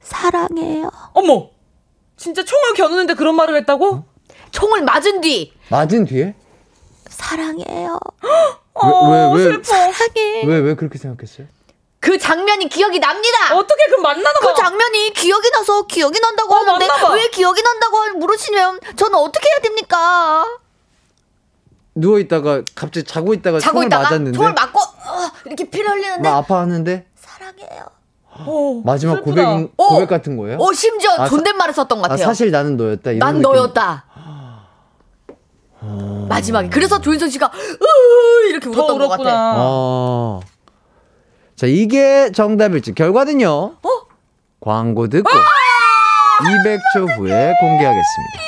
사랑해요. 0.01 0.91
어머. 1.15 1.49
진짜 2.17 2.45
총을 2.45 2.75
겨누는데 2.75 3.15
그런 3.15 3.35
말을 3.35 3.57
했다고? 3.57 4.05
총을 4.51 4.83
맞은 4.83 5.21
뒤 5.21 5.53
맞은 5.71 6.05
뒤에? 6.07 6.35
사랑해요. 7.09 7.99
어, 8.75 9.11
왜, 9.11 9.45
왜, 9.45 9.47
왜, 9.57 9.63
사랑해. 9.63 10.45
왜, 10.47 10.59
왜 10.59 10.75
그렇게 10.75 10.99
생각했어요? 10.99 11.47
그 12.01 12.17
장면이 12.19 12.69
기억이 12.69 13.01
납니다. 13.01 13.55
어떻게 13.57 13.85
그 13.91 14.01
만나는 14.01 14.33
그 14.41 14.47
거? 14.47 14.55
장면이 14.55 15.13
기억이 15.13 15.51
나서 15.51 15.87
기억이 15.87 16.21
난다고 16.21 16.55
어, 16.55 16.59
하는데 16.59 16.87
맞나 16.87 17.09
봐. 17.09 17.15
왜 17.15 17.29
기억이 17.29 17.61
난다고 17.63 18.19
물으시면 18.19 18.81
저는 18.97 19.19
어떻게 19.19 19.49
해야 19.49 19.59
됩니까? 19.61 20.45
누워 22.01 22.19
있다가 22.19 22.63
갑자기 22.75 23.05
자고 23.07 23.35
있다가 23.35 23.59
자고 23.61 23.75
총을 23.75 23.87
있다가 23.87 24.05
맞았는데 24.05 24.37
총을 24.37 24.53
맞고 24.55 24.81
어, 24.81 25.31
이렇게 25.47 25.69
피를 25.69 25.91
흘리는데 25.91 26.29
막 26.29 26.37
아파하는데 26.39 27.07
사랑해요. 27.17 27.85
어, 28.31 28.83
마지막 28.85 29.17
슬프다. 29.17 29.53
고백, 29.55 29.73
어. 29.77 29.89
고백 29.89 30.09
같은 30.09 30.37
거예요? 30.37 30.59
어 30.59 30.73
심지어 30.73 31.11
아, 31.13 31.17
사- 31.17 31.29
존댓말을 31.29 31.75
썼던 31.75 31.99
것 31.99 32.05
아, 32.07 32.09
같아요. 32.11 32.27
사실 32.27 32.51
나는 32.51 32.77
너였다. 32.77 33.11
이런 33.13 33.19
난 33.19 33.35
느낌. 33.39 33.43
너였다. 33.43 34.05
마지막에 36.29 36.69
그래서 36.69 37.01
조인성 37.01 37.29
씨가 37.31 37.47
으 37.55 38.49
이렇게 38.49 38.71
더 38.71 38.83
울었던 38.83 38.99
것 38.99 39.09
같아. 39.09 39.55
어. 39.57 40.41
자, 41.57 41.67
이게 41.67 42.31
정답일지. 42.33 42.95
결과는요. 42.95 43.49
어? 43.49 43.89
광고 44.61 45.09
듣고 45.09 45.29
아! 45.31 46.45
200초 46.45 47.17
후에 47.19 47.55
공개하겠습니다. 47.61 48.48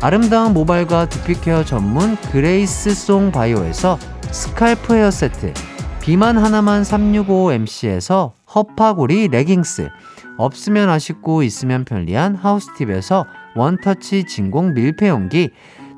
아름다운 0.00 0.54
모발과 0.54 1.08
두피 1.08 1.40
care 1.40 1.64
전문 1.64 2.16
그레이스 2.32 2.94
송 2.94 3.30
바이오에서 3.30 3.98
scalp 4.30 4.94
hair 4.94 5.10
세트, 5.10 5.52
비만 6.00 6.38
하나만 6.38 6.82
365MC에서 6.82 8.32
허파고리 8.54 9.28
레깅스, 9.28 9.90
없으면 10.38 10.88
아쉽고 10.88 11.42
있으면 11.42 11.84
편리한 11.84 12.34
하우스팁에서 12.34 13.26
원터치 13.54 14.24
진공 14.24 14.72
밀폐용기, 14.74 15.50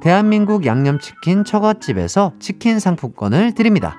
대한민국 0.02 0.66
양념치킨 0.66 1.44
처갓집에서 1.44 2.32
치킨 2.40 2.80
상품권을 2.80 3.54
드립니다. 3.54 3.94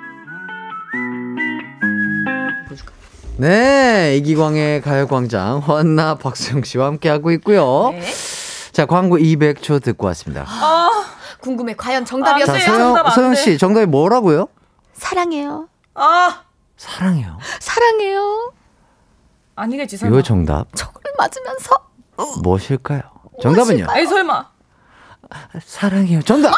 네, 3.37 4.15
이기광의 4.17 4.81
가요광장 4.81 5.59
허한나 5.59 6.15
박수영 6.15 6.63
씨와 6.63 6.87
함께하고 6.87 7.31
있고요. 7.31 7.91
네. 7.93 8.01
자, 8.73 8.87
광고 8.87 9.17
200초 9.17 9.81
듣고 9.83 10.07
왔습니다. 10.07 10.45
아, 10.47 10.89
궁금해. 11.39 11.75
과연 11.75 12.01
아, 12.01 12.05
정답이었어요? 12.05 12.57
네, 12.57 12.65
자, 12.65 12.73
정답 12.75 13.15
돼. 13.15 13.35
씨, 13.35 13.57
정답이 13.59 13.85
뭐라고요? 13.85 14.47
사랑해요. 14.93 15.67
아, 15.93 16.41
사랑해요. 16.75 17.37
사랑해요. 17.59 18.51
아니겠지 19.55 19.97
설마. 19.97 20.15
이거 20.15 20.23
정답 20.23 20.65
저걸 20.75 21.03
맞으면서 21.19 21.69
무엇일까요? 22.41 23.01
정답은요? 23.43 23.85
아니 23.87 24.07
설마. 24.07 24.49
사랑해요. 25.63 26.23
정답! 26.23 26.51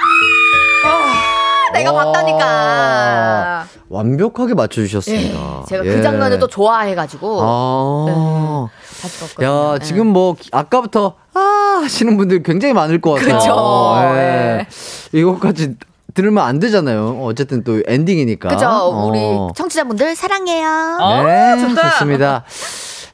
내가 1.73 1.91
와. 1.91 2.05
봤다니까. 2.05 3.67
완벽하게 3.89 4.53
맞춰주셨습니다. 4.53 5.59
예, 5.61 5.65
제가 5.67 5.85
예. 5.85 5.95
그 5.95 6.01
장면을 6.01 6.39
또 6.39 6.47
좋아해가지고 6.47 7.41
아. 7.43 8.05
다 8.07 8.71
시 9.07 9.19
봤거든요. 9.19 9.47
야, 9.47 9.75
예. 9.75 9.83
지금 9.83 10.07
뭐, 10.07 10.35
아까부터, 10.51 11.15
아, 11.33 11.79
하시는 11.83 12.15
분들 12.17 12.43
굉장히 12.43 12.73
많을 12.73 13.01
것 13.01 13.13
같아요. 13.13 13.37
그쵸. 13.37 13.95
예. 14.17 14.67
이것까지 15.11 15.75
들으면 16.13 16.43
안 16.45 16.59
되잖아요. 16.59 17.19
어쨌든 17.23 17.63
또 17.63 17.81
엔딩이니까. 17.85 18.49
그죠? 18.49 18.67
어. 18.67 19.05
우리 19.07 19.19
청취자분들 19.55 20.15
사랑해요. 20.15 20.97
어, 21.01 21.23
네, 21.23 21.59
좋다. 21.59 21.91
좋습니다. 21.91 22.43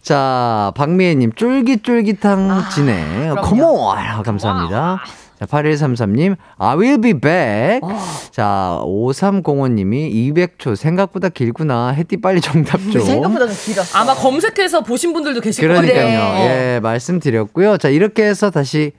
자, 0.02 0.72
박미애님, 0.76 1.34
쫄깃쫄깃한 1.34 2.52
아, 2.52 2.70
진해. 2.70 3.30
아, 3.30 4.22
감사합니다. 4.24 5.02
자, 5.42 5.48
8133님, 5.48 6.36
I 6.60 6.78
will 6.78 7.02
be 7.02 7.14
back. 7.14 7.80
어. 7.82 8.00
자, 8.30 8.78
5305님이 8.84 10.14
200초 10.14 10.76
생각보다 10.76 11.30
길구나. 11.30 11.90
해띠 11.90 12.22
빨리 12.22 12.40
정답 12.42 12.80
좀. 12.92 13.02
생각보다 13.02 13.48
좀 13.48 13.56
길었어. 13.66 13.98
아마 13.98 14.14
검색해서 14.14 14.82
보신 14.84 15.14
분들도 15.14 15.42
계실 15.42 15.68
거예요. 15.68 15.82
그러니까요. 15.82 16.34
네. 16.36 16.76
예, 16.76 16.80
말씀드렸고요. 16.82 17.78
자, 17.78 17.90
이렇게 17.90 18.24
해서 18.24 18.52
다시 18.52 18.92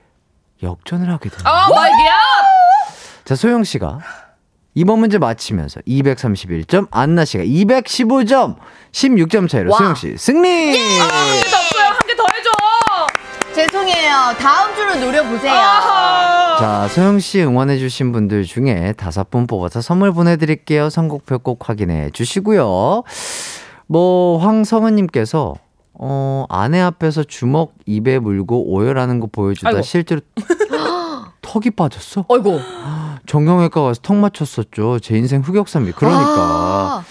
역전을 0.61 1.09
하게 1.09 1.29
됩니다. 1.29 1.49
아, 1.49 1.69
my 1.69 1.91
god! 1.91 3.23
자, 3.23 3.35
소영 3.35 3.63
씨가 3.63 3.99
이번 4.75 4.99
문제 4.99 5.19
맞히면서 5.19 5.79
231점, 5.81 6.87
안나 6.91 7.23
씨가 7.23 7.45
215점, 7.45 8.57
16점 8.91 9.47
차이로 9.47 9.71
와. 9.71 9.77
소영 9.77 9.95
씨 9.95 10.17
승리! 10.17 10.77
한개 10.77 11.49
죄송해요. 13.53 14.33
다음 14.39 14.75
주를 14.75 14.99
노려보세요. 14.99 15.53
자, 16.59 16.87
소영 16.89 17.19
씨 17.19 17.41
응원해 17.41 17.77
주신 17.77 18.11
분들 18.11 18.43
중에 18.45 18.93
다섯 18.97 19.29
분 19.29 19.47
뽑아서 19.47 19.81
선물 19.81 20.11
보내 20.11 20.37
드릴게요. 20.37 20.89
선곡표 20.89 21.39
꼭 21.39 21.69
확인해 21.69 22.09
주시고요. 22.11 23.03
뭐, 23.87 24.37
황성은 24.39 24.95
님께서, 24.95 25.53
어, 25.93 26.45
아내 26.49 26.81
앞에서 26.81 27.23
주먹 27.23 27.73
입에 27.85 28.19
물고 28.19 28.71
오열하는 28.73 29.19
거 29.19 29.27
보여주다 29.31 29.69
아이고. 29.69 29.81
실제로 29.83 30.21
턱이 31.41 31.71
빠졌어? 31.75 32.25
어이구. 32.27 32.59
정형외과 33.27 33.81
가서 33.83 33.99
턱 34.01 34.15
맞췄었죠. 34.17 34.99
제 34.99 35.15
인생 35.17 35.41
흑역사입니다. 35.41 35.97
그러니까. 35.97 36.23
아, 36.35 37.03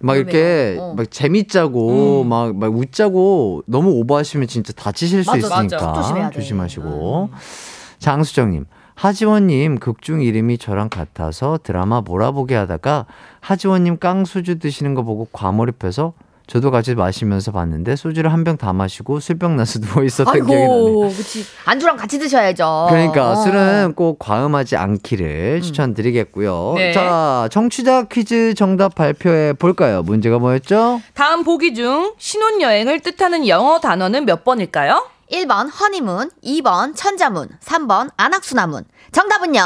막 0.00 0.16
이렇게 0.16 0.32
그러네요. 0.74 0.82
어. 0.82 0.94
막 0.94 1.10
재밌자고 1.10 2.22
음. 2.22 2.28
막, 2.28 2.56
막 2.56 2.74
웃자고 2.74 3.62
너무 3.66 3.90
오버하시면 4.00 4.48
진짜 4.48 4.72
다치실 4.72 5.24
수 5.24 5.30
맞아, 5.30 5.38
있으니까 5.64 5.92
맞아. 5.92 6.30
조심하시고 6.30 7.30
장수정님 7.98 8.66
하지원님 8.94 9.78
극중 9.78 10.22
이름이 10.22 10.58
저랑 10.58 10.88
같아서 10.90 11.58
드라마 11.62 12.00
몰아보게 12.00 12.54
하다가 12.54 13.06
하지원님 13.40 13.98
깡소주 13.98 14.58
드시는 14.58 14.94
거 14.94 15.02
보고 15.02 15.26
과몰입해서 15.32 16.12
저도 16.50 16.72
같이 16.72 16.96
마시면서 16.96 17.52
봤는데 17.52 17.94
소주를 17.94 18.32
한 18.32 18.40
병 18.42 18.56
다 18.56 18.72
마시고 18.72 19.20
술병 19.20 19.56
나서 19.56 19.78
누워 19.78 20.02
있었던 20.02 20.32
기억이 20.34 20.50
나네요. 20.50 20.64
아이고, 20.72 21.08
그치. 21.16 21.44
안주랑 21.66 21.96
같이 21.96 22.18
드셔야죠. 22.18 22.86
그러니까 22.88 23.32
어. 23.32 23.36
술은 23.36 23.92
꼭 23.94 24.18
과음하지 24.18 24.76
않기를 24.76 25.60
추천드리겠고요. 25.62 26.72
네. 26.76 26.92
자, 26.92 27.48
청취자 27.52 28.04
퀴즈 28.10 28.54
정답 28.54 28.94
발표해 28.96 29.52
볼까요? 29.52 30.02
문제가 30.02 30.38
뭐였죠? 30.38 31.00
다음 31.14 31.44
보기 31.44 31.74
중 31.74 32.14
신혼여행을 32.18 33.00
뜻하는 33.00 33.46
영어 33.46 33.78
단어는 33.78 34.24
몇 34.24 34.42
번일까요? 34.42 35.06
1번 35.30 35.68
허니문, 35.80 36.30
2번 36.42 36.96
천자문, 36.96 37.48
3번 37.64 38.10
안악수나문. 38.16 38.84
정답은요. 39.12 39.60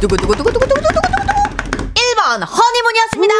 두구두구두구두구두구두구두구. 0.00 1.39
1번 2.30 2.44
허니문이었습니다. 2.46 3.34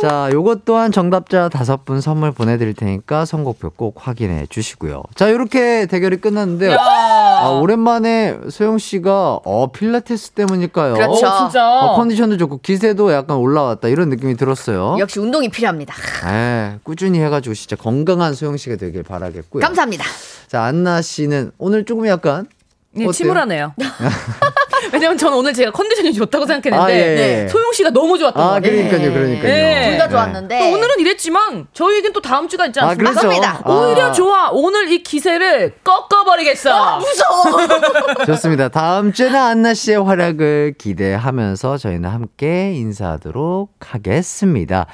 자, 0.00 0.30
요것 0.32 0.64
또한 0.64 0.92
정답자 0.92 1.48
다섯 1.48 1.84
분 1.84 2.00
선물 2.00 2.30
보내드릴 2.30 2.74
테니까 2.74 3.24
선곡표 3.24 3.70
꼭 3.70 3.96
확인해 3.98 4.46
주시고요. 4.48 5.02
자, 5.16 5.32
요렇게 5.32 5.86
대결이 5.86 6.18
끝났는데요. 6.18 6.70
야. 6.70 6.78
아, 6.80 7.48
오랜만에 7.60 8.38
소영 8.48 8.78
씨가 8.78 9.40
어 9.44 9.72
필라테스 9.72 10.30
때문일까요? 10.32 10.94
그렇죠. 10.94 11.26
어, 11.26 11.38
진짜. 11.38 11.80
어, 11.80 11.96
컨디션도 11.96 12.36
좋고 12.36 12.60
기세도 12.62 13.12
약간 13.12 13.38
올라왔다 13.38 13.88
이런 13.88 14.08
느낌이 14.08 14.36
들었어요. 14.36 14.96
역시 15.00 15.18
운동이 15.18 15.48
필요합니다. 15.48 15.94
예, 16.28 16.78
꾸준히 16.84 17.18
해가지고 17.20 17.54
진짜 17.54 17.74
건강한 17.74 18.34
소영 18.34 18.56
씨가 18.56 18.76
되길 18.76 19.02
바라겠고요. 19.02 19.62
감사합니다. 19.62 20.04
자, 20.46 20.62
안나 20.62 21.02
씨는 21.02 21.50
오늘 21.58 21.84
조금 21.84 22.06
약간 22.06 22.46
네, 22.92 23.04
어때요? 23.04 23.12
침울하네요. 23.12 23.74
왜냐면 24.92 25.18
저는 25.18 25.36
오늘 25.36 25.52
제가 25.52 25.70
컨디션이 25.70 26.12
좋다고 26.12 26.46
생각했는데 26.46 26.92
아, 26.92 26.96
예, 26.96 27.00
예. 27.00 27.14
네, 27.14 27.48
소영 27.48 27.72
씨가 27.72 27.90
너무 27.90 28.18
좋았던 28.18 28.42
아, 28.42 28.60
거예요. 28.60 28.62
그러니까요, 28.62 29.12
그러니까요. 29.12 29.42
네. 29.42 29.90
둘다 29.90 30.04
네. 30.06 30.10
좋았는데. 30.10 30.58
또 30.58 30.76
오늘은 30.76 31.00
이랬지만 31.00 31.66
저희에겐 31.72 32.12
또 32.12 32.20
다음 32.22 32.48
주가 32.48 32.66
있지 32.66 32.80
아, 32.80 32.88
않습니까? 32.88 33.20
그렇죠. 33.20 33.44
아. 33.64 33.70
오히려 33.70 34.12
좋아. 34.12 34.50
오늘 34.50 34.90
이 34.90 35.02
기세를 35.02 35.74
꺾어버리겠어. 35.84 37.00
무서워. 37.00 38.24
좋습니다. 38.26 38.68
다음 38.68 39.12
주에는 39.12 39.36
안나 39.38 39.74
씨의 39.74 40.02
활약을 40.02 40.74
기대하면서 40.78 41.76
저희는 41.78 42.08
함께 42.08 42.72
인사하도록 42.74 43.70
하겠습니다. 43.80 44.86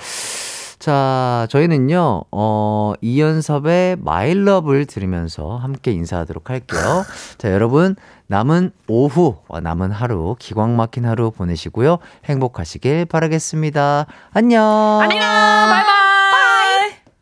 자, 0.85 1.47
저희는요, 1.49 2.25
어, 2.31 2.93
이연섭의 3.01 3.97
마일럽을 4.01 4.85
들으면서 4.85 5.57
함께 5.57 5.93
인사하도록 5.93 6.51
할게요. 6.51 7.07
자, 7.39 7.51
여러분, 7.51 7.97
남은 8.27 8.71
오후, 8.87 9.37
어, 9.49 9.61
남은 9.61 9.93
하루, 9.93 10.37
기광 10.39 10.77
막힌 10.77 11.07
하루 11.07 11.31
보내시고요. 11.31 12.01
행복하시길 12.27 13.07
바라겠습니다. 13.07 14.05
안녕. 14.35 15.01
안녕. 15.01 15.21
바이바이. 15.21 16.04